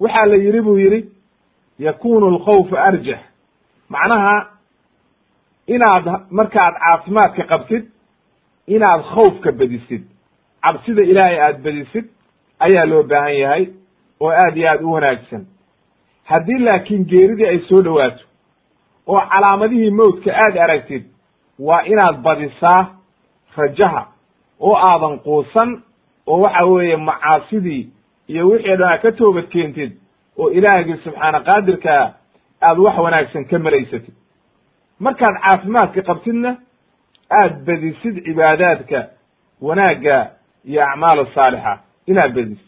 Waxaa 0.00 0.26
la 0.26 0.36
yidhi 0.36 0.60
buu 0.60 0.78
yidhi 0.78 1.08
yakunu 1.78 2.26
alkhawfu 2.26 2.76
arjax 2.76 3.20
macnaha 3.88 4.34
inaad 5.66 6.04
markaad 6.30 6.74
caafimaadka 6.82 7.42
qabtid 7.44 7.84
inaad 8.66 9.02
khawfka 9.14 9.52
bedisid 9.52 10.02
cabsida 10.62 11.02
ilaahay 11.02 11.38
aad 11.40 11.58
bedisid 11.62 12.04
ayaa 12.58 12.84
loo 12.86 13.02
baahan 13.02 13.36
yahay 13.38 13.64
oo 14.20 14.30
aad 14.30 14.56
iyo 14.56 14.68
aad 14.70 14.82
u 14.82 14.92
wanaagsan. 14.92 15.46
Haddii 16.24 16.58
laakiin 16.58 17.04
geeridii 17.06 17.46
ay 17.46 17.58
soo 17.68 17.82
dhowaato 17.82 18.24
oo 19.06 19.20
calaamadihii 19.32 19.90
mowdka 19.90 20.30
aad 20.44 20.56
aragtid 20.58 21.04
waa 21.58 21.82
inaad 21.92 22.16
badisaa 22.22 22.86
rajaha 23.56 24.06
oo 24.60 24.76
aadan 24.76 25.18
quusan 25.18 25.82
oo 26.26 26.40
waxa 26.40 26.64
weeye 26.64 26.96
macaasidii 26.96 27.88
iyo 28.28 28.48
wixii 28.48 28.76
dhan 28.76 28.88
aad 28.92 29.00
ka 29.02 29.12
toobad 29.12 29.46
keentid 29.48 29.92
oo 30.38 30.50
ilaahgii 30.50 30.96
subxaana 31.04 31.40
qaadirkaa 31.40 32.12
aad 32.62 32.78
wax 32.78 32.98
wanaagsan 32.98 33.44
ka 33.44 33.58
malaysatid. 33.58 34.14
Markaad 35.00 35.34
caafimaadka 35.44 36.02
qabtidna 36.02 36.56
aad 37.30 37.64
bedisid 37.66 38.24
cibaadaadka 38.24 38.98
wanaagga 39.62 40.30
iyo 40.64 40.82
acmaal 40.88 41.26
saalixa. 41.34 41.78
Inaad 42.06 42.32
bedisid 42.34 42.66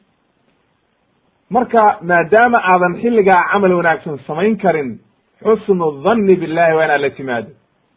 marka 1.50 1.98
maadaama 2.02 2.58
aadan 2.72 2.94
xilligaa 3.02 3.42
camal 3.52 3.72
wanaagsan 3.72 4.18
samayn 4.26 4.56
karin 4.58 4.98
xusnu 5.44 5.90
dhanni 6.04 6.36
billahi 6.36 6.74
waa 6.76 6.84
inaad 6.84 7.00
la 7.00 7.10
timaado. 7.10 7.50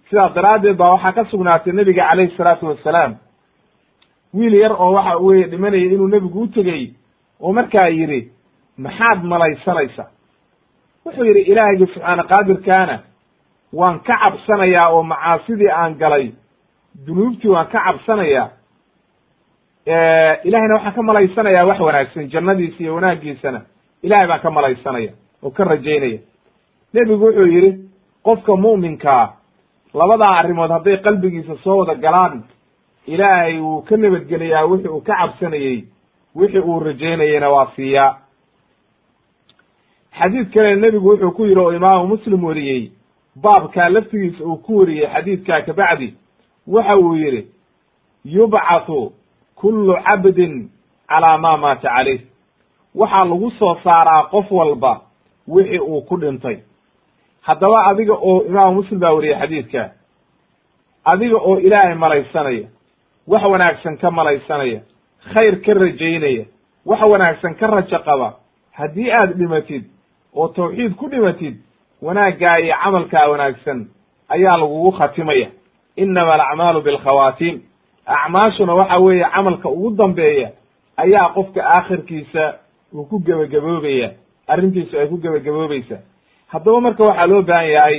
Sidaas 0.10 0.34
daraaddeed 0.36 0.78
baa 0.78 0.92
waxaa 0.94 1.12
ka 1.14 1.26
sugnaatay 1.26 1.74
nebiga 1.74 2.04
calayhi 2.10 2.36
salaatu 2.38 2.66
wassalaam 2.68 3.16
wiil 4.34 4.54
yar 4.54 4.72
oo 4.74 4.92
waxa 4.94 5.18
weye 5.18 5.48
dhimanaya 5.52 5.86
inuu 5.86 6.08
nebigu 6.08 6.42
u 6.42 6.48
tegey 6.48 6.94
oo 7.42 7.54
markaa 7.54 7.88
yidhi 7.90 8.32
maxaad 8.78 9.24
malaysanaysa 9.24 10.06
wuxuu 11.06 11.26
yidhi 11.26 11.42
ilaahayga 11.52 11.86
subxaana 11.86 12.24
qaadirkaana 12.24 13.00
waan 13.74 14.00
ka 14.00 14.16
cabsanayaa 14.24 14.90
oo 14.90 15.04
macaasidii 15.04 15.70
aan 15.72 15.94
galay 15.98 16.32
dunuubtii 17.06 17.50
waan 17.52 17.68
ka 17.68 17.80
cabsanayaa 17.86 18.50
ilahayna 20.44 20.74
waxaan 20.76 20.94
ka 20.96 21.02
malaysanayaa 21.04 21.66
wax 21.66 21.80
wanaagsan 21.80 22.30
jannadiisa 22.30 22.80
iyo 22.84 22.96
wanaaggiisana 22.96 23.62
ilahay 24.04 24.28
baan 24.28 24.40
ka 24.42 24.52
malaysanaya 24.52 25.12
oo 25.44 25.50
ka 25.52 25.64
rajaynaya 25.64 26.20
nebigu 26.94 27.26
wuxuu 27.26 27.46
yidhi 27.54 27.72
qofka 28.24 28.56
mu'minkaa 28.56 29.34
labadaa 29.94 30.38
arrimood 30.40 30.72
hadday 30.72 30.98
qalbigiisa 30.98 31.56
soo 31.64 31.78
wada 31.78 31.96
galaan 31.96 32.44
ilaahay 33.08 33.60
wuu 33.60 33.82
ka 33.82 33.98
nabadgelayaa 33.98 34.66
wixii 34.66 34.90
uu 34.90 35.02
ka 35.02 35.14
cabsanayey 35.20 35.84
wixii 36.36 36.60
uu 36.60 36.80
rajaynayeyna 36.80 37.50
waa 37.50 37.72
siiyaa 37.76 38.18
xadiid 40.20 40.54
kale 40.54 40.76
nebigu 40.76 41.10
wuxuu 41.10 41.32
ku 41.32 41.46
yidhi 41.46 41.60
oo 41.60 41.74
imaamu 41.74 42.08
muslim 42.08 42.44
wariyey 42.44 42.92
baabkaa 43.36 43.90
laftigiisa 43.90 44.44
uu 44.44 44.58
ku 44.58 44.78
wariyey 44.80 45.08
xadiidkaa 45.14 45.62
kabacdi 45.62 46.14
waxa 46.68 46.98
uu 46.98 47.16
yidhi 47.16 47.48
yubcathu 48.26 49.14
kullu 49.56 49.94
cabdin 50.06 50.70
calaa 51.10 51.38
maa 51.38 51.58
maata 51.58 51.90
caleyh 51.96 52.22
waxaa 52.96 53.26
lagu 53.26 53.52
soo 53.52 53.76
saaraa 53.84 54.24
qof 54.24 54.52
walba 54.52 55.02
wixii 55.48 55.80
uu 55.80 56.02
ku 56.02 56.18
dhintay 56.18 56.58
haddaba 57.42 57.86
adiga 57.90 58.14
oo 58.14 58.44
imaamu 58.50 58.74
muslim 58.76 59.00
baa 59.00 59.14
wariyey 59.14 59.40
xadiidka. 59.40 59.90
Adiga 61.06 61.38
oo 61.38 61.58
ilaahay 61.60 61.96
malaysanaya 61.96 62.68
wax 63.28 63.44
wanaagsan 63.44 63.98
ka 63.98 64.12
malaysanaya 64.12 64.82
khayr 65.34 65.62
ka 65.66 65.74
rajaynaya 65.74 66.46
wax 66.86 67.02
wanaagsan 67.02 67.56
ka 67.56 67.68
rajo 67.68 68.00
qaba 68.00 68.34
haddii 68.72 69.12
aad 69.12 69.34
dhimatid 69.38 69.84
oo 70.36 70.48
tawxiid 70.48 70.96
ku 70.96 71.10
dhimatid 71.10 71.56
wanaaggaa 72.02 72.58
iyo 72.60 72.76
camalkaa 72.84 73.28
wanaagsan 73.30 73.88
ayaa 74.30 74.58
lagugu 74.58 74.92
khatimaya. 74.92 75.48
Innama 75.96 76.34
alacmaalu 76.34 76.82
bilkhawaatiim 76.82 77.62
acmaashuna 78.06 78.74
waxa 78.74 78.98
weeye 79.00 79.26
camalka 79.36 79.70
ugu 79.70 79.90
dambeeya 79.96 80.52
ayaa 80.98 81.30
qofka 81.30 81.62
aakhirkiisa 81.66 82.54
uu 82.94 83.04
ku 83.06 83.20
gebagaboobaya 83.20 84.12
arrintiisu 84.48 85.00
ay 85.00 85.08
ku 85.08 85.18
gebagaboobaysaa 85.18 86.02
haddaba 86.52 86.82
marka 86.82 87.04
waxaa 87.04 87.28
loo 87.32 87.41
baahan 87.41 87.70
yahay 87.76 87.97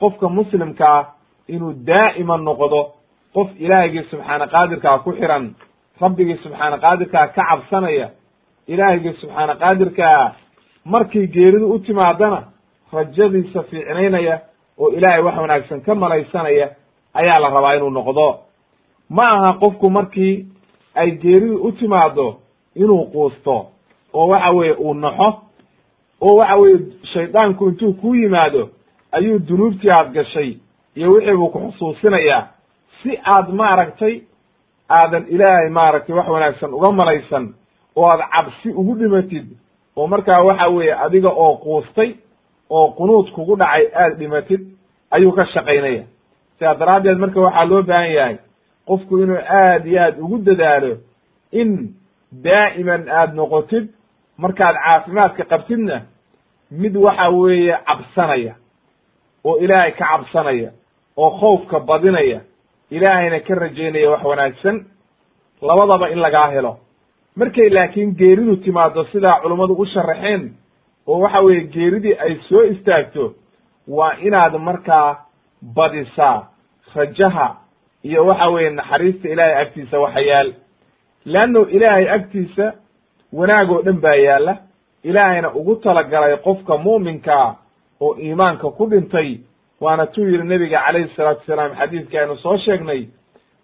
qofka 0.00 0.28
muslimkaa 0.28 1.00
inuu 1.48 1.72
daa'iman 1.88 2.42
noqdo 2.48 2.80
qof 3.34 3.48
ilaahigii 3.64 4.04
subxaana 4.10 4.46
qaadirkaa 4.54 4.98
ku 5.04 5.10
xiran 5.18 5.44
rabbigii 6.00 6.38
subxaana 6.44 6.76
qaadirkaa 6.84 7.26
ka 7.36 7.42
cabsanaya 7.48 8.08
ilaahigii 8.72 9.14
subxaana 9.20 9.54
qaadirkaa 9.62 10.32
markii 10.84 11.26
geeridu 11.34 11.66
u 11.74 11.78
timaadana 11.78 12.40
rajadiisa 12.92 13.62
fiicnaynaya 13.62 14.36
oo 14.78 14.88
ilaahay 14.96 15.22
wax 15.22 15.36
wanaagsan 15.38 15.80
ka 15.80 15.94
malaysanaya 15.94 16.66
ayaa 17.14 17.38
la 17.40 17.48
rabaa 17.48 17.74
inuu 17.76 17.90
noqdo. 17.90 18.26
Ma 19.10 19.24
aha 19.30 19.52
qofku 19.52 19.90
markii 19.90 20.46
ay 20.94 21.10
geeridu 21.10 21.56
u 21.66 21.72
timaado 21.72 22.26
inuu 22.74 23.04
quusto 23.12 23.66
oo 24.14 24.26
waxa 24.28 24.50
weeye 24.50 24.74
uu 24.74 24.94
naxo 24.94 25.28
oo 26.20 26.34
waxa 26.36 26.56
weeye 26.58 26.78
shaydaanku 27.12 27.68
intuu 27.68 27.92
kuu 27.92 28.14
yimaado 28.14 28.70
ayuu 29.12 29.38
dunuubtii 29.38 29.90
aad 29.90 30.12
gashay 30.12 30.56
iyo 30.94 31.12
wixii 31.12 31.34
buu 31.36 31.48
ku 31.48 31.58
xusuusinayaa. 31.72 32.46
Si 33.02 33.18
aad 33.24 33.48
maaragtay 33.52 34.20
aadan 34.88 35.24
ilaahay 35.28 35.68
maaragtay 35.68 36.16
wax 36.16 36.28
wanaagsan 36.28 36.74
uga 36.74 36.92
malaysan 36.92 37.54
oo 37.96 38.06
aad 38.10 38.20
cabsi 38.32 38.68
ugu 38.70 38.94
dhimatid 38.94 39.46
oo 39.96 40.06
markaa 40.06 40.42
waxa 40.42 40.68
weeye 40.68 40.94
adiga 40.94 41.30
oo 41.32 41.56
quustay 41.56 42.14
oo 42.70 42.88
qunuud 42.88 43.30
kugu 43.32 43.56
dhacay 43.56 43.86
aad 43.94 44.18
dhimatid 44.18 44.60
ayuu 45.10 45.32
ka 45.32 45.46
shaqaynaya. 45.46 46.04
Sidaa 46.58 46.74
daraaddeed 46.74 47.18
marka 47.18 47.40
waxaa 47.40 47.64
loo 47.64 47.82
baahan 47.82 48.12
yahay 48.12 48.36
qofku 48.86 49.18
inuu 49.18 49.38
aad 49.48 49.86
iyo 49.86 50.02
aad 50.02 50.18
ugu 50.20 50.38
dadaalo 50.38 50.96
in 51.52 51.94
daa'iman 52.32 53.08
aad 53.08 53.34
noqotid 53.34 53.88
markaad 54.38 54.76
caafimaadka 54.84 55.44
qabtidna 55.44 56.02
mid 56.70 56.96
waxa 56.96 57.28
weeye 57.30 57.76
cabsanaya 57.86 58.54
oo 59.44 59.58
ilaahay 59.58 59.92
ka 59.92 60.04
cabsanaya 60.06 60.70
oo 61.16 61.30
khoofka 61.40 61.80
badinaya 61.80 62.40
ilaahayna 62.90 63.40
ka 63.40 63.54
rajaynaya 63.54 64.10
wax 64.10 64.24
wanaagsan 64.24 64.84
labadaba 65.62 66.08
in 66.10 66.18
lagaa 66.18 66.50
helo. 66.50 66.78
Markay 67.36 67.68
laakiin 67.70 68.14
geeridu 68.16 68.56
timaado 68.56 69.04
sidaa 69.04 69.40
culummadu 69.40 69.74
u 69.74 69.86
sharaxeen 69.86 70.52
oo 71.06 71.18
waxa 71.20 71.40
weeye 71.40 71.60
geeridii 71.66 72.14
ay 72.14 72.36
soo 72.48 72.62
istaagto 72.62 73.34
waa 73.88 74.14
inaad 74.18 74.54
markaa 74.58 75.16
badisaa 75.62 76.46
rajaha 76.94 77.56
iyo 78.02 78.26
waxa 78.26 78.48
weeye 78.48 78.70
naxariista 78.70 79.28
ilaahay 79.28 79.62
agtiisa 79.62 79.98
waxa 80.00 80.20
yaal 80.20 80.52
leanno 81.24 81.60
ilaahay 81.68 82.10
agtiisa 82.10 82.72
wanaag 83.32 83.70
oo 83.70 83.82
dhan 83.82 84.00
baa 84.00 84.14
yaalla 84.14 84.56
ilaahayna 85.04 85.52
ugu 85.54 85.76
talagalay 85.76 86.36
qofka 86.36 86.76
mu'minkaa 86.76 87.56
oo 88.00 88.16
iimaanka 88.18 88.70
ku 88.70 88.86
dhintay 88.86 89.38
waana 89.80 90.06
tuu 90.06 90.24
yidhi 90.28 90.44
nebiga 90.48 90.82
calayhi 90.86 91.08
salaatu 91.16 91.40
wasalaam 91.40 91.76
xadiidka 91.78 92.20
aynu 92.20 92.36
soo 92.36 92.56
sheegnay 92.58 93.08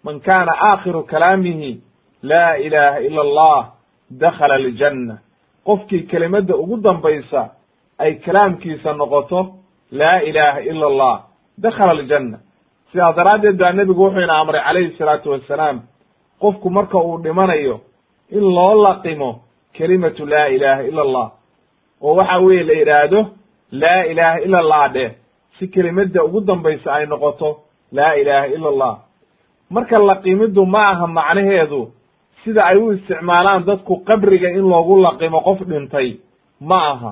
man 0.03 0.19
kaana 0.19 0.51
aakhiru 0.71 1.03
kalaamihi 1.03 1.81
laa 2.23 2.55
ilaaha 2.57 2.99
ila 2.99 3.21
allah 3.21 3.71
dakhala 4.11 4.53
aljanna. 4.55 5.17
Qofkii 5.65 6.03
kelimadda 6.07 6.55
ugu 6.55 6.77
dambaysa 6.77 7.49
ay 7.99 8.15
kalaamkiisa 8.15 8.93
noqoto 8.93 9.55
laa 9.91 10.19
ilaaha 10.21 10.59
ila 10.61 10.85
allah 10.87 11.21
dakhala 11.57 11.91
aljanna. 11.91 12.37
Sidaas 12.91 13.15
daraaddeed 13.15 13.57
baa 13.57 13.71
nebigu 13.71 14.03
wuxuu 14.03 14.21
ina 14.21 14.37
amray 14.39 14.61
calayhi 14.63 14.97
salaatu 14.97 15.31
wassalaam 15.31 15.81
qofku 16.39 16.69
marka 16.69 16.97
uu 16.97 17.17
dhimanayo 17.17 17.79
in 18.31 18.39
loo 18.55 18.83
laqimo 18.83 19.39
kelimatu 19.77 20.25
laa 20.25 20.47
ilaaha 20.47 20.83
ila 20.83 21.01
allah. 21.01 21.27
Oo 22.01 22.15
waxa 22.15 22.37
weeye 22.39 22.63
la 22.63 22.73
yidhaahdo 22.73 23.19
laa 23.71 24.03
ilaaha 24.11 24.39
ila 24.45 24.57
allah 24.59 24.83
dheh 24.93 25.11
si 25.59 25.67
kelimadda 25.67 26.23
ugu 26.23 26.41
dambaysa 26.41 26.93
ay 26.93 27.05
noqoto 27.05 27.57
laa 27.91 28.13
ilaaha 28.15 28.47
ila 28.47 28.67
allah. 28.69 28.93
Marka 29.69 29.99
laqimiddu 30.09 30.65
ma 30.65 30.87
aha 30.91 31.07
macnaheedu 31.07 31.91
sida 32.43 32.65
ay 32.65 32.77
u 32.77 32.91
isticmaalaan 32.93 33.63
dadku 33.65 34.03
qabriga 34.07 34.49
in 34.49 34.65
loogu 34.69 35.01
laqimo 35.01 35.39
qof 35.41 35.59
dhintay 35.69 36.17
ma 36.61 36.77
aha. 36.91 37.11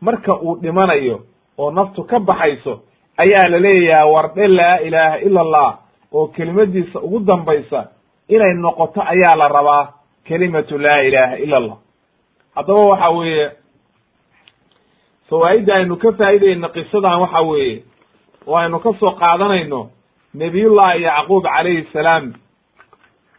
Marka 0.00 0.32
uu 0.42 0.56
dhimanayo 0.62 1.20
oo 1.58 1.70
naftu 1.70 2.04
ka 2.04 2.18
baxayso 2.20 2.80
ayaa 3.18 3.48
la 3.48 3.58
leeyaha 3.58 4.06
wardhe 4.06 4.46
laa 4.48 4.76
ilaaha 4.86 5.18
ila 5.20 5.40
allah 5.40 5.70
oo 6.12 6.26
kelimadiisa 6.26 7.00
ugu 7.00 7.18
dambaysa 7.20 7.88
inay 8.28 8.54
noqoto 8.54 9.00
ayaa 9.02 9.36
la 9.36 9.48
rabaa 9.48 9.84
kelimatu 10.24 10.78
laa 10.78 11.02
ilaaha 11.02 11.36
ila 11.44 11.56
allah 11.56 11.76
haddaba 12.54 12.80
waxa 12.90 13.10
weeye 13.10 13.50
fawaa'idda 15.30 15.74
aynu 15.74 15.96
ka 15.96 16.12
faa'idayno 16.12 16.68
qisadan 16.68 17.20
waxa 17.20 17.40
weeye 17.42 17.82
oo 18.46 18.56
aynu 18.56 18.78
ka 18.80 18.92
soo 19.00 19.10
qaadanayno 19.10 19.90
nebiyullahi 20.34 21.02
yacquub 21.02 21.44
calayhi 21.44 21.88
salaam 21.92 22.32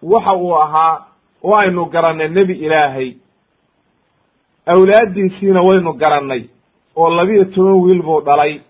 waxa 0.01 0.33
uu 0.35 0.55
ahaa 0.55 1.05
oo 1.43 1.55
aynu 1.55 1.85
garannay 1.85 2.29
nebi 2.29 2.53
ilaahay. 2.53 3.15
Awlaaddiisiina 4.65 5.61
waynu 5.61 5.93
garannay 5.93 6.43
oo 6.95 7.09
labiyo 7.15 7.45
toban 7.45 7.81
wiil 7.81 8.01
buu 8.01 8.21
dhalay. 8.21 8.61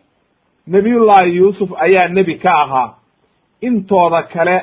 Nebiyullaahi 0.67 1.35
yuusuf 1.35 1.69
ayaa 1.77 2.07
nebi 2.07 2.35
ka 2.35 2.51
ahaa. 2.61 2.93
Intooda 3.61 4.23
kale 4.23 4.61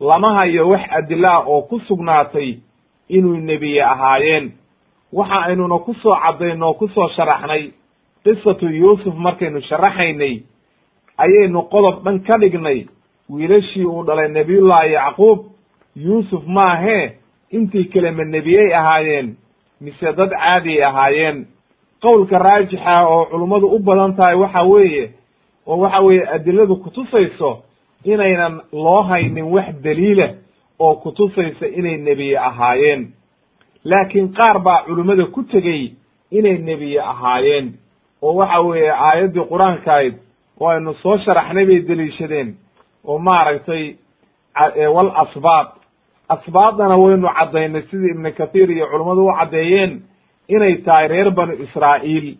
lama 0.00 0.34
hayo 0.40 0.68
wax 0.68 0.80
adila 0.90 1.28
ah 1.34 1.44
oo 1.46 1.62
ku 1.62 1.80
sugnaatay 1.80 2.58
inuu 3.08 3.36
nebiye 3.36 3.82
ahaayeen 3.84 4.52
waxa 5.12 5.38
aynuna 5.46 5.78
ku 5.78 5.94
soo 5.94 6.16
caddayno 6.22 6.66
oo 6.68 6.74
ku 6.74 6.88
soo 6.88 7.08
sharaxnay 7.08 7.70
qisatu 8.24 8.66
yuusuf 8.68 9.14
markaynu 9.14 9.60
sharaxaynay 9.60 10.42
ayaynu 11.18 11.62
qodob 11.62 12.04
dhan 12.04 12.20
ka 12.20 12.38
dhignay 12.38 12.86
wiilashii 13.30 13.84
uu 13.84 14.04
dhalay 14.04 14.28
nebiyullaahi 14.28 14.92
yacquub 14.92 15.38
yuusuf 15.96 16.46
maahee 16.46 17.12
intii 17.50 17.84
kale 17.84 18.10
ma 18.10 18.24
nebiyey 18.24 18.74
ahaayeen 18.74 19.36
mise 19.80 20.12
dad 20.16 20.30
caadiyay 20.30 20.84
ahaayeen. 20.84 21.46
Qowlka 22.02 22.38
raajixa 22.38 23.06
oo 23.08 23.24
culummadu 23.24 23.66
u 23.66 23.78
badan 23.78 24.14
tahay 24.16 24.34
waxa 24.34 24.62
weeye 24.62 25.10
oo 25.66 25.78
waxa 25.78 26.00
weeye 26.00 26.26
adiladu 26.28 26.76
kutusayso 26.76 27.62
inaynan 28.04 28.60
loo 28.72 29.02
haynin 29.02 29.44
wax 29.44 29.74
daliila 29.82 30.28
oo 30.78 30.94
kutusaysa 30.94 31.66
inay 31.66 31.96
nebiye 31.96 32.38
ahaayeen 32.38 33.12
laakiin 33.84 34.32
qaar 34.34 34.58
baa 34.62 34.82
culimmada 34.86 35.24
ku 35.26 35.42
tegey 35.42 35.92
inay 36.30 36.58
nebiye 36.58 37.00
ahaayeen. 37.00 37.72
oo 38.22 38.34
waxa 38.34 38.60
weeye 38.60 38.90
aayaddii 38.90 39.44
qur'aankahayd 39.52 40.14
oo 40.60 40.68
aynu 40.68 40.94
soo 41.02 41.18
sharaxnay 41.18 41.66
bay 41.66 41.80
deliishadeen. 41.88 42.54
oo 43.04 43.18
maaragtay 43.18 43.96
wal 44.94 45.10
asbaad 45.22 45.66
asbaadana 46.28 46.96
waynu 46.96 47.28
caddaynay 47.38 47.82
sidii 47.90 48.10
ibnu 48.14 48.32
kathiir 48.38 48.70
iyo 48.70 48.86
culummadu 48.86 49.26
u 49.26 49.32
caddeeyeen 49.38 50.02
inay 50.48 50.74
tahay 50.84 51.08
reer 51.08 51.30
banu 51.30 51.52
israa'iil 51.64 52.36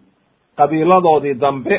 qabiiladoodii 0.57 1.35
dambe 1.41 1.77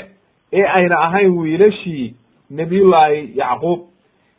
ee 0.53 0.65
ayna 0.77 0.95
ahayn 1.05 1.31
wiilashii 1.37 2.15
nebiyullaahi 2.51 3.31
yacquub. 3.35 3.79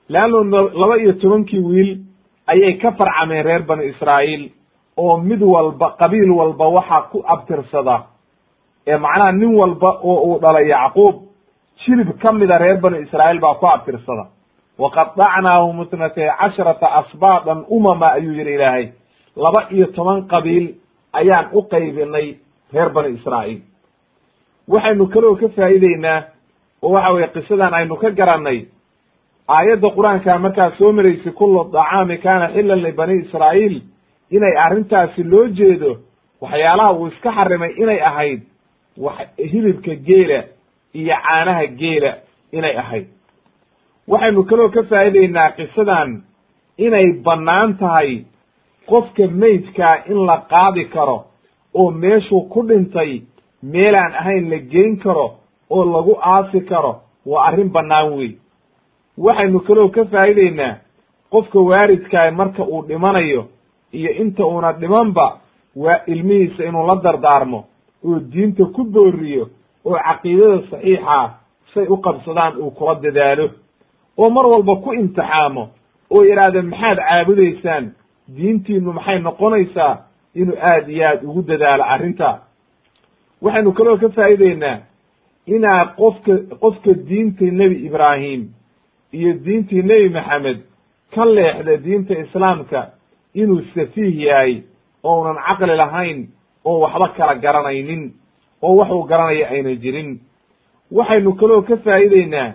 Leanno 0.09 0.43
laba 0.81 0.97
iyo 0.99 1.13
tobankii 1.13 1.61
wiil 1.61 1.99
ayay 2.47 2.73
ka 2.79 2.93
farcameen 2.93 3.45
reer 3.45 3.63
banu 3.63 3.83
israa'iil 3.83 4.51
oo 4.97 5.17
mid 5.17 5.43
walba 5.43 5.91
qabiil 5.99 6.31
walba 6.31 6.69
waxaa 6.69 7.03
ku 7.13 7.23
abtirsada 7.27 8.03
ee 8.87 8.97
macnaha 8.97 9.33
nin 9.33 9.55
walba 9.57 9.91
oo 10.03 10.17
uu 10.27 10.39
dhalay 10.41 10.69
yacquub 10.69 11.15
jilib 11.85 12.19
ka 12.23 12.33
mida 12.33 12.59
reer 12.59 12.81
banu 12.81 12.97
israa'iil 13.03 13.41
baa 13.41 13.55
ku 13.55 13.67
abtirsada. 13.67 14.27
Waqadacnaahum 14.79 15.83
itnatay 15.83 16.29
casharata 16.41 16.87
asbaadan 17.01 17.65
umama 17.69 18.13
ayuu 18.13 18.33
yihi 18.35 18.55
ilaahay. 18.55 18.93
Laba 19.37 19.67
iyo 19.71 19.87
toban 19.87 20.27
qabiil 20.29 20.75
ayaan 21.13 21.47
u 21.53 21.63
qaybinay 21.71 22.37
reer 22.73 22.89
banu 22.91 23.09
israa'iil. 23.17 23.61
Waxaynu 24.69 25.07
kaloo 25.13 25.37
ka 25.37 25.49
faa'iideynaa 25.57 26.23
oo 26.83 26.91
waxa 26.93 27.13
weye 27.15 27.29
qisadan 27.35 27.75
aynu 27.75 27.97
ka 27.97 28.11
garannay 28.11 28.67
aayadda 29.49 29.89
qur'aanka 29.97 30.39
markaa 30.39 30.71
soo 30.79 30.93
maraysay 30.93 31.33
kullu 31.33 31.71
dacaami 31.73 32.19
kaana 32.19 32.49
xilan 32.55 32.83
libani 32.83 33.15
israa'iil 33.25 33.83
inay 34.37 34.55
arrintaasi 34.65 35.23
loo 35.33 35.47
jeedo 35.59 35.91
waxyaalaha 36.41 36.93
uu 36.99 37.07
iska 37.13 37.31
xarimay 37.39 37.73
inay 37.83 38.01
ahayd 38.11 38.41
wax 39.05 39.19
hilibka 39.53 39.95
geela 40.07 40.39
iyo 40.95 41.15
caanaha 41.25 41.67
geela 41.67 42.13
inay 42.53 42.77
ahayd. 42.83 43.07
Waxaynu 44.09 44.43
kaloo 44.51 44.69
ka 44.75 44.83
faa'iideynaa 44.91 45.51
qisadan 45.57 46.11
inay 46.87 47.07
bannaan 47.25 47.77
tahay 47.79 48.25
qofka 48.91 49.27
meydkaa 49.43 49.95
in 50.11 50.19
la 50.27 50.37
qaadi 50.53 50.85
karo 50.95 51.19
oo 51.75 51.91
meeshuu 51.91 52.43
ku 52.53 52.63
dhintay 52.69 53.23
meelaan 53.63 54.15
ahayn 54.21 54.51
la 54.51 54.59
geyn 54.73 54.97
karo 55.05 55.27
oo 55.71 55.85
lagu 55.95 56.15
aasi 56.21 56.61
karo 56.61 56.93
waa 57.27 57.45
arrin 57.49 57.71
bannaan 57.73 58.13
wey 58.19 58.31
waxaynu 59.19 59.61
kaloo 59.61 59.89
ka 59.89 60.05
faa'iideynaa 60.05 60.75
qofka 61.33 61.59
waaridkaa 61.61 62.31
marka 62.31 62.63
uu 62.65 62.83
dhimanayo 62.89 63.49
iyo 63.93 64.11
inta 64.23 64.45
uuna 64.47 64.73
dhimanba 64.73 65.39
waa 65.77 66.01
ilmihiisa 66.07 66.65
inuu 66.65 66.87
la 66.87 66.97
dardaarmo 66.97 67.65
oo 68.05 68.19
diinta 68.33 68.65
ku 68.65 68.85
booriyo 68.85 69.49
oo 69.85 69.97
caqiidada 70.07 70.59
saxiixa 70.71 71.31
say 71.75 71.87
u 71.89 71.97
qabsadaan 71.97 72.57
uu 72.61 72.71
kula 72.71 72.95
dadaalo. 72.95 73.51
Oo 74.19 74.31
mar 74.31 74.47
walba 74.47 74.77
ku 74.77 74.93
imtixaamo 74.95 75.69
oo 76.11 76.25
yidhaahda 76.25 76.63
maxaad 76.63 76.99
caabudaysaan 76.99 77.93
diintiinu 78.37 78.93
maxay 78.93 79.19
noqonaysaa 79.19 79.95
inuu 80.35 80.57
aad 80.71 80.89
iyo 80.89 81.05
aad 81.09 81.25
ugu 81.25 81.43
dadaalo 81.43 81.85
arrinta? 81.85 82.39
Waxaynu 83.43 83.73
kaloo 83.73 83.97
ka 83.97 84.09
faa'iideynaa 84.09 84.79
inaa 85.47 85.83
qofka 85.97 86.33
qofka 86.61 86.93
diinta 87.09 87.45
nebi 87.45 87.77
ibraahim 87.87 88.43
iyo 89.13 89.33
diintii 89.45 89.83
nebi 89.83 90.09
maxamed 90.09 90.59
ka 91.15 91.25
leexda 91.25 91.77
diinta 91.77 92.15
islaamka 92.19 92.81
inuu 93.35 93.61
safiih 93.75 94.17
yahay 94.27 94.63
ounan 95.05 95.37
caqli 95.47 95.77
lahayn 95.77 96.29
oo 96.65 96.81
waxba 96.81 97.09
kala 97.17 97.35
garanaynin 97.35 98.13
oo 98.63 98.77
waxuu 98.77 99.03
garanaya 99.11 99.49
ayna 99.51 99.75
jirin. 99.83 100.21
Waxaynu 100.93 101.33
kaloo 101.41 101.63
ka 101.63 101.77
faa'iideynaa 101.77 102.53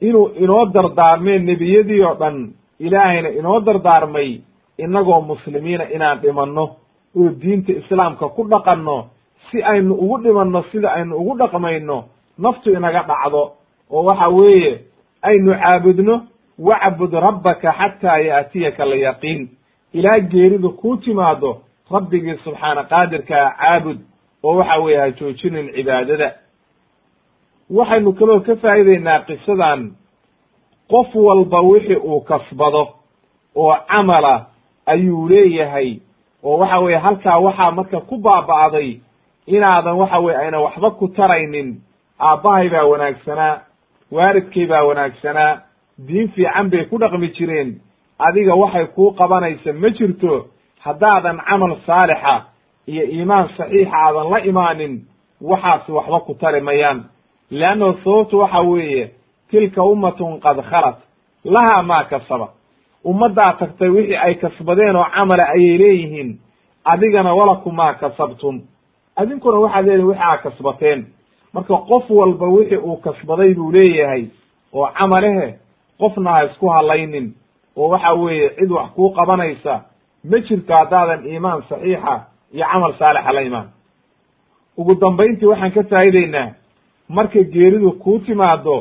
inuu 0.00 0.28
inoo 0.42 0.66
dardaarmeen 0.74 1.44
nebiyadii 1.46 2.00
oo 2.04 2.14
dhan 2.20 2.36
ilaahayna 2.78 3.28
inoo 3.28 3.60
dardaarmay 3.60 4.40
innagoo 4.78 5.20
muslimiina 5.20 5.84
inaan 5.94 6.20
dhimanno 6.22 6.64
oo 7.18 7.28
diinta 7.42 7.72
islaamka 7.72 8.28
ku 8.28 8.44
dhaqanno 8.50 9.06
si 9.50 9.62
aynu 9.62 9.94
ugu 9.94 10.18
dhimanno 10.22 10.62
sida 10.72 10.88
aynu 10.92 11.16
ugu 11.16 11.34
dhaqmayno 11.38 12.04
naftu 12.38 12.70
inaga 12.70 13.02
dhacdo. 13.10 13.42
Oo 13.90 14.02
waxa 14.04 14.28
weeye 14.28 14.80
aynu 15.22 15.52
caabudno 15.54 16.14
wacbud 16.68 17.12
rabbaka 17.26 17.72
xataa 17.78 18.18
yaatiyaka 18.18 18.82
alyaqiin. 18.82 19.48
Ilaa 19.92 20.18
geeridu 20.20 20.70
kuu 20.80 20.96
timaado 20.96 21.50
rabbigii 21.90 22.36
subxaana 22.44 22.82
qaadirkaa 22.84 23.46
caabud 23.60 23.98
oo 24.42 24.56
waxa 24.58 24.76
weeye 24.82 24.98
ha 25.00 25.10
joojinin 25.10 25.72
cibaadada. 25.74 26.28
Waxaynu 27.70 28.12
kaloo 28.18 28.40
ka 28.46 28.56
faa'iideynaa 28.62 29.18
qisadan. 29.28 29.80
Qof 30.90 31.14
walba 31.14 31.60
wixii 31.60 31.96
uu 31.96 32.20
kasbado 32.20 32.88
oo 33.56 33.76
camala 33.90 34.46
ayuu 34.86 35.28
leeyahay 35.28 36.00
oo 36.44 36.58
waxa 36.58 36.78
weeye 36.78 36.98
halkaa 36.98 37.38
waxaa 37.38 37.70
marka 37.70 38.00
ku 38.00 38.16
baaba'day 38.18 39.00
inaadan 39.46 39.96
waxa 40.00 40.18
weye 40.18 40.36
ayna 40.38 40.58
waxba 40.60 40.90
ku 40.90 41.08
taraynin 41.08 41.80
aabbahay 42.20 42.68
baa 42.68 42.84
wanaagsanaa 42.84 43.60
waalidkay 44.12 44.66
baa 44.66 44.82
wanaagsanaa 44.88 45.60
diin 45.98 46.28
fiican 46.28 46.70
bay 46.70 46.84
ku 46.84 46.98
dhaqmi 46.98 47.28
jireen. 47.34 47.80
Adiga 48.18 48.54
waxay 48.54 48.86
kuu 48.86 49.10
qabanaysa 49.14 49.72
ma 49.72 49.88
jirto 49.90 50.46
haddaadan 50.84 51.38
camal 51.48 51.76
saalixa 51.86 52.44
iyo 52.86 53.04
iimaan 53.04 53.48
saxiixa 53.56 53.96
aadan 53.96 54.30
la 54.30 54.38
imaanin 54.40 55.00
waxaasi 55.40 55.92
waxba 55.92 56.20
ku 56.20 56.34
tari 56.34 56.60
mayaan. 56.60 57.04
Leanno 57.50 57.92
sababtu 58.04 58.38
waxa 58.38 58.60
weeye 58.60 59.10
tilka 59.50 59.82
ummatun 59.82 60.40
qad 60.40 60.56
khalat 60.70 60.98
lahaa 61.44 61.82
maa 61.82 62.04
kasaba. 62.04 62.48
Ummaddaa 63.04 63.52
tagtay 63.58 63.88
wixii 63.88 64.16
ay 64.16 64.34
kasbadeen 64.34 64.96
oo 64.96 65.06
camala 65.14 65.44
ayay 65.54 65.78
leeyihiin 65.78 66.38
adigana 66.84 67.34
walakum 67.34 67.74
maa 67.76 67.94
kasabtum. 67.94 68.60
Adinkuna 69.16 69.58
waxaad 69.58 69.86
leedihin 69.86 70.06
wixi 70.08 70.22
aad 70.22 70.40
kasbateen. 70.42 71.06
Marka 71.54 71.74
qof 71.88 72.10
walba 72.10 72.46
wixii 72.46 72.76
uu 72.78 72.96
kasbaday 72.96 73.54
buu 73.54 73.72
leeyahay 73.72 74.24
oo 74.72 74.86
camalehe 74.98 75.58
qofna 76.02 76.30
ha 76.32 76.44
isku 76.44 76.66
halaynin 76.68 77.26
oo 77.76 77.88
waxa 77.88 78.12
weeye 78.14 78.48
cid 78.58 78.70
wax 78.70 78.90
kuu 78.96 79.10
qabanaysa 79.18 79.74
ma 80.30 80.38
jirto 80.48 80.74
haddaadan 80.74 81.26
iimaan 81.26 81.62
saxiixa 81.68 82.14
iyo 82.54 82.66
camal 82.72 82.92
saalixa 82.98 83.32
la 83.32 83.40
imaan. 83.42 83.68
Ugu 84.76 84.94
dambayntii 85.00 85.46
waxaan 85.48 85.72
ka 85.72 85.82
faa'ideynaa 85.90 86.48
markay 87.08 87.44
geeridu 87.44 87.92
kuu 87.92 88.18
timaado 88.18 88.76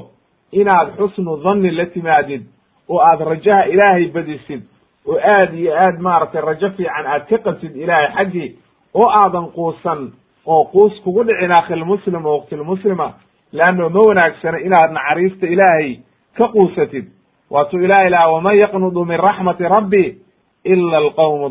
inaad 0.51 0.87
xusnu 0.97 1.37
dhanni 1.43 1.71
la 1.71 1.85
timaadid 1.85 2.43
oo 2.89 2.99
aad 2.99 3.19
rajaha 3.31 3.63
ilaahay 3.73 4.05
badisid 4.15 4.61
oo 5.07 5.17
aad 5.35 5.53
iyo 5.53 5.71
aad 5.75 5.99
maaragtay 5.99 6.41
rajo 6.41 6.69
fiican 6.77 7.05
aad 7.07 7.23
ka 7.29 7.37
qabsid 7.37 7.75
ilaahay 7.75 8.09
xaggii 8.17 8.49
oo 8.93 9.09
aadan 9.09 9.47
quusan 9.55 10.11
oo 10.45 10.63
quus 10.73 10.93
kugu 11.03 11.23
dhicin 11.23 11.51
akhilmuslim 11.51 12.25
oo 12.25 12.37
waqtilmuslima 12.37 13.07
leanno 13.51 13.89
ma 13.89 13.99
wanaagsana 14.07 14.57
inaad 14.67 14.91
naxariista 14.91 15.47
ilaahay 15.47 15.95
ka 16.37 16.47
quusatid. 16.47 17.05
Waatuu 17.49 17.79
ilahay 17.83 18.09
laha 18.09 18.31
waman 18.31 18.57
yaqnudu 18.57 19.05
min 19.05 19.17
raxmati 19.19 19.63
rabbi 19.63 20.17
ila 20.63 20.97
alqawm 20.97 21.41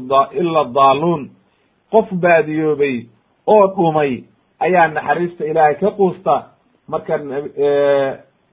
ila 0.40 0.60
adaaluun 0.60 1.30
qof 1.92 2.08
baadiyoobay 2.12 3.06
oo 3.46 3.66
dhumay 3.76 4.24
ayaa 4.60 4.88
naxariista 4.88 5.44
ilaahay 5.44 5.74
ka 5.74 5.90
quusta 5.90 6.34
marka 6.88 7.18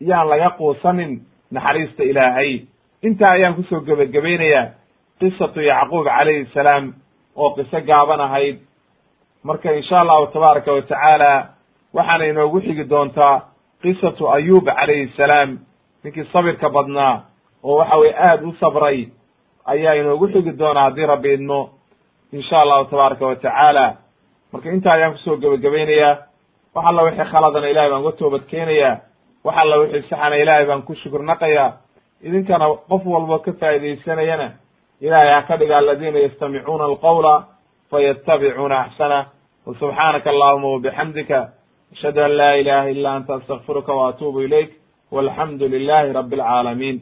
yaan 0.01 0.27
laga 0.29 0.49
quusanin 0.57 1.21
naxariista 1.51 2.03
ilaahay. 2.03 2.65
Intaa 3.03 3.31
ayaan 3.31 3.55
ku 3.55 3.63
soo 3.63 3.81
gebagabaynayaa 3.81 4.71
qisatu 5.19 5.61
yacquub 5.61 6.05
calayhi 6.05 6.45
salaam 6.53 6.93
oo 7.35 7.49
qiso 7.55 7.81
gaaban 7.81 8.19
ahayd. 8.21 8.57
Marka 9.43 9.71
insha 9.73 9.99
allahu 10.01 10.27
tabaaraka 10.33 10.73
wa 10.73 10.81
tacaala 10.81 11.49
waxaana 11.93 12.25
inoogu 12.25 12.61
xigi 12.61 12.83
doontaa 12.89 13.41
qisatu 13.81 14.29
ayub 14.33 14.65
calayhi 14.65 15.13
salaam 15.17 15.59
ninkii 16.03 16.29
sabirka 16.33 16.69
badnaa 16.69 17.21
oo 17.63 17.77
waxa 17.77 17.97
weye 17.97 18.15
aada 18.15 18.47
u 18.47 18.53
sabray 18.59 19.09
ayaa 19.65 19.93
inoogu 19.95 20.27
xigi 20.27 20.51
doonaa 20.51 20.83
haddii 20.83 21.05
rabbi 21.05 21.33
idmo 21.33 21.69
insha 22.31 22.61
allahu 22.61 22.85
tabaaraka 22.85 23.25
watacaala 23.25 23.95
marka 24.51 24.69
intaa 24.71 24.93
ayaan 24.93 25.13
ku 25.13 25.19
soo 25.19 25.37
gebagabaynayaa 25.37 26.27
wax 26.77 26.85
alla 26.87 27.03
wixii 27.03 27.31
khaladana 27.31 27.69
ilahay 27.69 27.89
baan 27.89 28.01
uga 28.01 28.11
toobad 28.11 28.45
keenayaa. 28.47 28.97
Wax 29.43 29.55
alla 29.57 29.77
wixii 29.77 30.09
saxana 30.09 30.35
ilaahay 30.35 30.65
baan 30.65 30.81
ku 30.81 30.95
shukurnaqayaa 30.95 31.71
idinkana 32.23 32.65
qof 32.89 33.05
walbo 33.05 33.39
ka 33.39 33.51
faa'iidaysanayana 33.59 34.51
ilaahay 35.01 35.33
ha 35.33 35.41
ka 35.41 35.57
dhiga 35.57 35.77
aladiina 35.77 36.19
yastamicuuna 36.19 36.83
alqawla 36.85 37.47
fayatabicuuna 37.91 38.79
axsana. 38.79 39.25
Wa 39.65 39.73
subxaanaka 39.79 40.29
allahuma 40.29 40.67
wabixamdika 40.67 41.49
ashhadu 41.93 42.23
an 42.23 42.31
laa 42.37 42.53
ilaha 42.55 42.89
illa 42.89 43.15
anta 43.15 43.35
astaqfiruka 43.35 43.93
wa 43.93 44.13
ilayk. 44.43 44.71
والحamdu 45.12 45.64
للh 45.74 46.12
رb 46.18 46.32
العاalمين 46.38 46.96